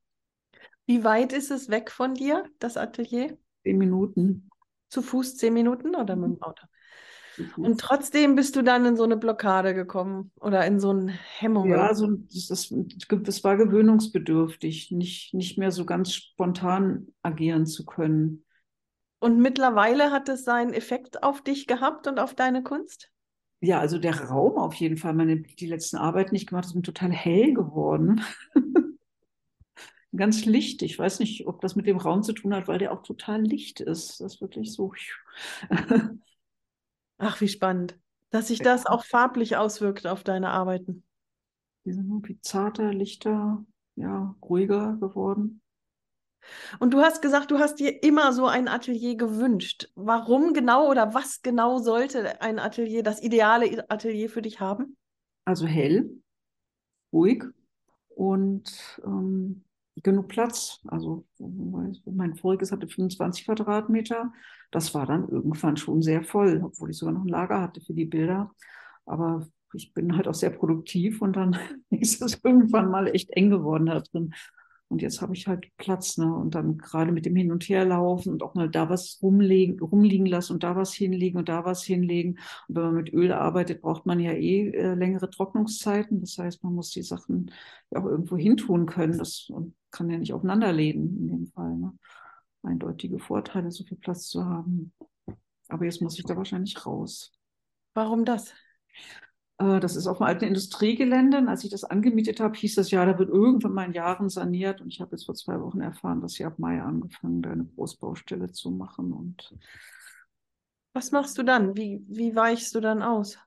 Wie 0.86 1.04
weit 1.04 1.34
ist 1.34 1.50
es 1.50 1.70
weg 1.70 1.92
von 1.92 2.14
dir, 2.14 2.44
das 2.60 2.78
Atelier? 2.78 3.38
Zehn 3.64 3.78
Minuten. 3.78 4.50
Zu 4.90 5.02
Fuß 5.02 5.38
zehn 5.38 5.54
Minuten 5.54 5.96
oder 5.96 6.16
mit 6.16 6.38
dem 6.38 6.42
Auto? 6.42 6.68
Und 7.58 7.82
trotzdem 7.82 8.36
bist 8.36 8.56
du 8.56 8.62
dann 8.62 8.86
in 8.86 8.96
so 8.96 9.04
eine 9.04 9.18
Blockade 9.18 9.74
gekommen 9.74 10.32
oder 10.40 10.66
in 10.66 10.80
so 10.80 10.92
eine 10.92 11.12
Hemmung. 11.12 11.70
Ja, 11.70 11.88
also 11.88 12.08
das, 12.08 12.48
das, 12.48 12.74
das 13.10 13.44
war 13.44 13.58
gewöhnungsbedürftig, 13.58 14.92
nicht, 14.92 15.34
nicht 15.34 15.58
mehr 15.58 15.72
so 15.72 15.86
ganz 15.86 16.14
spontan 16.14 17.08
agieren 17.24 17.66
zu 17.66 17.84
können. 17.84 18.45
Und 19.20 19.40
mittlerweile 19.40 20.12
hat 20.12 20.30
es 20.30 20.44
seinen 20.44 20.74
Effekt 20.74 21.24
auf 21.24 21.42
dich 21.42 21.68
gehabt 21.68 22.08
und 22.08 22.20
auf 22.20 22.36
deine 22.36 22.64
Kunst? 22.64 23.12
Ja, 23.62 23.80
also 23.80 23.98
der 23.98 24.26
Raum 24.26 24.58
auf 24.58 24.76
jeden 24.76 24.98
Fall. 24.98 25.14
Meine, 25.14 25.42
die 25.42 25.68
letzten 25.68 25.98
Arbeiten, 25.98 26.32
die 26.36 26.42
ich 26.42 26.48
gemacht 26.48 26.66
habe, 26.66 26.74
sind 26.74 26.86
total 26.86 27.12
hell 27.12 27.54
geworden. 27.54 28.22
Ganz 30.16 30.46
licht. 30.46 30.82
Ich 30.82 30.98
weiß 30.98 31.20
nicht, 31.20 31.48
ob 31.48 31.62
das 31.62 31.76
mit 31.76 31.88
dem 31.88 31.98
Raum 31.98 32.24
zu 32.24 32.34
tun 32.34 32.54
hat, 32.54 32.68
weil 32.68 32.80
der 32.80 32.92
auch 32.94 33.02
total 33.02 33.42
licht 33.42 33.80
ist. 33.80 34.22
Das 34.22 34.36
ist 34.36 34.42
wirklich 34.42 34.72
so. 34.72 34.94
Ach, 37.18 37.42
wie 37.42 37.48
spannend. 37.48 37.98
Dass 38.30 38.50
sich 38.50 38.60
das 38.60 38.86
auch 38.86 39.04
farblich 39.06 39.58
auswirkt 39.58 40.08
auf 40.08 40.24
deine 40.24 40.50
Arbeiten. 40.50 41.04
Die 41.86 41.94
sind 41.94 42.08
irgendwie 42.08 42.40
zarter, 42.42 42.94
lichter, 42.94 43.66
ja, 43.96 44.36
ruhiger 44.42 44.98
geworden. 45.00 45.62
Und 46.80 46.94
du 46.94 47.00
hast 47.02 47.22
gesagt, 47.22 47.52
du 47.52 47.60
hast 47.60 47.80
dir 47.80 48.04
immer 48.04 48.34
so 48.34 48.46
ein 48.46 48.68
Atelier 48.68 49.16
gewünscht. 49.16 49.90
Warum 49.96 50.54
genau 50.54 50.90
oder 50.90 51.14
was 51.14 51.42
genau 51.42 51.80
sollte 51.80 52.42
ein 52.42 52.60
Atelier, 52.60 53.04
das 53.04 53.22
ideale 53.22 53.90
Atelier 53.90 54.30
für 54.30 54.42
dich 54.42 54.60
haben? 54.60 54.98
Also 55.46 55.66
hell, 55.66 56.10
ruhig 57.14 57.44
und 58.10 59.00
ähm, 59.06 59.64
genug 60.04 60.28
Platz. 60.28 60.80
Also 60.88 61.26
mein 61.40 62.36
voriges 62.36 62.72
hatte 62.72 62.88
25 62.88 63.46
Quadratmeter. 63.46 64.34
Das 64.72 64.94
war 64.94 65.06
dann 65.06 65.28
irgendwann 65.30 65.78
schon 65.78 66.02
sehr 66.02 66.24
voll, 66.24 66.62
obwohl 66.64 66.90
ich 66.90 66.98
sogar 66.98 67.14
noch 67.14 67.24
ein 67.24 67.30
Lager 67.30 67.62
hatte 67.62 67.82
für 67.82 67.94
die 67.94 68.06
Bilder. 68.06 68.52
Aber 69.06 69.48
ich 69.74 69.94
bin 69.94 70.16
halt 70.16 70.28
auch 70.28 70.34
sehr 70.34 70.50
produktiv 70.50 71.22
und 71.22 71.36
dann 71.36 71.58
ist 71.90 72.22
es 72.22 72.40
irgendwann 72.44 72.90
mal 72.90 73.08
echt 73.08 73.30
eng 73.32 73.50
geworden 73.50 73.88
da 73.88 74.00
drin. 74.00 74.34
Und 74.88 75.02
jetzt 75.02 75.22
habe 75.22 75.34
ich 75.34 75.48
halt 75.48 75.76
Platz, 75.78 76.18
ne? 76.18 76.34
Und 76.34 76.54
dann 76.54 76.78
gerade 76.78 77.12
mit 77.12 77.26
dem 77.26 77.36
Hin- 77.36 77.52
und 77.52 77.68
Herlaufen 77.68 78.32
und 78.34 78.44
auch 78.44 78.54
mal 78.54 78.70
da 78.70 78.88
was 78.90 79.20
rumlegen, 79.22 79.80
rumliegen 79.80 80.28
lassen 80.28 80.54
und 80.54 80.64
da 80.64 80.76
was 80.76 80.94
hinlegen 80.94 81.40
und 81.40 81.50
da 81.50 81.66
was 81.66 81.84
hinlegen. 81.84 82.38
Und 82.68 82.76
wenn 82.76 82.84
man 82.84 82.96
mit 82.96 83.12
Öl 83.14 83.32
arbeitet, 83.32 83.82
braucht 83.82 84.06
man 84.06 84.20
ja 84.20 84.32
eh 84.34 84.70
äh, 84.70 84.94
längere 84.94 85.30
Trocknungszeiten. 85.30 86.22
Das 86.22 86.38
heißt, 86.38 86.64
man 86.64 86.76
muss 86.76 86.92
die 86.92 87.02
Sachen 87.02 87.52
ja 87.90 88.00
auch 88.00 88.06
irgendwo 88.06 88.38
hintun 88.38 88.86
können. 88.86 89.18
Das 89.18 89.52
kann 89.90 90.10
ja 90.10 90.18
nicht 90.20 90.34
aufeinanderlegen 90.34 91.18
in 91.18 91.28
dem 91.30 91.48
Fall. 91.48 91.76
Ne? 91.78 91.98
Eindeutige 92.62 93.18
Vorteile, 93.20 93.72
so 93.72 93.84
viel 93.84 93.98
Platz 93.98 94.28
zu 94.28 94.46
haben. 94.46 94.94
Aber 95.68 95.86
jetzt 95.86 96.02
muss 96.02 96.18
ich 96.20 96.26
da 96.26 96.38
wahrscheinlich 96.38 96.86
raus. 96.86 97.34
Warum 97.96 98.24
das? 98.24 98.54
Äh, 99.58 99.80
das 99.80 99.96
ist 99.96 100.08
auf 100.08 100.18
dem 100.18 100.28
alten 100.28 100.46
Industriegelände. 100.46 101.38
Und 101.38 101.48
als 101.48 101.64
ich 101.64 101.70
das 101.70 101.84
angemietet 101.84 102.40
habe, 102.40 102.58
hieß 102.58 102.76
das 102.76 102.92
ja, 102.92 103.06
da 103.06 103.18
wird 103.18 103.30
irgendwann 103.30 103.74
mal 103.74 103.86
in 103.86 103.94
Jahren 103.94 104.30
saniert. 104.30 104.82
Und 104.82 104.88
ich 104.88 105.02
habe 105.02 105.12
jetzt 105.12 105.26
vor 105.26 105.36
zwei 105.36 105.60
Wochen 105.60 105.82
erfahren, 105.82 106.22
dass 106.22 106.34
sie 106.34 106.46
ab 106.46 106.60
Mai 106.60 106.82
angefangen, 106.82 107.42
da 107.42 107.52
eine 107.52 107.66
Großbaustelle 107.66 108.52
zu 108.52 108.72
machen. 108.72 109.14
Und 109.14 109.54
was 110.94 111.12
machst 111.12 111.38
du 111.38 111.44
dann? 111.44 111.76
Wie, 111.76 112.04
wie 112.08 112.36
weichst 112.36 112.74
du 112.76 112.80
dann 112.80 113.02
aus? 113.02 113.38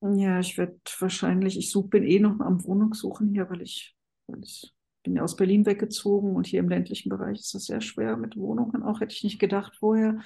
Ja, 0.00 0.38
ich 0.38 0.56
werde 0.56 0.78
wahrscheinlich, 1.00 1.58
ich 1.58 1.72
such, 1.72 1.88
bin 1.90 2.04
eh 2.04 2.20
noch 2.20 2.38
am 2.38 2.62
Wohnungssuchen 2.64 3.30
hier, 3.30 3.50
weil 3.50 3.62
ich, 3.62 3.96
weil 4.28 4.40
ich 4.44 4.72
bin 5.02 5.16
ja 5.16 5.22
aus 5.22 5.34
Berlin 5.34 5.66
weggezogen 5.66 6.36
und 6.36 6.46
hier 6.46 6.60
im 6.60 6.68
ländlichen 6.68 7.08
Bereich 7.08 7.40
ist 7.40 7.54
das 7.54 7.64
sehr 7.64 7.80
schwer 7.80 8.16
mit 8.16 8.36
Wohnungen. 8.36 8.84
Auch 8.84 9.00
hätte 9.00 9.14
ich 9.14 9.24
nicht 9.24 9.40
gedacht 9.40 9.74
vorher. 9.76 10.20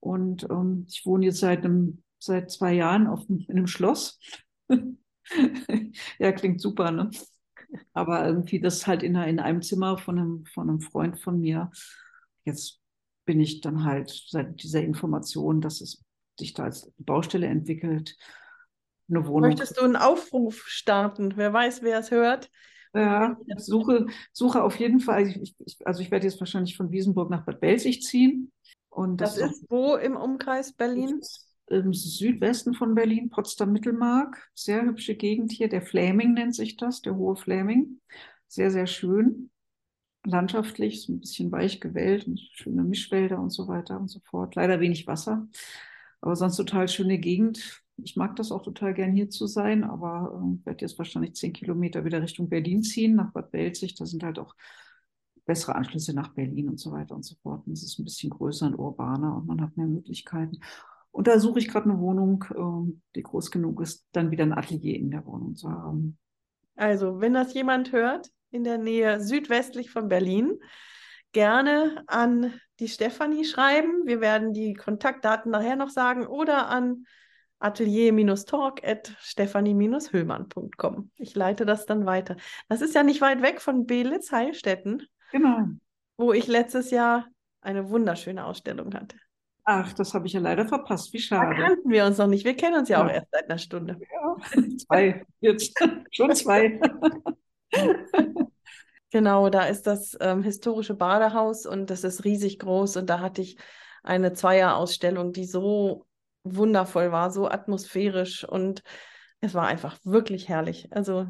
Und 0.00 0.44
ähm, 0.50 0.84
ich 0.88 1.06
wohne 1.06 1.26
jetzt 1.26 1.38
seit 1.38 1.64
einem 1.64 2.02
seit 2.18 2.50
zwei 2.50 2.74
Jahren 2.74 3.06
auf, 3.06 3.28
in 3.28 3.46
einem 3.48 3.66
Schloss. 3.66 4.18
ja, 6.18 6.32
klingt 6.32 6.60
super, 6.60 6.90
ne? 6.90 7.10
Aber 7.92 8.26
irgendwie 8.26 8.60
das 8.60 8.86
halt 8.86 9.02
in, 9.02 9.14
in 9.14 9.38
einem 9.38 9.62
Zimmer 9.62 9.98
von 9.98 10.18
einem, 10.18 10.46
von 10.46 10.68
einem 10.68 10.80
Freund 10.80 11.18
von 11.18 11.40
mir. 11.40 11.70
Jetzt 12.44 12.80
bin 13.24 13.40
ich 13.40 13.60
dann 13.60 13.84
halt 13.84 14.10
seit 14.28 14.62
dieser 14.62 14.82
Information, 14.82 15.60
dass 15.60 15.80
es 15.80 16.02
sich 16.38 16.54
da 16.54 16.64
als 16.64 16.90
Baustelle 16.98 17.46
entwickelt, 17.46 18.16
eine 19.08 19.26
Wohnung. 19.26 19.50
Möchtest 19.50 19.78
du 19.78 19.84
einen 19.84 19.96
Aufruf 19.96 20.64
starten? 20.66 21.36
Wer 21.36 21.52
weiß, 21.52 21.82
wer 21.82 21.98
es 21.98 22.10
hört. 22.10 22.50
Ja, 22.92 23.38
suche, 23.56 24.06
suche 24.32 24.62
auf 24.62 24.78
jeden 24.80 25.00
Fall. 25.00 25.28
Ich, 25.28 25.54
ich, 25.64 25.76
also 25.86 26.02
ich 26.02 26.10
werde 26.10 26.26
jetzt 26.26 26.40
wahrscheinlich 26.40 26.76
von 26.76 26.90
Wiesenburg 26.90 27.30
nach 27.30 27.44
Bad 27.44 27.60
Belzig 27.60 28.02
ziehen. 28.02 28.52
Und 28.88 29.20
das, 29.20 29.36
das 29.36 29.52
ist 29.52 29.70
wo 29.70 29.94
im 29.94 30.16
Umkreis 30.16 30.72
Berlin? 30.72 31.20
Im 31.70 31.94
Südwesten 31.94 32.74
von 32.74 32.96
Berlin, 32.96 33.30
Potsdam-Mittelmark. 33.30 34.50
Sehr 34.54 34.82
hübsche 34.82 35.14
Gegend 35.14 35.52
hier. 35.52 35.68
Der 35.68 35.82
Fläming 35.82 36.34
nennt 36.34 36.52
sich 36.52 36.76
das, 36.76 37.00
der 37.00 37.14
hohe 37.14 37.36
Fläming. 37.36 38.00
Sehr, 38.48 38.72
sehr 38.72 38.88
schön. 38.88 39.50
Landschaftlich, 40.26 41.02
so 41.02 41.12
ein 41.12 41.20
bisschen 41.20 41.52
weich 41.52 41.80
gewellt 41.80 42.26
und 42.26 42.40
schöne 42.40 42.82
Mischwälder 42.82 43.38
und 43.38 43.50
so 43.50 43.68
weiter 43.68 44.00
und 44.00 44.08
so 44.08 44.18
fort. 44.18 44.56
Leider 44.56 44.80
wenig 44.80 45.06
Wasser. 45.06 45.48
Aber 46.20 46.34
sonst 46.34 46.56
total 46.56 46.88
schöne 46.88 47.18
Gegend. 47.18 47.84
Ich 48.02 48.16
mag 48.16 48.34
das 48.34 48.50
auch 48.50 48.62
total 48.62 48.92
gern 48.92 49.14
hier 49.14 49.30
zu 49.30 49.46
sein, 49.46 49.84
aber 49.84 50.42
äh, 50.42 50.66
werde 50.66 50.84
jetzt 50.84 50.98
wahrscheinlich 50.98 51.34
zehn 51.34 51.52
Kilometer 51.52 52.04
wieder 52.04 52.20
Richtung 52.20 52.48
Berlin 52.48 52.82
ziehen, 52.82 53.14
nach 53.14 53.30
Bad 53.32 53.52
Belzig. 53.52 53.94
Da 53.94 54.06
sind 54.06 54.24
halt 54.24 54.40
auch 54.40 54.56
bessere 55.44 55.76
Anschlüsse 55.76 56.14
nach 56.14 56.34
Berlin 56.34 56.68
und 56.68 56.80
so 56.80 56.90
weiter 56.90 57.14
und 57.14 57.24
so 57.24 57.36
fort. 57.44 57.64
Und 57.64 57.74
es 57.74 57.84
ist 57.84 58.00
ein 58.00 58.04
bisschen 58.04 58.30
größer 58.30 58.66
und 58.66 58.74
urbaner 58.74 59.36
und 59.36 59.46
man 59.46 59.60
hat 59.60 59.76
mehr 59.76 59.86
Möglichkeiten. 59.86 60.58
Und 61.12 61.26
da 61.26 61.38
suche 61.38 61.58
ich 61.58 61.68
gerade 61.68 61.90
eine 61.90 61.98
Wohnung, 61.98 62.44
äh, 62.50 62.92
die 63.16 63.22
groß 63.22 63.50
genug 63.50 63.80
ist, 63.80 64.06
dann 64.12 64.30
wieder 64.30 64.44
ein 64.44 64.52
Atelier 64.52 64.96
in 64.96 65.10
der 65.10 65.24
Wohnung 65.26 65.56
zu 65.56 65.70
haben. 65.70 66.18
Also, 66.76 67.20
wenn 67.20 67.34
das 67.34 67.52
jemand 67.52 67.92
hört, 67.92 68.30
in 68.50 68.64
der 68.64 68.78
Nähe 68.78 69.20
südwestlich 69.20 69.90
von 69.90 70.08
Berlin, 70.08 70.58
gerne 71.32 72.02
an 72.06 72.54
die 72.80 72.88
Stefanie 72.88 73.44
schreiben. 73.44 74.06
Wir 74.06 74.20
werden 74.20 74.52
die 74.52 74.74
Kontaktdaten 74.74 75.50
nachher 75.50 75.76
noch 75.76 75.90
sagen 75.90 76.26
oder 76.26 76.68
an 76.68 77.04
atelier-talk 77.60 78.82
at 78.82 79.14
stephanie-höhlmann.com. 79.20 81.10
Ich 81.16 81.34
leite 81.34 81.66
das 81.66 81.86
dann 81.86 82.06
weiter. 82.06 82.36
Das 82.68 82.80
ist 82.80 82.94
ja 82.94 83.02
nicht 83.02 83.20
weit 83.20 83.42
weg 83.42 83.60
von 83.60 83.86
Belitz 83.86 84.32
Heilstätten. 84.32 85.06
Genau. 85.30 85.66
Wo 86.16 86.32
ich 86.32 86.46
letztes 86.46 86.90
Jahr 86.90 87.26
eine 87.60 87.90
wunderschöne 87.90 88.44
Ausstellung 88.44 88.94
hatte. 88.94 89.16
Ach, 89.72 89.92
das 89.92 90.14
habe 90.14 90.26
ich 90.26 90.32
ja 90.32 90.40
leider 90.40 90.66
verpasst. 90.66 91.12
Wie 91.12 91.20
schade. 91.20 91.54
Da 91.54 91.68
kannten 91.68 91.90
wir 91.90 92.04
uns 92.04 92.18
noch 92.18 92.26
nicht. 92.26 92.44
Wir 92.44 92.56
kennen 92.56 92.76
uns 92.76 92.88
ja, 92.88 92.98
ja. 92.98 93.06
auch 93.06 93.08
erst 93.08 93.28
seit 93.30 93.44
einer 93.44 93.58
Stunde. 93.58 94.00
Ja, 94.12 94.36
zwei. 94.78 95.24
Jetzt 95.38 95.78
schon 96.10 96.34
zwei. 96.34 96.80
genau, 99.12 99.48
da 99.48 99.66
ist 99.66 99.86
das 99.86 100.18
ähm, 100.20 100.42
historische 100.42 100.94
Badehaus 100.94 101.66
und 101.66 101.88
das 101.88 102.02
ist 102.02 102.24
riesig 102.24 102.58
groß. 102.58 102.96
Und 102.96 103.08
da 103.08 103.20
hatte 103.20 103.42
ich 103.42 103.58
eine 104.02 104.32
Zweierausstellung, 104.32 105.32
die 105.32 105.44
so 105.44 106.04
wundervoll 106.42 107.12
war, 107.12 107.30
so 107.30 107.48
atmosphärisch 107.48 108.42
und 108.42 108.82
es 109.40 109.54
war 109.54 109.68
einfach 109.68 109.98
wirklich 110.02 110.48
herrlich. 110.48 110.88
Also 110.90 111.28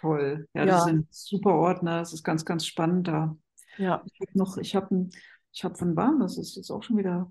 toll. 0.00 0.48
Ja, 0.54 0.64
ja. 0.64 0.66
das 0.66 0.84
sind 0.84 1.12
super 1.12 1.56
Ordner. 1.56 2.00
Es 2.00 2.14
ist 2.14 2.24
ganz, 2.24 2.46
ganz 2.46 2.64
spannend 2.64 3.08
da. 3.08 3.36
Ja. 3.76 4.02
Ich 4.06 4.18
habe 4.18 4.38
noch, 4.38 4.56
ich 4.56 4.74
habe, 4.74 5.10
ich 5.52 5.62
habe 5.62 5.74
von 5.74 5.94
wann? 5.94 6.20
Das 6.20 6.38
ist 6.38 6.56
jetzt 6.56 6.70
auch 6.70 6.82
schon 6.82 6.96
wieder 6.96 7.30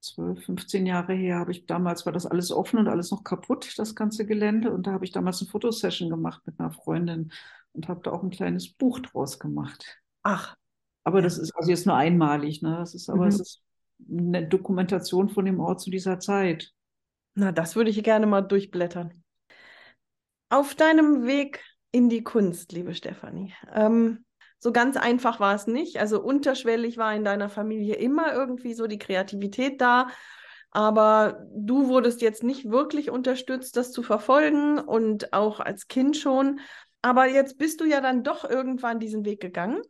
12, 0.00 0.44
15 0.44 0.86
Jahre 0.86 1.14
her. 1.14 1.38
Habe 1.38 1.52
ich 1.52 1.66
damals 1.66 2.06
war 2.06 2.12
das 2.12 2.26
alles 2.26 2.50
offen 2.50 2.78
und 2.78 2.88
alles 2.88 3.10
noch 3.10 3.24
kaputt, 3.24 3.74
das 3.76 3.94
ganze 3.94 4.26
Gelände. 4.26 4.70
Und 4.70 4.86
da 4.86 4.92
habe 4.92 5.04
ich 5.04 5.12
damals 5.12 5.40
eine 5.40 5.50
Fotosession 5.50 6.10
gemacht 6.10 6.42
mit 6.46 6.58
einer 6.58 6.70
Freundin 6.70 7.32
und 7.72 7.88
habe 7.88 8.00
da 8.02 8.12
auch 8.12 8.22
ein 8.22 8.30
kleines 8.30 8.72
Buch 8.72 9.00
draus 9.00 9.38
gemacht. 9.38 10.00
Ach. 10.22 10.56
Aber 11.04 11.22
das 11.22 11.38
ist 11.38 11.52
also 11.56 11.70
jetzt 11.70 11.86
nur 11.86 11.96
einmalig, 11.96 12.60
ne? 12.60 12.76
Das 12.76 12.94
ist 12.94 13.08
aber 13.08 13.22
mhm. 13.22 13.28
es 13.28 13.40
ist 13.40 13.62
eine 14.08 14.46
Dokumentation 14.46 15.28
von 15.28 15.44
dem 15.44 15.60
Ort 15.60 15.80
zu 15.80 15.90
dieser 15.90 16.18
Zeit. 16.18 16.72
Na, 17.34 17.52
das 17.52 17.76
würde 17.76 17.90
ich 17.90 18.02
gerne 18.02 18.26
mal 18.26 18.42
durchblättern. 18.42 19.22
Auf 20.50 20.74
deinem 20.74 21.26
Weg 21.26 21.62
in 21.92 22.08
die 22.08 22.22
Kunst, 22.22 22.72
liebe 22.72 22.94
Stefanie. 22.94 23.54
Ähm, 23.72 24.24
so 24.58 24.72
ganz 24.72 24.96
einfach 24.96 25.40
war 25.40 25.54
es 25.54 25.66
nicht. 25.66 25.98
Also 25.98 26.20
unterschwellig 26.20 26.96
war 26.98 27.14
in 27.14 27.24
deiner 27.24 27.48
Familie 27.48 27.94
immer 27.96 28.32
irgendwie 28.32 28.74
so 28.74 28.86
die 28.86 28.98
Kreativität 28.98 29.80
da. 29.80 30.08
Aber 30.70 31.46
du 31.54 31.88
wurdest 31.88 32.20
jetzt 32.20 32.42
nicht 32.42 32.70
wirklich 32.70 33.10
unterstützt, 33.10 33.76
das 33.76 33.92
zu 33.92 34.02
verfolgen 34.02 34.78
und 34.78 35.32
auch 35.32 35.60
als 35.60 35.88
Kind 35.88 36.16
schon. 36.16 36.60
Aber 37.02 37.26
jetzt 37.26 37.58
bist 37.58 37.80
du 37.80 37.84
ja 37.84 38.00
dann 38.00 38.22
doch 38.22 38.44
irgendwann 38.48 39.00
diesen 39.00 39.24
Weg 39.24 39.40
gegangen 39.40 39.82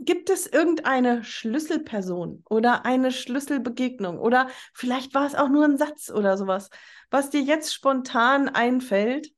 Gibt 0.00 0.30
es 0.30 0.46
irgendeine 0.46 1.24
Schlüsselperson 1.24 2.44
oder 2.48 2.84
eine 2.84 3.10
Schlüsselbegegnung 3.10 4.20
oder 4.20 4.46
vielleicht 4.72 5.12
war 5.12 5.26
es 5.26 5.34
auch 5.34 5.48
nur 5.48 5.64
ein 5.64 5.76
Satz 5.76 6.08
oder 6.08 6.38
sowas, 6.38 6.70
was 7.10 7.30
dir 7.30 7.40
jetzt 7.40 7.74
spontan 7.74 8.48
einfällt, 8.48 9.32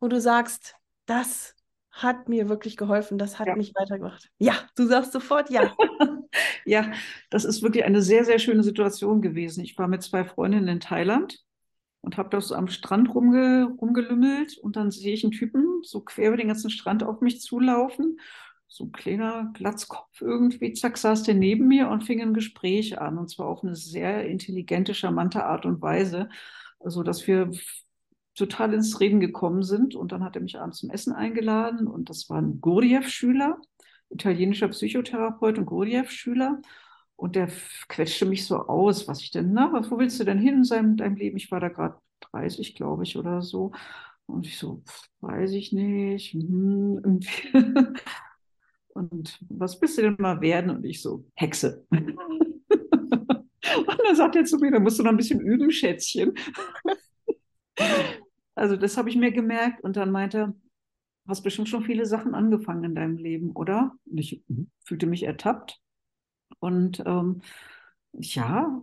wo 0.00 0.08
du 0.08 0.20
sagst, 0.20 0.76
das 1.06 1.54
hat 1.92 2.28
mir 2.28 2.48
wirklich 2.48 2.76
geholfen, 2.76 3.18
das 3.18 3.38
hat 3.38 3.46
ja. 3.46 3.56
mich 3.56 3.72
weitergebracht. 3.74 4.30
Ja, 4.38 4.54
du 4.76 4.86
sagst 4.86 5.12
sofort 5.12 5.50
ja. 5.50 5.74
ja, 6.64 6.90
das 7.30 7.44
ist 7.44 7.62
wirklich 7.62 7.84
eine 7.84 8.02
sehr, 8.02 8.24
sehr 8.24 8.38
schöne 8.38 8.62
Situation 8.62 9.20
gewesen. 9.20 9.62
Ich 9.62 9.78
war 9.78 9.88
mit 9.88 10.02
zwei 10.02 10.24
Freundinnen 10.24 10.68
in 10.68 10.80
Thailand 10.80 11.38
und 12.00 12.16
habe 12.16 12.30
da 12.30 12.40
so 12.40 12.54
am 12.54 12.68
Strand 12.68 13.14
rumge 13.14 13.68
rumgelümmelt 13.78 14.58
und 14.58 14.76
dann 14.76 14.90
sehe 14.90 15.14
ich 15.14 15.22
einen 15.22 15.32
Typen 15.32 15.82
so 15.82 16.00
quer 16.00 16.28
über 16.28 16.36
den 16.36 16.48
ganzen 16.48 16.70
Strand 16.70 17.02
auf 17.02 17.20
mich 17.20 17.40
zulaufen 17.40 18.16
so 18.72 18.84
ein 18.84 18.92
kleiner 18.92 19.50
Glatzkopf 19.52 20.22
irgendwie, 20.22 20.72
zack, 20.72 20.96
saß 20.96 21.24
der 21.24 21.34
neben 21.34 21.68
mir 21.68 21.88
und 21.90 22.04
fing 22.04 22.22
ein 22.22 22.32
Gespräch 22.32 22.98
an. 22.98 23.18
Und 23.18 23.28
zwar 23.28 23.46
auf 23.48 23.62
eine 23.62 23.76
sehr 23.76 24.26
intelligente, 24.26 24.94
charmante 24.94 25.44
Art 25.44 25.66
und 25.66 25.82
Weise. 25.82 26.30
Also, 26.80 27.02
dass 27.02 27.26
wir 27.26 27.50
total 28.34 28.74
ins 28.74 29.00
Reden 29.00 29.20
gekommen 29.20 29.62
sind. 29.62 29.94
Und 29.94 30.12
dann 30.12 30.24
hat 30.24 30.36
er 30.36 30.42
mich 30.42 30.58
abends 30.58 30.78
zum 30.78 30.90
Essen 30.90 31.12
eingeladen. 31.12 31.86
Und 31.86 32.10
das 32.10 32.28
war 32.30 32.40
ein 32.40 32.60
Gurdjieff-Schüler, 32.60 33.58
italienischer 34.10 34.68
Psychotherapeut 34.68 35.58
und 35.58 35.66
Gurdjieff-Schüler. 35.66 36.60
Und 37.16 37.36
der 37.36 37.48
quetschte 37.88 38.26
mich 38.26 38.46
so 38.46 38.56
aus, 38.56 39.06
was 39.06 39.20
ich 39.20 39.30
denn, 39.30 39.52
na, 39.52 39.72
wo 39.72 39.98
willst 39.98 40.18
du 40.18 40.24
denn 40.24 40.38
hin 40.38 40.56
in 40.56 40.64
seinem, 40.64 40.96
deinem 40.96 41.16
Leben? 41.16 41.36
Ich 41.36 41.50
war 41.50 41.60
da 41.60 41.68
gerade 41.68 41.96
30, 42.32 42.74
glaube 42.74 43.04
ich, 43.04 43.16
oder 43.16 43.42
so. 43.42 43.72
Und 44.26 44.46
ich 44.46 44.58
so, 44.58 44.82
weiß 45.20 45.52
ich 45.52 45.72
nicht. 45.72 46.32
Hm, 46.32 47.20
Und 48.94 49.38
was 49.48 49.78
bist 49.80 49.98
du 49.98 50.02
denn 50.02 50.16
mal 50.18 50.40
werden? 50.40 50.70
Und 50.70 50.84
ich 50.84 51.00
so, 51.00 51.24
Hexe. 51.34 51.86
und 51.90 52.26
dann 52.70 54.16
sagt 54.16 54.36
er 54.36 54.44
zu 54.44 54.58
mir, 54.58 54.70
da 54.70 54.78
musst 54.80 54.98
du 54.98 55.02
noch 55.02 55.10
ein 55.10 55.16
bisschen 55.16 55.40
üben, 55.40 55.70
Schätzchen. 55.70 56.34
also 58.54 58.76
das 58.76 58.96
habe 58.96 59.08
ich 59.10 59.16
mir 59.16 59.32
gemerkt. 59.32 59.82
Und 59.82 59.96
dann 59.96 60.10
meinte 60.10 60.38
er, 60.38 60.54
hast 61.28 61.42
bestimmt 61.42 61.68
schon 61.68 61.84
viele 61.84 62.06
Sachen 62.06 62.34
angefangen 62.34 62.84
in 62.84 62.94
deinem 62.94 63.16
Leben, 63.16 63.52
oder? 63.52 63.92
Und 64.06 64.18
ich 64.18 64.42
mhm, 64.48 64.70
fühlte 64.84 65.06
mich 65.06 65.24
ertappt. 65.24 65.80
Und 66.58 67.02
ähm, 67.06 67.42
ja, 68.12 68.80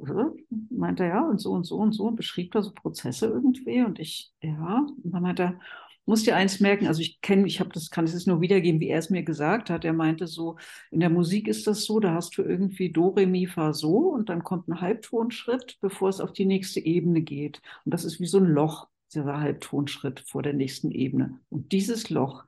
meinte 0.70 1.04
er, 1.04 1.10
ja, 1.10 1.22
und 1.22 1.40
so 1.40 1.52
und 1.52 1.64
so 1.66 1.78
und 1.78 1.92
so 1.94 2.06
und 2.08 2.16
beschrieb 2.16 2.52
da 2.52 2.62
so 2.62 2.72
Prozesse 2.74 3.28
irgendwie. 3.28 3.82
Und 3.84 4.00
ich, 4.00 4.32
ja, 4.42 4.88
und 5.04 5.14
dann 5.14 5.22
meinte 5.24 5.44
er, 5.44 5.60
muss 6.06 6.24
dir 6.24 6.36
eins 6.36 6.60
merken, 6.60 6.88
also 6.88 7.02
ich 7.02 7.22
kenne, 7.22 7.46
ich 7.46 7.60
habe 7.60 7.70
das, 7.72 7.92
kann 7.92 8.06
es 8.06 8.26
nur 8.26 8.42
wiedergeben, 8.42 8.80
wie 8.82 8.88
er 8.90 8.98
es 8.98 9.12
mir 9.12 9.22
gesagt 9.22 9.70
hat. 9.70 9.86
Er 9.86 9.94
meinte 9.94 10.26
so, 10.26 10.58
in 10.90 11.02
der 11.02 11.12
Musik 11.12 11.48
ist 11.48 11.68
das 11.68 11.84
so, 11.86 12.00
da 12.00 12.16
hast 12.16 12.36
du 12.38 12.42
irgendwie 12.42 12.92
Do, 12.92 13.10
Re, 13.10 13.28
Mi, 13.28 13.46
Fa, 13.46 13.74
So 13.74 14.10
und 14.10 14.30
dann 14.30 14.44
kommt 14.44 14.68
ein 14.68 14.82
Halbtonschritt, 14.82 15.78
bevor 15.82 16.10
es 16.10 16.20
auf 16.20 16.34
die 16.34 16.46
nächste 16.46 16.80
Ebene 16.80 17.22
geht. 17.22 17.62
Und 17.86 17.94
das 17.94 18.06
ist 18.06 18.20
wie 18.20 18.26
so 18.26 18.40
ein 18.40 18.48
Loch, 18.48 18.88
dieser 19.14 19.40
Halbtonschritt 19.40 20.22
vor 20.22 20.42
der 20.44 20.54
nächsten 20.54 20.92
Ebene. 20.92 21.40
Und 21.50 21.72
dieses 21.72 22.10
Loch, 22.10 22.46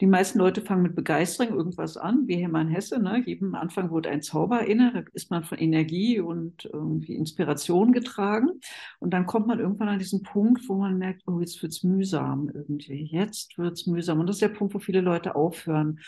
die 0.00 0.06
meisten 0.06 0.38
Leute 0.38 0.62
fangen 0.62 0.82
mit 0.82 0.94
Begeisterung 0.94 1.56
irgendwas 1.56 1.96
an, 1.96 2.28
wie 2.28 2.36
Hermann 2.36 2.68
Hesse. 2.68 3.02
Ne? 3.02 3.22
Jedem 3.26 3.56
Anfang 3.56 3.90
wurde 3.90 4.10
ein 4.10 4.22
Zauber 4.22 4.64
inne, 4.64 4.92
da 4.92 5.02
ist 5.12 5.30
man 5.30 5.42
von 5.42 5.58
Energie 5.58 6.20
und 6.20 6.66
irgendwie 6.66 7.16
Inspiration 7.16 7.92
getragen. 7.92 8.60
Und 9.00 9.12
dann 9.12 9.26
kommt 9.26 9.48
man 9.48 9.58
irgendwann 9.58 9.88
an 9.88 9.98
diesen 9.98 10.22
Punkt, 10.22 10.68
wo 10.68 10.76
man 10.76 10.98
merkt, 10.98 11.22
oh, 11.26 11.40
jetzt 11.40 11.60
wird's 11.62 11.82
mühsam 11.82 12.48
irgendwie. 12.54 13.08
Jetzt 13.10 13.58
wird's 13.58 13.86
mühsam. 13.86 14.20
Und 14.20 14.28
das 14.28 14.36
ist 14.36 14.42
der 14.42 14.48
Punkt, 14.50 14.74
wo 14.74 14.78
viele 14.78 15.00
Leute 15.00 15.34
aufhören. 15.34 15.98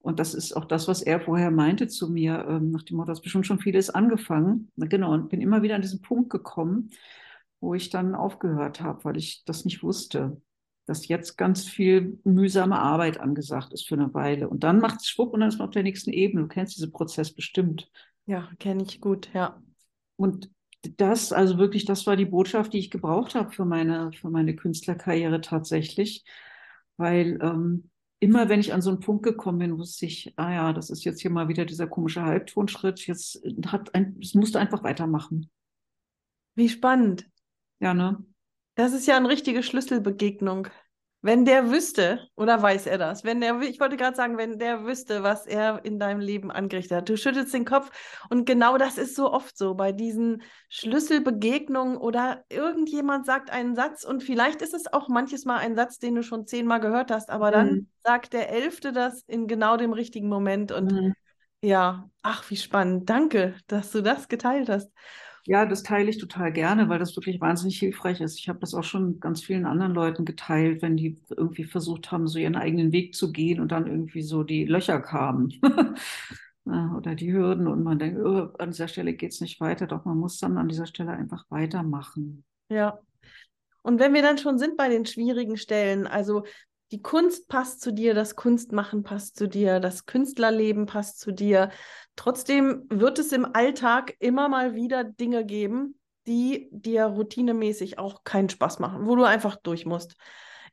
Und 0.00 0.18
das 0.20 0.34
ist 0.34 0.54
auch 0.54 0.66
das, 0.66 0.86
was 0.86 1.00
er 1.00 1.18
vorher 1.18 1.50
meinte 1.50 1.88
zu 1.88 2.10
mir, 2.10 2.44
ähm, 2.46 2.72
nach 2.72 2.82
dem 2.82 2.98
Motto, 2.98 3.10
das 3.10 3.22
bestimmt 3.22 3.46
schon 3.46 3.58
vieles 3.58 3.88
angefangen. 3.88 4.70
Genau, 4.76 5.14
und 5.14 5.30
bin 5.30 5.40
immer 5.40 5.62
wieder 5.62 5.76
an 5.76 5.82
diesen 5.82 6.02
Punkt 6.02 6.28
gekommen, 6.28 6.90
wo 7.64 7.74
ich 7.74 7.90
dann 7.90 8.14
aufgehört 8.14 8.80
habe, 8.80 9.04
weil 9.04 9.16
ich 9.16 9.44
das 9.44 9.64
nicht 9.64 9.82
wusste 9.82 10.40
dass 10.86 11.08
jetzt 11.08 11.36
ganz 11.36 11.64
viel 11.64 12.18
mühsame 12.24 12.78
Arbeit 12.78 13.18
angesagt 13.18 13.72
ist 13.72 13.88
für 13.88 13.94
eine 13.94 14.12
Weile. 14.12 14.48
Und 14.48 14.64
dann 14.64 14.80
macht 14.80 15.00
es 15.00 15.08
Schwupp 15.08 15.32
und 15.32 15.40
dann 15.40 15.48
ist 15.48 15.58
man 15.58 15.68
auf 15.68 15.74
der 15.74 15.82
nächsten 15.82 16.10
Ebene. 16.10 16.42
Du 16.42 16.48
kennst 16.48 16.76
diesen 16.76 16.92
Prozess 16.92 17.34
bestimmt. 17.34 17.90
Ja, 18.26 18.50
kenne 18.58 18.82
ich 18.82 19.00
gut, 19.00 19.30
ja. 19.32 19.62
Und 20.16 20.50
das, 20.98 21.32
also 21.32 21.58
wirklich, 21.58 21.86
das 21.86 22.06
war 22.06 22.16
die 22.16 22.26
Botschaft, 22.26 22.74
die 22.74 22.78
ich 22.78 22.90
gebraucht 22.90 23.34
habe 23.34 23.50
für 23.50 23.64
meine, 23.64 24.12
für 24.12 24.28
meine 24.28 24.54
Künstlerkarriere 24.54 25.40
tatsächlich. 25.40 26.24
Weil 26.98 27.38
ähm, 27.40 27.90
immer, 28.20 28.50
wenn 28.50 28.60
ich 28.60 28.74
an 28.74 28.82
so 28.82 28.90
einen 28.90 29.00
Punkt 29.00 29.22
gekommen 29.22 29.58
bin, 29.58 29.78
wusste 29.78 30.04
ich, 30.04 30.34
ah 30.36 30.52
ja, 30.52 30.72
das 30.74 30.90
ist 30.90 31.04
jetzt 31.04 31.22
hier 31.22 31.30
mal 31.30 31.48
wieder 31.48 31.64
dieser 31.64 31.86
komische 31.86 32.22
Halbtonschritt. 32.22 33.06
Jetzt 33.06 33.42
hat 33.66 33.94
ein, 33.94 34.18
es 34.20 34.34
musste 34.34 34.60
einfach 34.60 34.84
weitermachen. 34.84 35.50
Wie 36.54 36.68
spannend. 36.68 37.26
Ja, 37.80 37.94
ne? 37.94 38.24
Das 38.74 38.92
ist 38.92 39.06
ja 39.06 39.16
eine 39.16 39.28
richtige 39.28 39.62
Schlüsselbegegnung. 39.62 40.68
Wenn 41.24 41.46
der 41.46 41.70
wüsste, 41.70 42.28
oder 42.36 42.60
weiß 42.60 42.86
er 42.86 42.98
das? 42.98 43.24
Wenn 43.24 43.40
der, 43.40 43.58
ich 43.62 43.80
wollte 43.80 43.96
gerade 43.96 44.14
sagen, 44.14 44.36
wenn 44.36 44.58
der 44.58 44.84
wüsste, 44.84 45.22
was 45.22 45.46
er 45.46 45.82
in 45.82 45.98
deinem 45.98 46.20
Leben 46.20 46.50
angerichtet 46.50 46.98
hat. 46.98 47.08
Du 47.08 47.16
schüttelst 47.16 47.54
den 47.54 47.64
Kopf 47.64 47.90
und 48.28 48.44
genau 48.44 48.76
das 48.76 48.98
ist 48.98 49.16
so 49.16 49.32
oft 49.32 49.56
so 49.56 49.74
bei 49.74 49.92
diesen 49.92 50.42
Schlüsselbegegnungen 50.68 51.96
oder 51.96 52.44
irgendjemand 52.50 53.24
sagt 53.24 53.48
einen 53.48 53.74
Satz 53.74 54.04
und 54.04 54.22
vielleicht 54.22 54.60
ist 54.60 54.74
es 54.74 54.92
auch 54.92 55.08
manches 55.08 55.46
Mal 55.46 55.56
ein 55.56 55.76
Satz, 55.76 55.98
den 55.98 56.14
du 56.14 56.22
schon 56.22 56.46
zehnmal 56.46 56.80
gehört 56.80 57.10
hast, 57.10 57.30
aber 57.30 57.50
dann 57.50 57.70
mhm. 57.70 57.88
sagt 58.04 58.34
der 58.34 58.50
Elfte 58.50 58.92
das 58.92 59.22
in 59.26 59.46
genau 59.46 59.78
dem 59.78 59.94
richtigen 59.94 60.28
Moment 60.28 60.72
und 60.72 60.92
mhm. 60.92 61.14
ja, 61.62 62.06
ach, 62.20 62.50
wie 62.50 62.56
spannend. 62.56 63.08
Danke, 63.08 63.54
dass 63.66 63.90
du 63.92 64.02
das 64.02 64.28
geteilt 64.28 64.68
hast. 64.68 64.92
Ja, 65.46 65.66
das 65.66 65.82
teile 65.82 66.08
ich 66.08 66.16
total 66.16 66.52
gerne, 66.52 66.88
weil 66.88 66.98
das 66.98 67.14
wirklich 67.16 67.40
wahnsinnig 67.40 67.78
hilfreich 67.78 68.20
ist. 68.22 68.38
Ich 68.38 68.48
habe 68.48 68.60
das 68.60 68.72
auch 68.72 68.84
schon 68.84 69.20
ganz 69.20 69.42
vielen 69.42 69.66
anderen 69.66 69.92
Leuten 69.92 70.24
geteilt, 70.24 70.80
wenn 70.80 70.96
die 70.96 71.20
irgendwie 71.28 71.64
versucht 71.64 72.10
haben, 72.10 72.26
so 72.26 72.38
ihren 72.38 72.56
eigenen 72.56 72.92
Weg 72.92 73.14
zu 73.14 73.30
gehen 73.30 73.60
und 73.60 73.70
dann 73.70 73.86
irgendwie 73.86 74.22
so 74.22 74.42
die 74.42 74.64
Löcher 74.64 75.00
kamen 75.00 75.52
oder 76.64 77.14
die 77.14 77.30
Hürden 77.30 77.66
und 77.66 77.82
man 77.82 77.98
denkt, 77.98 78.20
oh, 78.24 78.48
an 78.58 78.70
dieser 78.70 78.88
Stelle 78.88 79.12
geht 79.12 79.32
es 79.32 79.42
nicht 79.42 79.60
weiter, 79.60 79.86
doch 79.86 80.06
man 80.06 80.16
muss 80.16 80.38
dann 80.38 80.56
an 80.56 80.68
dieser 80.68 80.86
Stelle 80.86 81.12
einfach 81.12 81.44
weitermachen. 81.50 82.44
Ja. 82.70 82.98
Und 83.82 84.00
wenn 84.00 84.14
wir 84.14 84.22
dann 84.22 84.38
schon 84.38 84.58
sind 84.58 84.78
bei 84.78 84.88
den 84.88 85.04
schwierigen 85.04 85.58
Stellen, 85.58 86.06
also 86.06 86.44
die 86.94 87.02
Kunst 87.02 87.48
passt 87.48 87.80
zu 87.80 87.92
dir, 87.92 88.14
das 88.14 88.36
Kunstmachen 88.36 89.02
passt 89.02 89.36
zu 89.36 89.48
dir, 89.48 89.80
das 89.80 90.06
Künstlerleben 90.06 90.86
passt 90.86 91.18
zu 91.18 91.32
dir. 91.32 91.70
Trotzdem 92.14 92.86
wird 92.88 93.18
es 93.18 93.32
im 93.32 93.52
Alltag 93.52 94.14
immer 94.20 94.48
mal 94.48 94.76
wieder 94.76 95.02
Dinge 95.02 95.44
geben, 95.44 95.98
die 96.28 96.68
dir 96.70 97.06
routinemäßig 97.06 97.98
auch 97.98 98.22
keinen 98.22 98.48
Spaß 98.48 98.78
machen, 98.78 99.08
wo 99.08 99.16
du 99.16 99.24
einfach 99.24 99.56
durch 99.56 99.86
musst. 99.86 100.14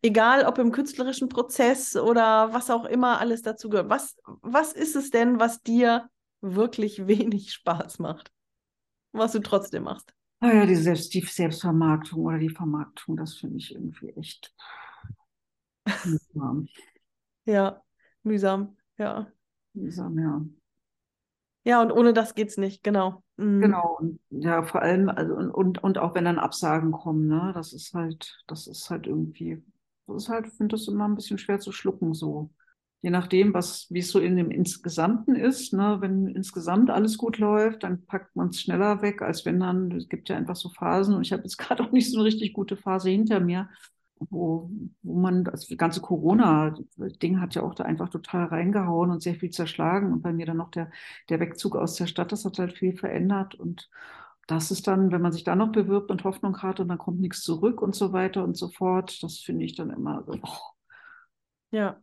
Egal 0.04 0.46
ob 0.46 0.60
im 0.60 0.72
künstlerischen 0.72 1.28
Prozess 1.28 1.96
oder 1.96 2.54
was 2.54 2.70
auch 2.70 2.86
immer 2.86 3.20
alles 3.20 3.42
dazu 3.42 3.70
gehört. 3.70 3.90
Was, 3.90 4.16
was 4.44 4.74
ist 4.74 4.96
es 4.96 5.10
denn, 5.10 5.40
was 5.40 5.64
dir 5.64 6.08
wirklich 6.42 7.08
wenig 7.08 7.52
Spaß 7.52 7.98
macht? 7.98 8.32
Was 9.12 9.32
du 9.32 9.40
trotzdem 9.40 9.86
machst? 9.86 10.14
Naja, 10.40 10.68
die, 10.68 10.76
Selbst, 10.76 11.16
die 11.16 11.22
Selbstvermarktung 11.22 12.24
oder 12.24 12.38
die 12.38 12.52
Vermarktung, 12.52 13.18
das 13.18 13.34
finde 13.34 13.58
ich 13.58 13.74
irgendwie 13.74 14.10
echt 14.10 14.54
Mühsam. 16.04 16.68
Ja, 17.46 17.84
mühsam, 18.24 18.78
ja. 18.98 19.32
Mühsam, 19.74 20.18
ja. 20.20 20.42
Ja, 21.64 21.82
und 21.82 21.92
ohne 21.92 22.14
das 22.14 22.34
geht's 22.34 22.58
nicht, 22.58 22.84
genau. 22.84 23.24
Mhm. 23.38 23.62
Genau, 23.62 23.98
und 24.00 24.20
ja, 24.32 24.64
vor 24.64 24.82
allem, 24.82 25.10
also 25.10 25.36
und, 25.36 25.52
und, 25.52 25.84
und 25.84 25.98
auch 26.00 26.16
wenn 26.16 26.26
dann 26.26 26.40
Absagen 26.40 26.92
kommen, 26.92 27.28
ne, 27.28 27.52
das 27.54 27.74
ist 27.74 27.94
halt, 27.94 28.44
das 28.48 28.66
ist 28.68 28.90
halt 28.90 29.06
irgendwie, 29.06 29.64
das 30.08 30.24
ist 30.24 30.30
halt, 30.30 30.48
ich 30.48 30.54
finde 30.54 30.76
das 30.76 30.88
immer 30.88 31.08
ein 31.08 31.16
bisschen 31.16 31.38
schwer 31.38 31.60
zu 31.60 31.72
schlucken, 31.72 32.14
so. 32.14 32.50
Je 33.04 33.10
nachdem, 33.10 33.54
was, 33.54 33.88
wie 33.90 34.00
es 34.00 34.10
so 34.12 34.20
in 34.20 34.36
dem 34.38 34.52
Insgesamten 34.52 35.36
ist, 35.36 35.74
ne, 35.74 35.98
wenn 36.02 36.28
insgesamt 36.28 36.90
alles 36.90 37.18
gut 37.18 37.38
läuft, 37.38 37.84
dann 37.84 38.06
packt 38.06 38.36
man 38.36 38.50
es 38.50 38.62
schneller 38.62 39.02
weg, 39.04 39.22
als 39.22 39.46
wenn 39.46 39.60
dann, 39.60 39.92
es 39.92 40.08
gibt 40.10 40.30
ja 40.30 40.38
einfach 40.38 40.56
so 40.56 40.70
Phasen 40.70 41.14
und 41.16 41.22
ich 41.24 41.32
habe 41.32 41.44
jetzt 41.44 41.58
gerade 41.60 41.84
auch 41.84 41.92
nicht 41.92 42.10
so 42.12 42.18
eine 42.18 42.26
richtig 42.26 42.54
gute 42.54 42.78
Phase 42.78 43.10
hinter 43.12 43.40
mir, 43.40 43.70
wo, 44.30 44.70
wo 45.02 45.20
man, 45.20 45.44
das 45.44 45.68
ganze 45.78 46.02
Corona-Ding 46.02 47.40
hat 47.40 47.56
ja 47.56 47.64
auch 47.64 47.74
da 47.74 47.84
einfach 47.84 48.10
total 48.10 48.46
reingehauen 48.46 49.12
und 49.12 49.22
sehr 49.22 49.36
viel 49.36 49.50
zerschlagen. 49.50 50.14
Und 50.14 50.22
bei 50.22 50.34
mir 50.34 50.46
dann 50.46 50.58
noch 50.58 50.72
der, 50.72 50.92
der 51.30 51.40
Wegzug 51.40 51.76
aus 51.76 51.96
der 51.96 52.08
Stadt, 52.08 52.32
das 52.32 52.46
hat 52.46 52.60
halt 52.60 52.78
viel 52.78 52.96
verändert. 52.96 53.56
Und 53.56 53.90
das 54.48 54.72
ist 54.72 54.88
dann, 54.88 55.12
wenn 55.12 55.22
man 55.22 55.32
sich 55.32 55.44
da 55.44 55.56
noch 55.56 55.72
bewirbt 55.72 56.12
und 56.12 56.24
Hoffnung 56.24 56.62
hat 56.62 56.80
und 56.80 56.90
dann 56.90 56.98
kommt 56.98 57.20
nichts 57.20 57.42
zurück 57.42 57.82
und 57.82 57.96
so 57.96 58.14
weiter 58.14 58.44
und 58.44 58.58
so 58.58 58.70
fort, 58.70 59.22
das 59.24 59.40
finde 59.40 59.66
ich 59.66 59.76
dann 59.76 59.90
immer 59.90 60.24
so. 60.26 60.34
Oh. 60.34 60.58
Ja. 61.72 62.02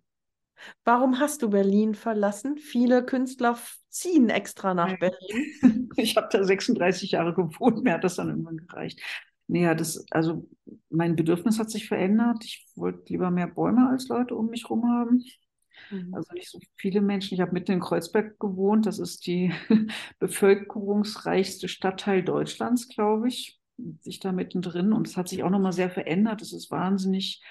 Warum 0.84 1.20
hast 1.20 1.42
du 1.42 1.50
Berlin 1.50 1.94
verlassen? 1.94 2.58
Viele 2.58 3.04
Künstler 3.04 3.56
ziehen 3.90 4.28
extra 4.28 4.74
nach 4.74 4.98
Berlin. 4.98 5.88
Ich 5.96 6.16
habe 6.16 6.28
da 6.30 6.44
36 6.44 7.10
Jahre 7.12 7.34
gewohnt, 7.34 7.82
mir 7.82 7.94
hat 7.94 8.04
das 8.04 8.14
dann 8.14 8.28
irgendwann 8.28 8.58
gereicht. 8.58 9.00
Naja, 9.48 9.74
das, 9.74 10.04
also 10.10 10.46
mein 10.90 11.16
Bedürfnis 11.16 11.58
hat 11.58 11.70
sich 11.70 11.88
verändert. 11.88 12.44
Ich 12.44 12.66
wollte 12.76 13.04
lieber 13.08 13.30
mehr 13.30 13.46
Bäume 13.46 13.88
als 13.88 14.08
Leute 14.08 14.34
um 14.36 14.50
mich 14.50 14.64
herum 14.64 14.88
haben. 14.88 15.24
Mhm. 15.90 16.14
Also 16.14 16.34
nicht 16.34 16.50
so 16.50 16.60
viele 16.76 17.00
Menschen. 17.00 17.34
Ich 17.34 17.40
habe 17.40 17.52
mitten 17.52 17.72
in 17.72 17.80
Kreuzberg 17.80 18.38
gewohnt. 18.38 18.84
Das 18.86 18.98
ist 18.98 19.26
die 19.26 19.52
bevölkerungsreichste 20.18 21.66
Stadtteil 21.68 22.22
Deutschlands, 22.22 22.88
glaube 22.88 23.28
ich. 23.28 23.58
Ich 24.04 24.20
da 24.20 24.32
mittendrin. 24.32 24.92
Und 24.92 25.08
es 25.08 25.16
hat 25.16 25.28
sich 25.28 25.42
auch 25.42 25.50
nochmal 25.50 25.72
sehr 25.72 25.90
verändert. 25.90 26.42
Es 26.42 26.52
ist 26.52 26.70
wahnsinnig 26.70 27.42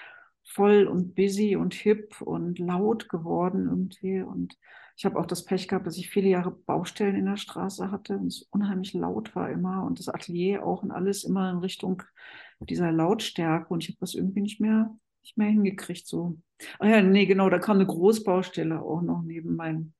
voll 0.44 0.86
und 0.86 1.14
busy 1.16 1.56
und 1.56 1.74
hip 1.74 2.20
und 2.20 2.60
laut 2.60 3.08
geworden 3.08 3.66
irgendwie. 3.68 4.22
Und 4.22 4.56
ich 4.98 5.04
habe 5.04 5.16
auch 5.16 5.26
das 5.26 5.44
Pech 5.44 5.68
gehabt, 5.68 5.86
dass 5.86 5.96
ich 5.96 6.10
viele 6.10 6.28
Jahre 6.28 6.50
Baustellen 6.50 7.14
in 7.14 7.26
der 7.26 7.36
Straße 7.36 7.92
hatte 7.92 8.18
und 8.18 8.26
es 8.26 8.42
unheimlich 8.50 8.94
laut 8.94 9.36
war 9.36 9.48
immer 9.48 9.84
und 9.84 10.00
das 10.00 10.08
Atelier 10.08 10.66
auch 10.66 10.82
und 10.82 10.90
alles 10.90 11.22
immer 11.22 11.52
in 11.52 11.58
Richtung 11.58 12.02
dieser 12.58 12.90
Lautstärke 12.90 13.72
und 13.72 13.84
ich 13.84 13.90
habe 13.90 14.00
das 14.00 14.14
irgendwie 14.14 14.40
nicht 14.40 14.60
mehr, 14.60 14.92
nicht 15.22 15.38
mehr 15.38 15.50
hingekriegt 15.50 16.04
so. 16.08 16.36
Ah 16.80 16.88
ja, 16.88 17.00
nee, 17.00 17.26
genau, 17.26 17.48
da 17.48 17.60
kam 17.60 17.76
eine 17.76 17.86
Großbaustelle 17.86 18.82
auch 18.82 19.00
noch 19.02 19.22
neben 19.22 19.54
mein, 19.54 19.94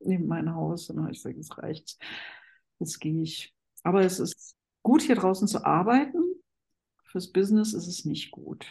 neben 0.00 0.26
mein 0.26 0.54
Haus 0.54 0.88
und 0.88 0.96
dann 0.96 1.04
habe 1.04 1.12
ich 1.12 1.18
gesagt, 1.18 1.36
jetzt 1.36 1.58
reicht's, 1.58 1.98
jetzt 2.78 3.00
gehe 3.00 3.22
ich. 3.22 3.54
Aber 3.82 4.00
es 4.00 4.18
ist 4.18 4.56
gut, 4.82 5.02
hier 5.02 5.16
draußen 5.16 5.46
zu 5.46 5.62
arbeiten. 5.66 6.22
Fürs 7.04 7.30
Business 7.30 7.74
ist 7.74 7.86
es 7.86 8.06
nicht 8.06 8.30
gut. 8.30 8.66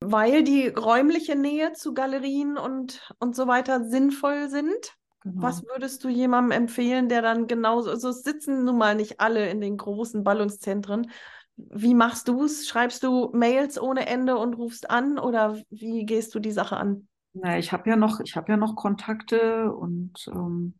Weil 0.00 0.42
die 0.42 0.68
räumliche 0.68 1.36
Nähe 1.36 1.72
zu 1.72 1.94
Galerien 1.94 2.56
und, 2.56 3.12
und 3.18 3.34
so 3.34 3.46
weiter 3.46 3.84
sinnvoll 3.84 4.48
sind. 4.48 4.96
Genau. 5.22 5.42
Was 5.42 5.64
würdest 5.64 6.04
du 6.04 6.08
jemandem 6.08 6.52
empfehlen, 6.52 7.08
der 7.08 7.20
dann 7.20 7.46
genauso, 7.46 7.86
so 7.96 8.08
also 8.08 8.12
sitzen 8.12 8.64
nun 8.64 8.78
mal 8.78 8.94
nicht 8.94 9.20
alle 9.20 9.50
in 9.50 9.60
den 9.60 9.76
großen 9.76 10.22
Ballungszentren. 10.22 11.10
Wie 11.56 11.94
machst 11.94 12.28
du 12.28 12.44
es? 12.44 12.68
Schreibst 12.68 13.02
du 13.02 13.30
Mails 13.32 13.80
ohne 13.80 14.06
Ende 14.06 14.36
und 14.36 14.54
rufst 14.54 14.88
an 14.90 15.18
oder 15.18 15.60
wie 15.70 16.04
gehst 16.04 16.34
du 16.34 16.38
die 16.38 16.52
Sache 16.52 16.76
an? 16.76 17.08
Na, 17.32 17.58
ich 17.58 17.72
habe 17.72 17.90
ja 17.90 17.96
noch, 17.96 18.20
ich 18.20 18.36
habe 18.36 18.52
ja 18.52 18.56
noch 18.56 18.76
Kontakte 18.76 19.72
und 19.72 20.26
ähm, 20.28 20.74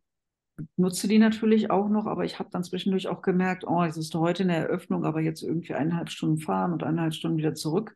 nutze 0.75 1.07
die 1.07 1.19
natürlich 1.19 1.69
auch 1.69 1.89
noch, 1.89 2.05
aber 2.05 2.23
ich 2.23 2.39
habe 2.39 2.49
dann 2.51 2.63
zwischendurch 2.63 3.07
auch 3.07 3.21
gemerkt, 3.21 3.65
oh, 3.67 3.83
es 3.83 3.97
ist 3.97 4.15
heute 4.15 4.43
eine 4.43 4.55
Eröffnung, 4.55 5.03
aber 5.03 5.19
jetzt 5.19 5.43
irgendwie 5.43 5.73
eineinhalb 5.73 6.09
Stunden 6.09 6.39
fahren 6.39 6.73
und 6.73 6.83
eineinhalb 6.83 7.13
Stunden 7.13 7.37
wieder 7.37 7.53
zurück 7.53 7.95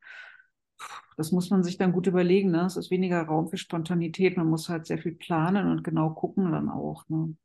das 1.18 1.32
muss 1.32 1.50
man 1.50 1.64
sich 1.64 1.78
dann 1.78 1.92
gut 1.92 2.08
überlegen. 2.08 2.52
Ne? 2.52 2.66
Es 2.66 2.78
ist 2.78 2.92
weniger 2.92 3.22
Raum 3.24 3.50
für 3.50 3.58
Spontanität. 3.58 4.38
Man 4.38 4.48
muss 4.48 4.70
halt 4.70 4.86
sehr 4.86 4.98
viel 4.98 5.14
planen 5.14 5.70
und 5.70 5.84
genau 5.84 6.12
gucken 6.12 6.52
dann 6.52 6.70
auch. 6.70 7.04
Ne? 7.10 7.36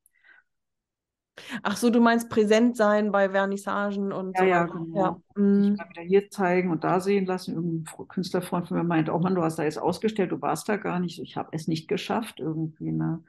Ach 1.63 1.77
so, 1.77 1.91
du 1.91 2.01
meinst 2.01 2.31
präsent 2.31 2.77
sein 2.77 3.13
bei 3.13 3.31
Vernissagen 3.31 4.13
und 4.13 4.37
ja, 4.39 4.43
so. 4.43 4.49
Ja, 4.49 4.65
genau. 4.65 4.97
Ja. 4.97 5.21
Mhm. 5.35 5.75
Mal 5.77 5.91
wieder 5.91 6.03
hier 6.03 6.31
zeigen 6.31 6.71
und 6.71 6.85
da 6.85 7.01
sehen 7.01 7.27
lassen. 7.27 7.55
Irgendein 7.55 8.09
Künstlerfreund 8.09 8.69
von 8.69 8.79
mir 8.79 8.85
meint, 8.85 9.11
oh 9.11 9.19
Mann, 9.19 9.35
du 9.35 9.43
hast 9.43 9.59
da 9.59 9.65
jetzt 9.65 9.79
ausgestellt, 9.79 10.33
du 10.33 10.41
warst 10.41 10.69
da 10.69 10.77
gar 10.77 10.99
nicht. 10.99 11.21
Ich 11.21 11.37
habe 11.37 11.51
es 11.53 11.69
nicht 11.69 11.89
geschafft 11.89 12.41
irgendwie. 12.41 12.93
Ne? 12.93 13.23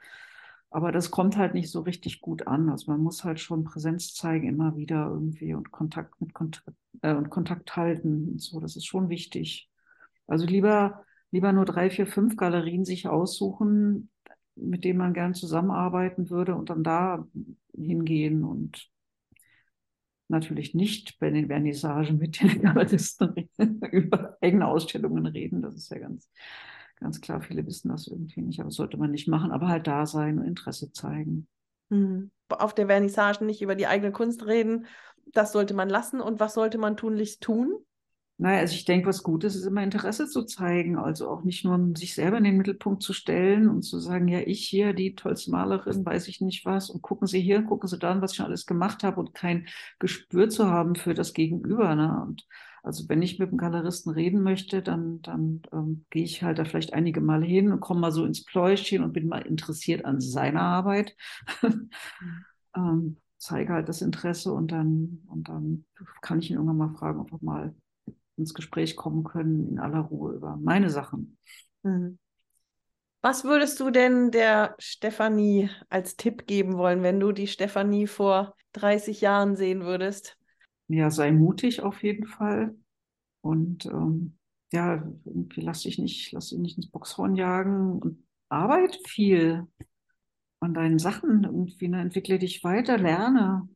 Aber 0.70 0.92
das 0.92 1.12
kommt 1.12 1.38
halt 1.38 1.54
nicht 1.54 1.72
so 1.72 1.82
richtig 1.82 2.22
gut 2.22 2.48
an. 2.48 2.70
Also 2.70 2.92
man 2.92 3.02
muss 3.02 3.24
halt 3.24 3.40
schon 3.40 3.64
Präsenz 3.64 4.14
zeigen 4.14 4.48
immer 4.48 4.78
wieder 4.78 5.10
irgendwie 5.10 5.54
und 5.54 5.72
Kontakt 5.72 6.20
mit 6.22 6.34
Kontakt, 6.34 6.70
äh, 7.02 7.14
und 7.14 7.30
Kontakt 7.30 7.76
halten 7.76 8.30
und 8.30 8.42
so. 8.42 8.60
Das 8.60 8.76
ist 8.76 8.86
schon 8.86 9.10
wichtig. 9.10 9.70
Also 10.28 10.46
lieber, 10.46 11.04
lieber 11.32 11.52
nur 11.54 11.66
drei, 11.66 11.90
vier, 11.90 12.08
fünf 12.08 12.36
Galerien 12.36 12.86
sich 12.86 13.08
aussuchen, 13.08 14.10
mit 14.56 14.84
denen 14.84 15.00
man 15.00 15.14
gern 15.14 15.34
zusammenarbeiten 15.34 16.30
würde 16.30 16.56
und 16.56 16.70
dann 16.70 16.84
da 16.84 17.28
hingehen 17.74 18.44
und 18.44 18.90
natürlich 20.28 20.74
nicht 20.74 21.20
bei 21.20 21.30
den 21.30 21.48
Vernissagen 21.48 22.18
mit 22.18 22.42
den 22.42 22.62
Galeristen 22.62 23.50
über 23.92 24.38
eigene 24.42 24.68
Ausstellungen 24.68 25.26
reden. 25.26 25.62
Das 25.62 25.76
ist 25.76 25.90
ja 25.90 26.00
ganz, 26.00 26.30
ganz 26.98 27.22
klar. 27.22 27.42
Viele 27.42 27.66
wissen 27.66 27.90
das 27.90 28.08
irgendwie 28.08 28.42
nicht, 28.42 28.60
aber 28.60 28.70
das 28.70 28.76
sollte 28.76 28.98
man 28.98 29.12
nicht 29.12 29.28
machen, 29.28 29.52
aber 29.52 29.68
halt 29.68 29.88
da 29.88 30.06
sein 30.06 30.40
und 30.40 30.46
Interesse 30.46 30.92
zeigen. 30.92 31.48
Mhm. 31.90 32.32
Auf 32.50 32.74
der 32.74 32.88
Vernissage 32.88 33.44
nicht 33.44 33.62
über 33.62 33.76
die 33.76 33.88
eigene 33.88 34.12
Kunst 34.12 34.46
reden. 34.46 34.86
Das 35.28 35.52
sollte 35.52 35.74
man 35.74 35.90
lassen. 35.90 36.22
Und 36.22 36.40
was 36.40 36.54
sollte 36.54 36.78
man 36.78 36.98
tunlichst 36.98 37.42
tun? 37.42 37.78
Naja, 38.40 38.60
also 38.60 38.76
ich 38.76 38.86
denke, 38.86 39.08
was 39.08 39.24
gut 39.24 39.44
ist, 39.44 39.56
ist 39.56 39.66
immer 39.66 39.82
Interesse 39.82 40.28
zu 40.28 40.44
zeigen. 40.44 40.96
Also 40.98 41.28
auch 41.28 41.44
nicht 41.44 41.66
nur 41.66 41.94
sich 41.98 42.14
selber 42.14 42.38
in 42.38 42.44
den 42.44 42.58
Mittelpunkt 42.58 43.02
zu 43.02 43.14
stellen 43.14 43.68
und 43.68 43.82
zu 43.82 44.00
sagen, 44.00 44.28
ja, 44.28 44.40
ich 44.42 44.68
hier, 44.68 44.94
die 44.94 45.16
tollste 45.16 45.50
Malerin, 45.50 46.06
weiß 46.06 46.28
ich 46.28 46.40
nicht 46.42 46.64
was. 46.64 46.92
Und 46.92 47.02
gucken 47.02 47.28
Sie 47.28 47.42
hier, 47.42 47.64
gucken 47.64 47.90
Sie 47.90 47.98
da, 47.98 48.22
was 48.22 48.32
ich 48.32 48.38
schon 48.38 48.46
alles 48.46 48.68
gemacht 48.68 49.04
habe 49.04 49.20
und 49.20 49.34
kein 49.34 49.68
Gespür 49.98 50.50
zu 50.50 50.68
haben 50.68 50.96
für 50.96 51.16
das 51.16 51.34
Gegenüber. 51.34 51.96
Ne? 51.96 52.22
Und 52.28 52.46
also 52.84 53.10
wenn 53.10 53.24
ich 53.24 53.40
mit 53.40 53.50
einem 53.50 53.58
Galeristen 53.58 54.14
reden 54.14 54.44
möchte, 54.44 54.84
dann, 54.84 55.22
dann 55.24 55.64
ähm, 55.74 56.06
gehe 56.12 56.24
ich 56.24 56.44
halt 56.44 56.60
da 56.60 56.66
vielleicht 56.66 56.94
einige 56.94 57.22
Male 57.22 57.46
hin 57.46 57.72
und 57.72 57.80
komme 57.80 58.02
mal 58.02 58.12
so 58.12 58.24
ins 58.24 58.46
Pläuschen 58.46 59.04
und 59.04 59.14
bin 59.14 59.28
mal 59.28 59.42
interessiert 59.42 60.06
an 60.06 60.22
seiner 60.22 60.62
Arbeit. 60.62 61.16
Ähm, 62.76 63.18
zeige 63.38 63.74
halt 63.74 63.90
das 63.90 64.04
Interesse 64.04 64.54
und 64.54 64.72
dann, 64.72 65.24
und 65.28 65.50
dann 65.50 65.86
kann 66.22 66.40
ich 66.40 66.52
ihn 66.52 66.58
irgendwann 66.58 66.78
mal 66.78 66.94
fragen, 66.94 67.20
ob 67.20 67.32
er 67.32 67.40
mal 67.42 67.76
ins 68.38 68.54
Gespräch 68.54 68.96
kommen 68.96 69.24
können 69.24 69.68
in 69.70 69.80
aller 69.80 70.00
Ruhe 70.00 70.34
über 70.34 70.58
meine 70.58 70.90
Sachen. 70.90 71.38
Mhm. 71.84 72.20
Was 73.22 73.44
würdest 73.44 73.80
du 73.80 73.90
denn 73.90 74.32
der 74.32 74.76
Stefanie 74.78 75.70
als 75.90 76.16
Tipp 76.16 76.46
geben 76.46 76.78
wollen, 76.78 77.04
wenn 77.04 77.20
du 77.20 77.32
die 77.32 77.48
Stefanie 77.48 78.08
vor 78.08 78.56
30 78.74 79.22
Jahren 79.22 79.56
sehen 79.56 79.82
würdest? 79.82 80.38
Ja, 80.88 81.10
sei 81.10 81.32
mutig 81.32 81.82
auf 81.82 82.04
jeden 82.04 82.28
Fall. 82.28 82.76
Und 83.42 83.86
ähm, 83.88 84.38
ja, 84.72 85.04
irgendwie 85.26 85.62
lass 85.62 85.82
dich 85.82 85.98
nicht, 85.98 86.32
lass 86.32 86.50
dich 86.50 86.60
nicht 86.60 86.78
ins 86.78 86.90
Boxhorn 86.90 87.36
jagen 87.36 88.00
und 88.00 88.24
arbeite 88.50 89.00
viel 89.08 89.68
an 90.60 90.74
deinen 90.74 91.00
Sachen 91.00 91.44
irgendwie, 91.44 91.88
ne? 91.88 92.02
entwickle 92.02 92.40
dich 92.40 92.64
weiter, 92.64 92.98
lerne. 92.98 93.68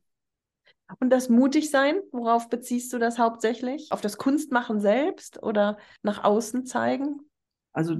Und 1.00 1.10
das 1.10 1.28
mutig 1.28 1.70
sein, 1.70 1.96
worauf 2.12 2.48
beziehst 2.48 2.92
du 2.92 2.98
das 2.98 3.18
hauptsächlich? 3.18 3.88
Auf 3.90 4.00
das 4.00 4.16
Kunstmachen 4.16 4.80
selbst 4.80 5.42
oder 5.42 5.78
nach 6.02 6.24
außen 6.24 6.66
zeigen? 6.66 7.20
Also 7.72 7.96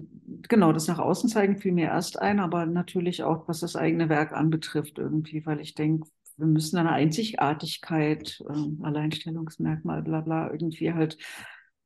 genau, 0.49 0.72
das 0.72 0.86
nach 0.86 0.99
außen 0.99 1.30
zeigen 1.30 1.57
fiel 1.57 1.72
mir 1.72 1.86
erst 1.86 2.18
ein, 2.18 2.40
aber 2.40 2.66
natürlich 2.66 3.22
auch, 3.22 3.49
was 3.49 3.61
das 3.61 3.74
eigene 3.74 4.09
Werk 4.09 4.32
anbetrifft 4.32 4.99
irgendwie, 4.99 5.47
weil 5.47 5.61
ich 5.61 5.74
denke, 5.74 6.09
wir 6.36 6.47
müssen 6.47 6.78
eine 6.78 6.93
Einzigartigkeit, 6.93 8.43
äh, 8.49 8.84
Alleinstellungsmerkmal, 8.84 10.03
bla 10.03 10.20
bla, 10.20 10.51
irgendwie 10.51 10.93
halt, 10.93 11.16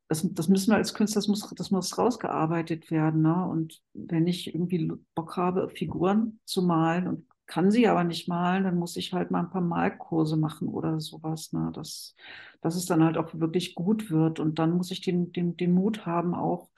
das, 0.08 0.26
das 0.32 0.48
müssen 0.48 0.70
wir 0.70 0.76
als 0.76 0.94
Künstler, 0.94 1.20
das 1.20 1.28
muss, 1.28 1.54
das 1.56 1.70
muss 1.70 1.98
rausgearbeitet 1.98 2.90
werden. 2.90 3.22
Ne? 3.22 3.46
Und 3.46 3.80
wenn 3.92 4.26
ich 4.26 4.54
irgendwie 4.54 4.92
Bock 5.14 5.36
habe, 5.36 5.68
Figuren 5.68 6.40
zu 6.44 6.62
malen 6.62 7.08
und 7.08 7.26
kann 7.46 7.70
sie 7.70 7.86
aber 7.86 8.04
nicht 8.04 8.28
malen, 8.28 8.64
dann 8.64 8.78
muss 8.78 8.96
ich 8.96 9.12
halt 9.12 9.30
mal 9.30 9.40
ein 9.40 9.50
paar 9.50 9.60
Malkurse 9.60 10.36
machen 10.36 10.68
oder 10.68 11.00
sowas, 11.00 11.52
ne? 11.52 11.70
dass, 11.74 12.14
dass 12.60 12.74
es 12.74 12.86
dann 12.86 13.04
halt 13.04 13.16
auch 13.16 13.32
wirklich 13.34 13.74
gut 13.74 14.10
wird. 14.10 14.40
Und 14.40 14.58
dann 14.58 14.76
muss 14.76 14.90
ich 14.90 15.00
den, 15.00 15.32
den, 15.32 15.56
den 15.56 15.72
Mut 15.72 16.06
haben, 16.06 16.34
auch 16.34 16.68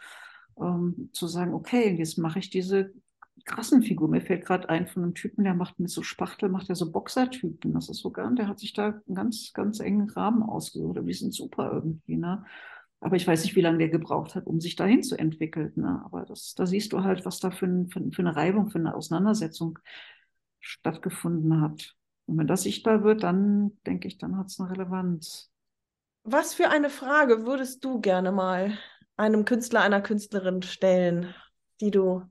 ähm, 0.60 1.10
zu 1.12 1.26
sagen, 1.26 1.54
okay, 1.54 1.94
jetzt 1.96 2.18
mache 2.18 2.38
ich 2.38 2.50
diese 2.50 2.92
krassen 3.44 3.82
Figur. 3.82 4.08
Mir 4.08 4.20
fällt 4.20 4.44
gerade 4.44 4.68
ein 4.68 4.86
von 4.86 5.02
einem 5.02 5.14
Typen, 5.14 5.44
der 5.44 5.54
macht 5.54 5.80
mit 5.80 5.90
so 5.90 6.02
Spachtel, 6.02 6.48
macht 6.48 6.68
er 6.68 6.74
so 6.74 6.92
Boxertypen. 6.92 7.72
Das 7.72 7.88
ist 7.88 8.00
sogar, 8.00 8.30
der 8.34 8.48
hat 8.48 8.58
sich 8.58 8.72
da 8.74 9.00
einen 9.06 9.14
ganz, 9.14 9.52
ganz 9.54 9.80
engen 9.80 10.10
Rahmen 10.10 10.42
ausgesucht. 10.42 10.98
Die 11.02 11.14
sind 11.14 11.34
super 11.34 11.72
irgendwie, 11.72 12.16
ne? 12.16 12.44
Aber 13.00 13.14
ich 13.14 13.26
weiß 13.26 13.44
nicht, 13.44 13.54
wie 13.54 13.60
lange 13.60 13.78
der 13.78 13.90
gebraucht 13.90 14.34
hat, 14.34 14.46
um 14.46 14.60
sich 14.60 14.74
dahin 14.74 15.04
zu 15.04 15.16
entwickeln. 15.16 15.72
Ne? 15.76 16.02
Aber 16.04 16.24
das, 16.24 16.54
da 16.56 16.66
siehst 16.66 16.92
du 16.92 17.04
halt, 17.04 17.24
was 17.24 17.38
da 17.38 17.52
für, 17.52 17.66
ein, 17.66 17.88
für, 17.88 18.02
für 18.10 18.22
eine 18.22 18.34
Reibung, 18.34 18.70
für 18.70 18.80
eine 18.80 18.94
Auseinandersetzung 18.94 19.78
stattgefunden 20.60 21.60
hat. 21.60 21.94
Und 22.26 22.38
wenn 22.38 22.46
das 22.46 22.62
sichtbar 22.62 23.02
wird, 23.04 23.22
dann 23.22 23.78
denke 23.86 24.08
ich, 24.08 24.18
dann 24.18 24.36
hat 24.36 24.48
es 24.48 24.60
eine 24.60 24.70
Relevanz. 24.70 25.50
Was 26.24 26.54
für 26.54 26.68
eine 26.68 26.90
Frage 26.90 27.46
würdest 27.46 27.84
du 27.84 28.00
gerne 28.00 28.32
mal 28.32 28.76
einem 29.16 29.44
Künstler, 29.44 29.80
einer 29.80 30.02
Künstlerin 30.02 30.62
stellen, 30.62 31.34
die 31.80 31.90
du 31.90 32.22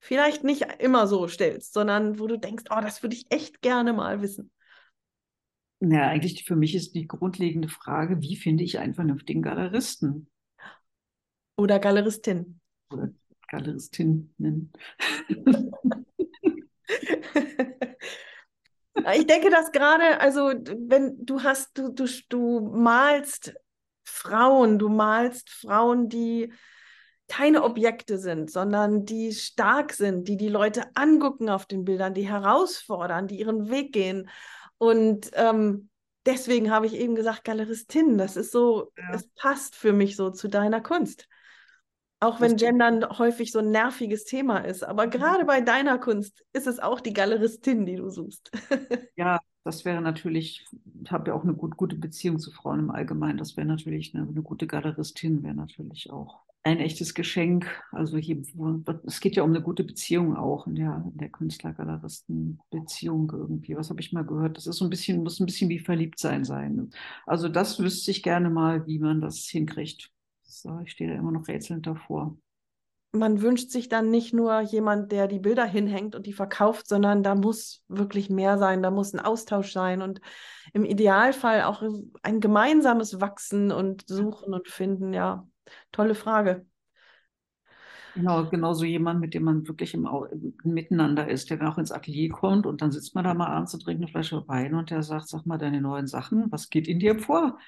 vielleicht 0.00 0.44
nicht 0.44 0.66
immer 0.80 1.06
so 1.06 1.28
stellst, 1.28 1.72
sondern 1.72 2.18
wo 2.18 2.26
du 2.26 2.38
denkst, 2.38 2.64
oh, 2.70 2.80
das 2.80 3.02
würde 3.02 3.16
ich 3.16 3.26
echt 3.30 3.62
gerne 3.62 3.92
mal 3.92 4.20
wissen? 4.22 4.50
Ja, 5.80 6.08
eigentlich 6.08 6.44
für 6.44 6.56
mich 6.56 6.74
ist 6.74 6.94
die 6.94 7.06
grundlegende 7.06 7.68
Frage, 7.68 8.20
wie 8.20 8.36
finde 8.36 8.64
ich 8.64 8.78
einen 8.78 8.94
vernünftigen 8.94 9.42
Galeristen? 9.42 10.28
Oder 11.56 11.78
Galeristin. 11.78 12.60
Oder 12.90 13.10
Galeristinnen. 13.48 14.72
ich 19.14 19.26
denke, 19.26 19.50
dass 19.50 19.72
gerade, 19.72 20.20
also 20.20 20.52
wenn 20.88 21.16
du 21.24 21.42
hast, 21.42 21.76
du, 21.78 21.90
du, 21.90 22.06
du 22.28 22.60
malst 22.60 23.54
Frauen, 24.04 24.78
du 24.78 24.88
malst 24.88 25.50
Frauen, 25.50 26.08
die 26.08 26.52
keine 27.28 27.62
Objekte 27.62 28.18
sind, 28.18 28.50
sondern 28.50 29.04
die 29.04 29.32
stark 29.32 29.92
sind, 29.92 30.28
die 30.28 30.36
die 30.36 30.48
Leute 30.48 30.84
angucken 30.94 31.48
auf 31.48 31.66
den 31.66 31.84
Bildern, 31.84 32.14
die 32.14 32.28
herausfordern, 32.28 33.26
die 33.26 33.38
ihren 33.38 33.70
Weg 33.70 33.92
gehen. 33.92 34.28
Und 34.78 35.30
ähm, 35.34 35.88
deswegen 36.26 36.70
habe 36.70 36.86
ich 36.86 36.94
eben 36.94 37.14
gesagt, 37.14 37.44
Galeristin, 37.44 38.18
das 38.18 38.36
ist 38.36 38.52
so, 38.52 38.92
ja. 38.96 39.14
es 39.14 39.26
passt 39.36 39.74
für 39.74 39.92
mich 39.92 40.16
so 40.16 40.30
zu 40.30 40.48
deiner 40.48 40.82
Kunst. 40.82 41.26
Auch 42.20 42.40
wenn 42.40 42.56
Gendern 42.56 43.04
häufig 43.18 43.52
so 43.52 43.58
ein 43.58 43.70
nerviges 43.70 44.24
Thema 44.24 44.58
ist. 44.58 44.82
Aber 44.82 45.06
mhm. 45.06 45.10
gerade 45.10 45.44
bei 45.44 45.60
deiner 45.60 45.98
Kunst 45.98 46.44
ist 46.52 46.66
es 46.66 46.78
auch 46.78 47.00
die 47.00 47.12
Galeristin, 47.12 47.84
die 47.84 47.96
du 47.96 48.10
suchst. 48.10 48.50
ja, 49.16 49.40
das 49.64 49.84
wäre 49.84 50.00
natürlich, 50.00 50.64
ich 51.02 51.10
habe 51.10 51.30
ja 51.30 51.34
auch 51.34 51.42
eine 51.42 51.54
gut, 51.54 51.76
gute 51.76 51.96
Beziehung 51.96 52.38
zu 52.38 52.50
Frauen 52.50 52.80
im 52.80 52.90
Allgemeinen. 52.90 53.38
Das 53.38 53.56
wäre 53.56 53.66
natürlich 53.66 54.14
eine, 54.14 54.26
eine 54.26 54.42
gute 54.42 54.66
Galeristin, 54.66 55.42
wäre 55.42 55.54
natürlich 55.54 56.10
auch 56.10 56.44
ein 56.64 56.80
echtes 56.80 57.14
Geschenk. 57.14 57.66
Also 57.92 58.16
hier, 58.16 58.42
es 59.04 59.20
geht 59.20 59.36
ja 59.36 59.42
um 59.42 59.50
eine 59.50 59.60
gute 59.60 59.84
Beziehung 59.84 60.34
auch 60.34 60.66
in 60.66 60.76
der, 60.76 61.04
in 61.12 61.18
der 61.18 61.28
Künstler-Galeristen-Beziehung 61.28 63.30
irgendwie. 63.32 63.76
Was 63.76 63.90
habe 63.90 64.00
ich 64.00 64.12
mal 64.12 64.24
gehört? 64.24 64.56
Das 64.56 64.66
ist 64.66 64.76
so 64.76 64.86
ein 64.86 64.90
bisschen, 64.90 65.22
muss 65.22 65.40
ein 65.40 65.46
bisschen 65.46 65.68
wie 65.68 65.78
verliebt 65.78 66.18
sein 66.18 66.44
sein. 66.44 66.90
Also 67.26 67.50
das 67.50 67.78
wüsste 67.78 68.10
ich 68.10 68.22
gerne 68.22 68.48
mal, 68.48 68.86
wie 68.86 68.98
man 68.98 69.20
das 69.20 69.44
hinkriegt. 69.44 70.10
So, 70.44 70.80
ich 70.84 70.92
stehe 70.92 71.10
da 71.10 71.16
immer 71.16 71.32
noch 71.32 71.48
rätselnd 71.48 71.86
davor. 71.86 72.36
Man 73.12 73.42
wünscht 73.42 73.70
sich 73.70 73.88
dann 73.88 74.10
nicht 74.10 74.34
nur 74.34 74.60
jemand, 74.60 75.12
der 75.12 75.28
die 75.28 75.38
Bilder 75.38 75.64
hinhängt 75.64 76.16
und 76.16 76.26
die 76.26 76.32
verkauft, 76.32 76.88
sondern 76.88 77.22
da 77.22 77.34
muss 77.34 77.84
wirklich 77.88 78.28
mehr 78.28 78.58
sein, 78.58 78.82
da 78.82 78.90
muss 78.90 79.14
ein 79.14 79.20
Austausch 79.20 79.72
sein 79.72 80.02
und 80.02 80.20
im 80.72 80.84
Idealfall 80.84 81.62
auch 81.62 81.82
ein 82.22 82.40
gemeinsames 82.40 83.20
Wachsen 83.20 83.70
und 83.70 84.04
Suchen 84.08 84.52
und 84.52 84.68
Finden. 84.68 85.12
Ja, 85.12 85.46
tolle 85.92 86.16
Frage. 86.16 86.66
Genau, 88.14 88.48
genauso 88.48 88.84
jemand, 88.84 89.20
mit 89.20 89.34
dem 89.34 89.42
man 89.42 89.66
wirklich 89.66 89.92
im, 89.94 90.08
im, 90.32 90.72
Miteinander 90.72 91.28
ist, 91.28 91.50
der 91.50 91.68
auch 91.68 91.78
ins 91.78 91.90
Atelier 91.90 92.30
kommt 92.30 92.64
und 92.64 92.80
dann 92.80 92.92
sitzt 92.92 93.14
man 93.16 93.24
da 93.24 93.34
mal 93.34 93.48
abends 93.48 93.74
und 93.74 93.82
trinkt 93.82 94.02
eine 94.02 94.10
Flasche 94.10 94.46
Wein 94.46 94.74
und 94.74 94.90
der 94.90 95.02
sagt, 95.02 95.28
sag 95.28 95.46
mal 95.46 95.58
deine 95.58 95.80
neuen 95.80 96.06
Sachen, 96.06 96.50
was 96.50 96.70
geht 96.70 96.86
in 96.86 97.00
dir 97.00 97.18
vor? 97.18 97.58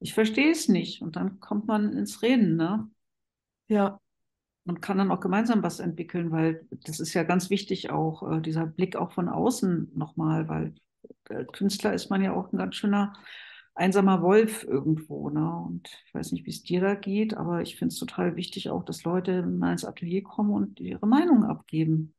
Ich 0.00 0.14
verstehe 0.14 0.50
es 0.50 0.68
nicht. 0.68 1.02
Und 1.02 1.16
dann 1.16 1.40
kommt 1.40 1.66
man 1.66 1.92
ins 1.92 2.22
Reden, 2.22 2.56
ne? 2.56 2.88
Ja. 3.68 4.00
Und 4.64 4.82
kann 4.82 4.98
dann 4.98 5.10
auch 5.10 5.20
gemeinsam 5.20 5.62
was 5.62 5.80
entwickeln, 5.80 6.30
weil 6.30 6.66
das 6.70 7.00
ist 7.00 7.14
ja 7.14 7.22
ganz 7.22 7.48
wichtig 7.48 7.90
auch, 7.90 8.30
äh, 8.30 8.40
dieser 8.40 8.66
Blick 8.66 8.96
auch 8.96 9.12
von 9.12 9.28
außen 9.28 9.92
nochmal, 9.94 10.48
weil 10.48 10.74
äh, 11.30 11.44
Künstler 11.44 11.94
ist 11.94 12.10
man 12.10 12.22
ja 12.22 12.34
auch 12.34 12.52
ein 12.52 12.58
ganz 12.58 12.76
schöner 12.76 13.14
einsamer 13.74 14.22
Wolf 14.22 14.64
irgendwo, 14.64 15.30
ne? 15.30 15.56
Und 15.56 15.88
ich 16.06 16.14
weiß 16.14 16.32
nicht, 16.32 16.44
wie 16.44 16.50
es 16.50 16.62
dir 16.62 16.80
da 16.80 16.94
geht, 16.94 17.34
aber 17.34 17.62
ich 17.62 17.76
finde 17.76 17.92
es 17.92 17.98
total 17.98 18.36
wichtig 18.36 18.70
auch, 18.70 18.84
dass 18.84 19.04
Leute 19.04 19.42
mal 19.42 19.72
ins 19.72 19.84
Atelier 19.84 20.22
kommen 20.22 20.50
und 20.50 20.80
ihre 20.80 21.06
Meinung 21.06 21.44
abgeben. 21.44 22.14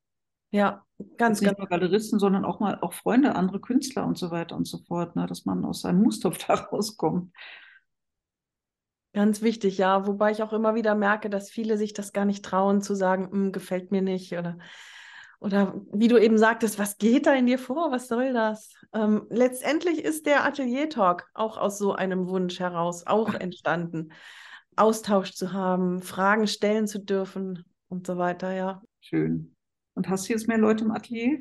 Ja, 0.52 0.84
ganz, 1.18 1.42
Nicht 1.42 1.58
nur 1.58 1.68
Galeristen, 1.68 2.18
sondern 2.18 2.44
auch 2.44 2.60
mal 2.60 2.80
auch 2.82 2.94
Freunde, 2.94 3.36
andere 3.36 3.60
Künstler 3.60 4.06
und 4.08 4.18
so 4.18 4.32
weiter 4.32 4.56
und 4.56 4.68
so 4.68 4.80
fort, 4.80 5.16
ne? 5.16 5.28
dass 5.28 5.46
man 5.46 5.64
aus 5.64 5.82
seinem 5.82 6.02
Mustopf 6.02 6.38
da 6.48 6.56
rauskommt. 6.56 7.32
Ganz 9.14 9.42
wichtig, 9.42 9.78
ja. 9.78 10.06
Wobei 10.06 10.32
ich 10.32 10.44
auch 10.44 10.54
immer 10.54 10.76
wieder 10.76 10.96
merke, 10.96 11.30
dass 11.30 11.50
viele 11.50 11.78
sich 11.78 11.94
das 11.94 12.14
gar 12.14 12.26
nicht 12.26 12.46
trauen 12.46 12.82
zu 12.82 12.96
sagen, 12.96 13.30
hm, 13.32 13.52
gefällt 13.52 13.92
mir 13.92 14.02
nicht 14.02 14.34
oder 14.34 14.58
oder 15.42 15.74
wie 15.94 16.10
du 16.10 16.18
eben 16.18 16.38
sagtest, 16.38 16.80
was 16.80 16.98
geht 16.98 17.26
da 17.26 17.34
in 17.34 17.46
dir 17.46 17.58
vor? 17.60 17.92
Was 17.92 18.10
soll 18.10 18.34
das? 18.34 18.74
Ähm, 18.94 19.26
letztendlich 19.30 20.04
ist 20.04 20.26
der 20.26 20.44
Atelier-Talk 20.46 21.30
auch 21.34 21.58
aus 21.58 21.78
so 21.78 21.94
einem 21.94 22.28
Wunsch 22.28 22.60
heraus 22.60 23.08
auch 23.08 23.34
entstanden. 23.34 24.12
Austausch 24.76 25.32
zu 25.34 25.54
haben, 25.54 26.02
Fragen 26.02 26.48
stellen 26.48 26.88
zu 26.88 27.00
dürfen 27.00 27.64
und 27.88 28.06
so 28.06 28.18
weiter, 28.18 28.52
ja. 28.54 28.82
Schön. 29.00 29.56
Und 29.94 30.10
hast 30.10 30.28
du 30.28 30.34
jetzt 30.34 30.48
mehr 30.50 30.58
Leute 30.58 30.84
im 30.84 30.92
Atelier? 30.92 31.40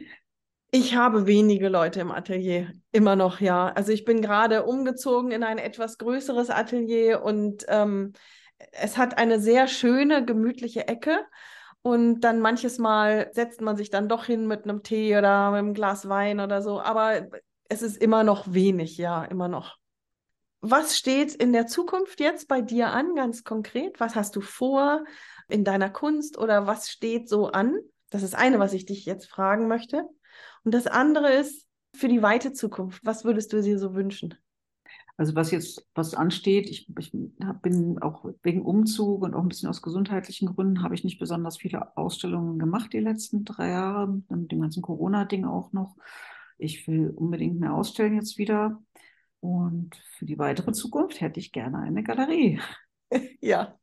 Ich 0.71 0.95
habe 0.95 1.27
wenige 1.27 1.69
Leute 1.69 2.01
im 2.01 2.11
Atelier, 2.11 2.73
immer 2.93 3.17
noch, 3.17 3.41
ja. 3.41 3.69
Also 3.69 3.91
ich 3.93 4.05
bin 4.05 4.21
gerade 4.21 4.65
umgezogen 4.65 5.31
in 5.31 5.43
ein 5.43 5.59
etwas 5.59 5.97
größeres 5.97 6.51
Atelier 6.51 7.23
und 7.23 7.65
ähm, 7.69 8.13
es 8.73 8.99
hat 8.99 9.17
eine 9.17 9.41
sehr 9.41 9.67
schöne, 9.67 10.25
gemütliche 10.25 10.87
Ecke. 10.89 11.21
Und 11.81 12.21
dann 12.21 12.41
manches 12.41 12.79
Mal 12.79 13.31
setzt 13.33 13.61
man 13.63 13.77
sich 13.77 13.89
dann 13.89 14.09
doch 14.09 14.25
hin 14.25 14.47
mit 14.47 14.65
einem 14.65 14.83
Tee 14.83 15.17
oder 15.17 15.53
mit 15.53 15.59
einem 15.61 15.75
Glas 15.75 16.09
Wein 16.09 16.41
oder 16.41 16.61
so. 16.61 16.81
Aber 16.81 17.29
es 17.69 17.83
ist 17.83 17.97
immer 17.97 18.25
noch 18.25 18.53
wenig, 18.53 18.99
ja, 18.99 19.25
immer 19.25 19.49
noch. 19.49 19.77
was 20.61 20.97
steht 20.97 21.35
in 21.35 21.53
der 21.53 21.67
Zukunft 21.67 22.21
jetzt 22.21 22.49
bei 22.49 22.61
dir 22.61 22.89
an, 22.89 23.15
ganz 23.15 23.45
konkret? 23.45 24.01
Was 24.01 24.17
hast 24.17 24.35
du 24.37 24.41
vor 24.41 25.05
in 25.49 25.65
deiner 25.65 25.91
Kunst 25.91 26.37
oder 26.37 26.67
was 26.67 26.91
steht 26.91 27.29
so 27.29 27.47
an? 27.47 27.79
Das 28.11 28.23
ist 28.23 28.35
eine, 28.35 28.59
was 28.59 28.73
ich 28.73 28.85
dich 28.85 29.05
jetzt 29.07 29.27
fragen 29.31 29.69
möchte. 29.69 30.05
Und 30.69 30.73
das 30.73 30.87
andere 30.87 31.33
ist 31.33 31.67
für 31.97 32.09
die 32.09 32.21
weite 32.21 32.53
Zukunft. 32.53 33.03
Was 33.03 33.25
würdest 33.25 33.55
du 33.55 33.63
dir 33.63 33.79
so 33.79 33.95
wünschen? 33.95 34.35
Also 35.17 35.35
was 35.35 35.51
jetzt, 35.51 35.89
was 35.95 36.13
ansteht, 36.13 36.69
ich, 36.69 36.93
ich 36.99 37.11
bin 37.11 37.99
auch 38.03 38.27
wegen 38.43 38.61
Umzug 38.61 39.23
und 39.23 39.33
auch 39.33 39.41
ein 39.41 39.49
bisschen 39.49 39.71
aus 39.71 39.81
gesundheitlichen 39.81 40.55
Gründen, 40.55 40.83
habe 40.83 40.95
ich 40.95 41.05
nicht 41.05 41.19
besonders 41.19 41.57
viele 41.57 41.97
Ausstellungen 41.97 42.59
gemacht 42.59 42.93
die 42.93 42.99
letzten 42.99 43.47
drei 43.47 43.71
Jahre, 43.71 44.09
mit 44.29 44.53
dem 44.53 44.61
ganzen 44.61 44.83
Corona-Ding 44.83 45.47
auch 45.47 45.73
noch. 45.73 45.97
Ich 46.59 46.87
will 46.87 47.09
unbedingt 47.17 47.59
mehr 47.59 47.73
ausstellen 47.73 48.17
jetzt 48.17 48.37
wieder. 48.37 48.79
Und 49.41 49.97
für 50.19 50.27
die 50.27 50.39
weitere 50.39 50.73
Zukunft 50.73 51.23
hätte 51.23 51.41
ich 51.41 51.51
gerne 51.51 51.79
eine 51.79 52.03
Galerie. 52.03 52.61
Ja, 53.41 53.75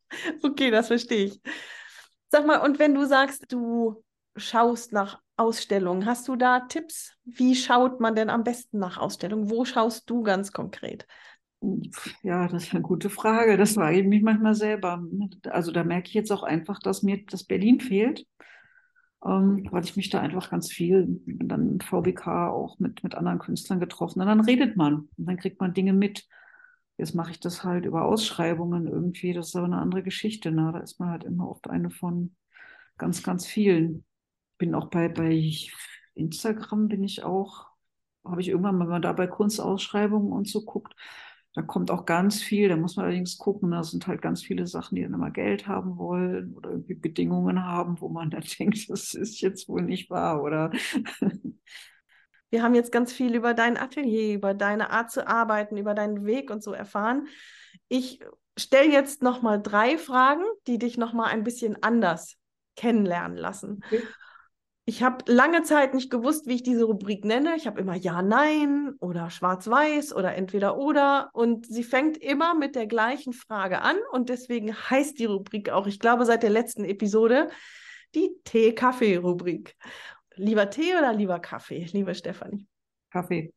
okay, 0.43 0.69
das 0.69 0.86
verstehe 0.86 1.25
ich. 1.25 1.41
Sag 2.29 2.45
mal, 2.45 2.57
und 2.57 2.77
wenn 2.77 2.93
du 2.93 3.07
sagst, 3.07 3.51
du 3.51 4.03
schaust 4.36 4.91
nach 4.91 5.19
Ausstellungen, 5.38 6.05
hast 6.05 6.27
du 6.27 6.36
da 6.36 6.61
Tipps? 6.61 7.13
Wie 7.25 7.55
schaut 7.55 7.99
man 7.99 8.15
denn 8.15 8.29
am 8.29 8.43
besten 8.43 8.79
nach 8.79 8.97
Ausstellungen? 8.97 9.49
Wo 9.49 9.65
schaust 9.65 10.09
du 10.09 10.23
ganz 10.23 10.51
konkret? 10.51 11.05
Ja, 12.21 12.47
das 12.47 12.65
ist 12.65 12.73
eine 12.73 12.81
gute 12.81 13.09
Frage. 13.09 13.57
Das 13.57 13.73
frage 13.73 14.01
ich 14.01 14.07
mich 14.07 14.21
manchmal 14.21 14.55
selber. 14.55 15.03
Also 15.49 15.71
da 15.71 15.83
merke 15.83 16.07
ich 16.07 16.13
jetzt 16.13 16.31
auch 16.31 16.43
einfach, 16.43 16.79
dass 16.79 17.03
mir 17.03 17.25
das 17.25 17.43
Berlin 17.43 17.79
fehlt, 17.79 18.25
ähm, 19.25 19.67
weil 19.71 19.83
ich 19.83 19.95
mich 19.95 20.09
da 20.09 20.21
einfach 20.21 20.49
ganz 20.49 20.71
viel 20.71 21.21
dann 21.25 21.73
mit 21.73 21.83
VBK 21.83 22.49
auch 22.49 22.79
mit, 22.79 23.03
mit 23.03 23.15
anderen 23.15 23.39
Künstlern 23.39 23.79
getroffen. 23.79 24.21
Und 24.21 24.27
dann 24.27 24.41
redet 24.41 24.77
man 24.77 25.09
und 25.17 25.25
dann 25.25 25.38
kriegt 25.38 25.59
man 25.59 25.73
Dinge 25.73 25.93
mit. 25.93 26.27
Jetzt 26.97 27.15
mache 27.15 27.31
ich 27.31 27.39
das 27.39 27.63
halt 27.63 27.86
über 27.86 28.05
Ausschreibungen 28.05 28.88
irgendwie. 28.88 29.33
Das 29.33 29.47
ist 29.47 29.55
aber 29.55 29.65
eine 29.65 29.79
andere 29.79 30.03
Geschichte. 30.03 30.51
Ne? 30.51 30.71
Da 30.71 30.79
ist 30.79 30.99
man 30.99 31.09
halt 31.09 31.23
immer 31.23 31.49
oft 31.49 31.69
eine 31.69 31.89
von 31.89 32.36
ganz, 32.97 33.23
ganz 33.23 33.45
vielen. 33.45 34.05
Bin 34.58 34.76
auch 34.76 34.89
bei, 34.89 35.10
bei 35.10 35.51
Instagram 36.16 36.88
bin 36.88 37.03
ich 37.03 37.24
auch, 37.24 37.68
habe 38.24 38.41
ich 38.41 38.49
irgendwann, 38.49 38.80
wenn 38.80 38.88
man 38.88 39.01
da 39.01 39.14
bei 39.14 39.28
Kunstausschreibungen 39.28 40.32
und 40.32 40.47
so 40.47 40.64
guckt, 40.64 40.95
da 41.56 41.62
kommt 41.62 41.89
auch 41.89 42.06
ganz 42.06 42.41
viel, 42.41 42.68
da 42.68 42.76
muss 42.76 42.97
man 42.97 43.06
allerdings 43.06 43.38
gucken, 43.38 43.72
da 43.72 43.82
sind 43.82 44.08
halt 44.08 44.22
ganz 44.22 44.43
viele 44.43 44.68
Sachen, 44.68 44.95
die 44.95 45.03
dann 45.03 45.14
immer 45.14 45.32
Geld 45.32 45.68
haben 45.68 45.97
wollen 45.97 46.53
oder 46.53 46.72
irgendwie 46.72 46.95
Bedingungen 46.95 47.64
haben, 47.64 48.01
wo 48.01 48.10
man 48.10 48.30
dann 48.30 48.43
denkt, 48.60 48.89
das 48.89 49.14
ist 49.14 49.39
jetzt 49.39 49.70
wohl 49.70 49.82
nicht 49.82 50.10
wahr, 50.10 50.43
oder? 50.43 50.72
Wir 52.51 52.62
haben 52.62 52.76
jetzt 52.76 52.91
ganz 52.91 53.12
viel 53.12 53.36
über 53.36 53.53
dein 53.53 53.78
Atelier, 53.78 54.36
über 54.36 54.53
deine 54.53 54.89
Art 54.89 55.12
zu 55.12 55.28
arbeiten, 55.28 55.78
über 55.78 55.93
deinen 55.93 56.26
Weg 56.26 56.51
und 56.51 56.64
so 56.64 56.74
erfahren. 56.74 57.28
Ich 57.88 58.20
stelle 58.58 58.91
jetzt 58.91 59.22
noch 59.22 59.41
mal 59.41 59.62
drei 59.62 59.97
Fragen, 59.97 60.43
die 60.68 60.78
dich 60.78 60.97
noch 60.97 61.14
mal 61.14 61.26
ein 61.26 61.43
bisschen 61.43 61.82
anders 61.84 62.38
kennenlernen 62.76 63.38
lassen. 63.38 63.82
Okay. 63.86 64.01
Ich 64.88 65.01
habe 65.01 65.25
lange 65.31 65.63
Zeit 65.63 65.95
nicht 65.95 66.11
gewusst, 66.11 66.45
wie 66.45 66.55
ich 66.55 66.63
diese 66.63 66.83
Rubrik 66.83 67.25
nenne. 67.25 67.55
Ich 67.55 67.65
habe 67.65 67.81
immer 67.81 67.95
Ja, 67.95 68.21
Nein 68.21 68.93
oder 68.99 69.31
Schwarz-Weiß 69.31 70.13
oder 70.13 70.36
entweder 70.36 70.77
oder. 70.77 71.31
Und 71.33 71.65
sie 71.65 71.83
fängt 71.83 72.17
immer 72.17 72.53
mit 72.53 72.75
der 72.75 72.86
gleichen 72.86 73.33
Frage 73.33 73.81
an. 73.81 73.97
Und 74.11 74.29
deswegen 74.29 74.75
heißt 74.75 75.17
die 75.17 75.25
Rubrik 75.25 75.71
auch, 75.71 75.88
ich 75.88 75.99
glaube, 75.99 76.25
seit 76.25 76.43
der 76.43 76.51
letzten 76.51 76.86
Episode, 76.86 77.49
die 78.13 78.29
Tee-Kaffee-Rubrik. 78.43 79.75
Lieber 80.36 80.69
Tee 80.69 80.95
oder 80.95 81.13
lieber 81.13 81.39
Kaffee, 81.39 81.88
liebe 81.91 82.13
Stefanie? 82.13 82.67
Kaffee. 83.09 83.51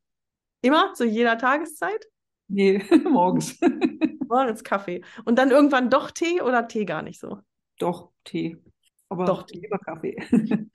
Immer? 0.63 0.95
Zu 0.95 1.05
jeder 1.05 1.37
Tageszeit? 1.37 2.07
Nee, 2.49 2.83
morgens. 3.05 3.59
morgens 4.29 4.65
Kaffee. 4.65 5.03
Und 5.27 5.39
dann 5.39 5.51
irgendwann 5.51 5.91
doch 5.91 6.11
Tee 6.11 6.41
oder 6.41 6.69
Tee 6.69 6.87
gar 6.87 7.03
nicht 7.03 7.21
so? 7.21 7.41
Doch, 7.79 8.13
Tee. 8.25 8.57
Aber 9.11 9.27
doch 9.27 9.47
lieber 9.51 9.79
Kaffee. 9.79 10.17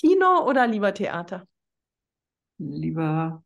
Kino 0.00 0.46
oder 0.48 0.66
lieber 0.66 0.94
Theater? 0.94 1.46
Lieber, 2.56 3.44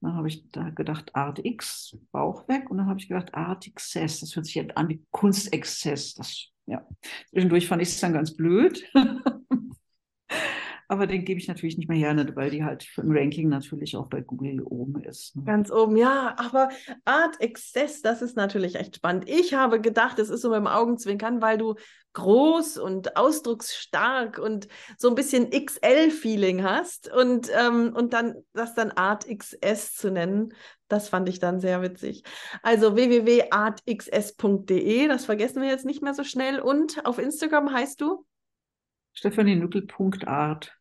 Dann 0.00 0.14
habe 0.14 0.28
ich 0.28 0.50
da 0.50 0.70
gedacht, 0.70 1.14
Art 1.16 1.44
X, 1.44 1.96
war 2.12 2.22
auch 2.22 2.46
weg. 2.46 2.70
Und 2.70 2.78
dann 2.78 2.86
habe 2.86 3.00
ich 3.00 3.08
gedacht, 3.08 3.34
Art 3.34 3.66
Access, 3.66 4.20
das 4.20 4.36
hört 4.36 4.46
sich 4.46 4.76
an 4.76 4.88
wie 4.88 5.02
Kunstexzess. 5.10 6.14
Das, 6.14 6.48
ja. 6.66 6.86
Zwischendurch 7.30 7.66
fand 7.66 7.82
ich 7.82 7.88
es 7.88 8.00
dann 8.00 8.12
ganz 8.12 8.36
blöd. 8.36 8.84
aber 10.94 11.06
den 11.08 11.24
gebe 11.24 11.40
ich 11.40 11.48
natürlich 11.48 11.76
nicht 11.76 11.88
mehr 11.88 11.98
her, 11.98 12.14
weil 12.36 12.50
die 12.50 12.62
halt 12.64 12.86
im 12.96 13.10
Ranking 13.10 13.48
natürlich 13.48 13.96
auch 13.96 14.06
bei 14.06 14.20
Google 14.20 14.62
oben 14.62 15.02
ist. 15.02 15.34
Ne? 15.34 15.42
Ganz 15.44 15.70
oben, 15.70 15.96
ja, 15.96 16.34
aber 16.38 16.68
Art 17.04 17.42
Access, 17.42 18.00
das 18.00 18.22
ist 18.22 18.36
natürlich 18.36 18.76
echt 18.76 18.96
spannend. 18.96 19.28
Ich 19.28 19.54
habe 19.54 19.80
gedacht, 19.80 20.20
es 20.20 20.30
ist 20.30 20.42
so 20.42 20.50
mit 20.50 20.58
dem 20.58 20.68
Augenzwinkern, 20.68 21.42
weil 21.42 21.58
du 21.58 21.74
groß 22.12 22.78
und 22.78 23.16
ausdrucksstark 23.16 24.38
und 24.38 24.68
so 24.96 25.08
ein 25.08 25.16
bisschen 25.16 25.50
XL-Feeling 25.50 26.62
hast 26.62 27.12
und, 27.12 27.50
ähm, 27.52 27.92
und 27.94 28.12
dann 28.12 28.36
das 28.52 28.74
dann 28.74 28.92
Art 28.92 29.26
XS 29.26 29.96
zu 29.96 30.12
nennen, 30.12 30.54
das 30.88 31.08
fand 31.08 31.28
ich 31.28 31.40
dann 31.40 31.58
sehr 31.60 31.82
witzig. 31.82 32.22
Also 32.62 32.94
www.artxs.de, 32.94 33.48
das 35.08 35.24
vergessen 35.24 35.60
wir 35.60 35.68
jetzt 35.68 35.84
nicht 35.84 36.02
mehr 36.02 36.14
so 36.14 36.22
schnell. 36.22 36.60
Und 36.60 37.04
auf 37.04 37.18
Instagram 37.18 37.72
heißt 37.72 38.00
du? 38.00 38.24
Stefanie-Nückel.art. 39.12 40.76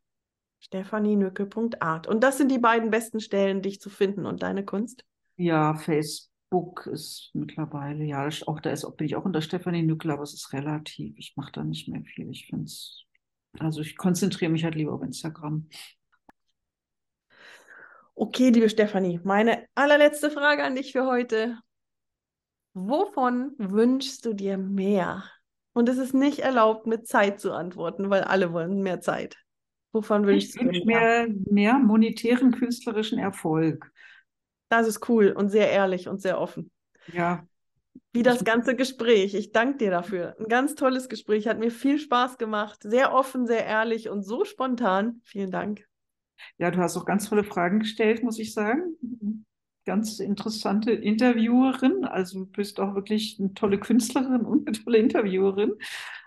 Stefanie-Nückel.art. 0.63 2.07
Und 2.07 2.23
das 2.23 2.37
sind 2.37 2.49
die 2.49 2.59
beiden 2.59 2.89
besten 2.89 3.19
Stellen, 3.19 3.61
dich 3.61 3.81
zu 3.81 3.89
finden 3.89 4.25
und 4.25 4.43
deine 4.43 4.63
Kunst? 4.63 5.03
Ja, 5.35 5.75
Facebook 5.75 6.87
ist 6.87 7.31
mittlerweile, 7.33 8.03
ja, 8.03 8.29
auch 8.45 8.59
da 8.59 8.71
ist, 8.71 8.89
bin 8.95 9.05
ich 9.05 9.15
auch 9.15 9.25
unter 9.25 9.41
Stefanie 9.41 9.83
Nückel, 9.83 10.11
aber 10.11 10.23
es 10.23 10.33
ist 10.33 10.53
relativ. 10.53 11.17
Ich 11.17 11.33
mache 11.35 11.51
da 11.51 11.63
nicht 11.63 11.87
mehr 11.89 12.01
viel. 12.03 12.29
Ich 12.29 12.47
finde 12.47 12.65
es, 12.65 13.03
also 13.59 13.81
ich 13.81 13.97
konzentriere 13.97 14.51
mich 14.51 14.63
halt 14.63 14.75
lieber 14.75 14.93
auf 14.93 15.03
Instagram. 15.03 15.67
Okay, 18.15 18.49
liebe 18.49 18.69
Stefanie, 18.69 19.19
meine 19.23 19.65
allerletzte 19.75 20.29
Frage 20.29 20.63
an 20.63 20.75
dich 20.75 20.91
für 20.91 21.05
heute. 21.05 21.57
Wovon 22.75 23.53
wünschst 23.57 24.25
du 24.25 24.33
dir 24.33 24.57
mehr 24.57 25.23
Und 25.73 25.89
es 25.89 25.97
ist 25.97 26.13
nicht 26.13 26.39
erlaubt, 26.39 26.87
mit 26.87 27.07
Zeit 27.07 27.39
zu 27.39 27.51
antworten, 27.51 28.09
weil 28.09 28.23
alle 28.23 28.53
wollen 28.53 28.81
mehr 28.81 29.01
Zeit. 29.01 29.42
Wovon 29.93 30.25
willst 30.25 30.49
ich 30.49 30.53
du 30.55 30.65
wünsche 30.65 30.85
mir 30.85 31.33
mehr 31.49 31.77
monetären 31.77 32.51
künstlerischen 32.51 33.19
Erfolg. 33.19 33.91
Das 34.69 34.87
ist 34.87 35.07
cool 35.07 35.31
und 35.31 35.49
sehr 35.49 35.71
ehrlich 35.71 36.07
und 36.07 36.21
sehr 36.21 36.39
offen. 36.39 36.71
Ja. 37.13 37.47
Wie 38.11 38.23
das 38.23 38.43
ganze 38.43 38.75
Gespräch. 38.75 39.35
Ich 39.35 39.51
danke 39.51 39.77
dir 39.77 39.91
dafür. 39.91 40.35
Ein 40.39 40.47
ganz 40.47 40.75
tolles 40.75 41.09
Gespräch. 41.09 41.47
Hat 41.47 41.59
mir 41.59 41.71
viel 41.71 41.99
Spaß 41.99 42.37
gemacht. 42.37 42.79
Sehr 42.83 43.13
offen, 43.13 43.45
sehr 43.45 43.65
ehrlich 43.65 44.09
und 44.09 44.23
so 44.23 44.45
spontan. 44.45 45.21
Vielen 45.23 45.51
Dank. 45.51 45.87
Ja, 46.57 46.71
du 46.71 46.79
hast 46.79 46.97
auch 46.97 47.05
ganz 47.05 47.29
tolle 47.29 47.43
Fragen 47.43 47.79
gestellt, 47.79 48.23
muss 48.23 48.39
ich 48.39 48.53
sagen 48.53 48.97
ganz 49.85 50.19
interessante 50.19 50.91
Interviewerin. 50.91 52.05
Also 52.05 52.39
du 52.39 52.45
bist 52.45 52.79
auch 52.79 52.95
wirklich 52.95 53.37
eine 53.39 53.53
tolle 53.53 53.79
Künstlerin 53.79 54.41
und 54.41 54.67
eine 54.67 54.77
tolle 54.77 54.97
Interviewerin. 54.97 55.73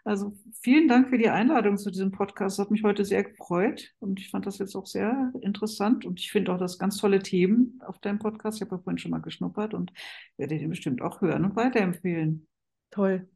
Also 0.05 0.37
vielen 0.63 0.89
Dank 0.89 1.09
für 1.09 1.19
die 1.19 1.29
Einladung 1.29 1.79
zu 1.79 1.91
diesem 1.91 2.13
Podcast. 2.13 2.59
Das 2.59 2.67
hat 2.67 2.71
mich 2.71 2.85
heute 2.85 3.05
sehr 3.05 3.25
gefreut 3.25 3.93
und 3.99 4.21
ich 4.21 4.31
fand 4.31 4.47
das 4.47 4.59
jetzt 4.59 4.77
auch 4.77 4.87
sehr 4.87 5.33
interessant 5.41 6.05
und 6.05 6.21
ich 6.21 6.31
finde 6.31 6.53
auch 6.53 6.59
das 6.59 6.79
ganz 6.79 6.99
tolle 6.99 7.21
Themen 7.21 7.81
auf 7.85 7.99
deinem 7.99 8.19
Podcast. 8.19 8.59
Ich 8.59 8.63
habe 8.63 8.77
ja 8.77 8.83
vorhin 8.83 8.99
schon 8.99 9.11
mal 9.11 9.21
geschnuppert 9.21 9.75
und 9.75 9.93
werde 10.37 10.59
den 10.59 10.71
bestimmt 10.71 11.03
auch 11.03 11.21
hören 11.21 11.45
und 11.45 11.57
weiterempfehlen. 11.57 12.47
Toll. 12.91 13.29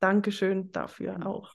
Dankeschön 0.00 0.70
dafür 0.70 1.26
auch. 1.26 1.54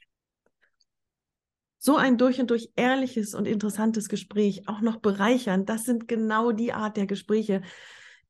So 1.78 1.98
ein 1.98 2.18
durch 2.18 2.40
und 2.40 2.50
durch 2.50 2.72
ehrliches 2.78 3.36
und 3.36 3.46
interessantes 3.46 4.08
Gespräch, 4.08 4.70
auch 4.70 4.80
noch 4.80 4.98
bereichernd, 4.98 5.68
das 5.68 5.84
sind 5.84 6.08
genau 6.08 6.54
die 6.54 6.72
Art 6.72 6.96
der 6.96 7.08
Gespräche, 7.08 7.62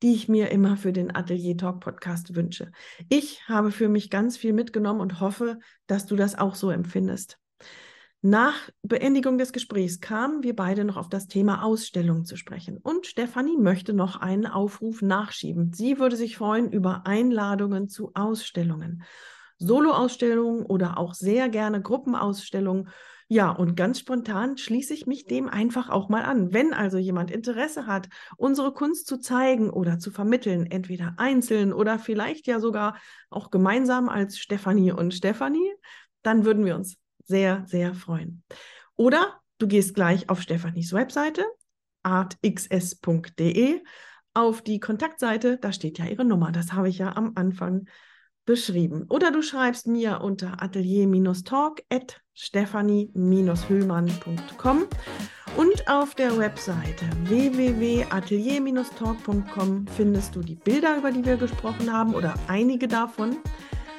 die 0.02 0.14
ich 0.14 0.28
mir 0.28 0.50
immer 0.50 0.76
für 0.76 0.92
den 0.92 1.14
Atelier 1.14 1.56
Talk 1.56 1.80
Podcast 1.80 2.34
wünsche. 2.34 2.70
Ich 3.08 3.48
habe 3.48 3.70
für 3.70 3.88
mich 3.88 4.10
ganz 4.10 4.36
viel 4.36 4.52
mitgenommen 4.52 5.00
und 5.00 5.20
hoffe, 5.20 5.58
dass 5.86 6.06
du 6.06 6.16
das 6.16 6.36
auch 6.36 6.54
so 6.54 6.70
empfindest. 6.70 7.38
Nach 8.26 8.54
Beendigung 8.82 9.36
des 9.36 9.52
Gesprächs 9.52 10.00
kamen 10.00 10.42
wir 10.42 10.56
beide 10.56 10.84
noch 10.84 10.96
auf 10.96 11.10
das 11.10 11.26
Thema 11.26 11.62
Ausstellung 11.62 12.24
zu 12.24 12.36
sprechen. 12.36 12.78
Und 12.78 13.06
Stefanie 13.06 13.58
möchte 13.58 13.92
noch 13.92 14.16
einen 14.16 14.46
Aufruf 14.46 15.02
nachschieben. 15.02 15.74
Sie 15.74 15.98
würde 15.98 16.16
sich 16.16 16.38
freuen 16.38 16.72
über 16.72 17.06
Einladungen 17.06 17.90
zu 17.90 18.12
Ausstellungen. 18.14 19.02
Soloausstellungen 19.58 20.64
oder 20.64 20.96
auch 20.96 21.12
sehr 21.12 21.50
gerne 21.50 21.82
Gruppenausstellungen 21.82 22.88
ja, 23.28 23.50
und 23.50 23.76
ganz 23.76 24.00
spontan 24.00 24.58
schließe 24.58 24.92
ich 24.92 25.06
mich 25.06 25.26
dem 25.26 25.48
einfach 25.48 25.88
auch 25.88 26.08
mal 26.08 26.22
an. 26.22 26.52
Wenn 26.52 26.74
also 26.74 26.98
jemand 26.98 27.30
Interesse 27.30 27.86
hat, 27.86 28.08
unsere 28.36 28.72
Kunst 28.72 29.06
zu 29.06 29.18
zeigen 29.18 29.70
oder 29.70 29.98
zu 29.98 30.10
vermitteln, 30.10 30.66
entweder 30.66 31.14
einzeln 31.16 31.72
oder 31.72 31.98
vielleicht 31.98 32.46
ja 32.46 32.60
sogar 32.60 32.96
auch 33.30 33.50
gemeinsam 33.50 34.08
als 34.08 34.38
Stefanie 34.38 34.92
und 34.92 35.14
Stefanie, 35.14 35.72
dann 36.22 36.44
würden 36.44 36.64
wir 36.64 36.76
uns 36.76 36.96
sehr, 37.24 37.64
sehr 37.66 37.94
freuen. 37.94 38.42
Oder 38.96 39.40
du 39.58 39.66
gehst 39.66 39.94
gleich 39.94 40.28
auf 40.28 40.42
Stefanis 40.42 40.92
Webseite 40.92 41.44
artxs.de 42.04 43.82
auf 44.34 44.62
die 44.62 44.80
Kontaktseite, 44.80 45.58
da 45.58 45.72
steht 45.72 45.98
ja 45.98 46.06
ihre 46.06 46.24
Nummer, 46.24 46.52
das 46.52 46.72
habe 46.72 46.88
ich 46.88 46.98
ja 46.98 47.16
am 47.16 47.32
Anfang 47.36 47.86
beschrieben. 48.44 49.06
Oder 49.08 49.30
du 49.30 49.40
schreibst 49.42 49.86
mir 49.86 50.20
unter 50.22 50.60
atelier-talk 50.62 51.82
at 51.90 52.20
stephanie-hüllmann.com 52.34 54.86
und 55.56 55.88
auf 55.88 56.16
der 56.16 56.36
Webseite 56.36 57.06
www.atelier-talk.com 57.24 59.86
findest 59.86 60.34
du 60.34 60.40
die 60.40 60.56
Bilder, 60.56 60.98
über 60.98 61.12
die 61.12 61.24
wir 61.24 61.36
gesprochen 61.36 61.92
haben 61.92 62.12
oder 62.14 62.34
einige 62.48 62.88
davon 62.88 63.36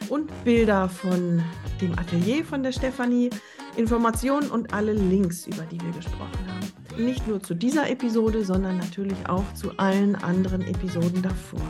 und 0.10 0.30
Bilder 0.44 0.90
von 0.90 1.42
dem 1.82 1.98
Atelier 1.98 2.44
von 2.44 2.62
der 2.62 2.74
Stefanie, 2.74 3.30
Informationen 3.78 4.50
und 4.50 4.74
alle 4.74 4.92
Links, 4.94 5.48
über 5.48 5.64
die 5.64 5.80
wir 5.82 5.92
gesprochen 5.92 6.40
haben. 6.48 6.56
Nicht 7.04 7.28
nur 7.28 7.42
zu 7.42 7.54
dieser 7.54 7.90
Episode, 7.90 8.46
sondern 8.46 8.78
natürlich 8.78 9.28
auch 9.28 9.54
zu 9.54 9.78
allen 9.78 10.16
anderen 10.16 10.62
Episoden 10.62 11.22
davor. 11.22 11.62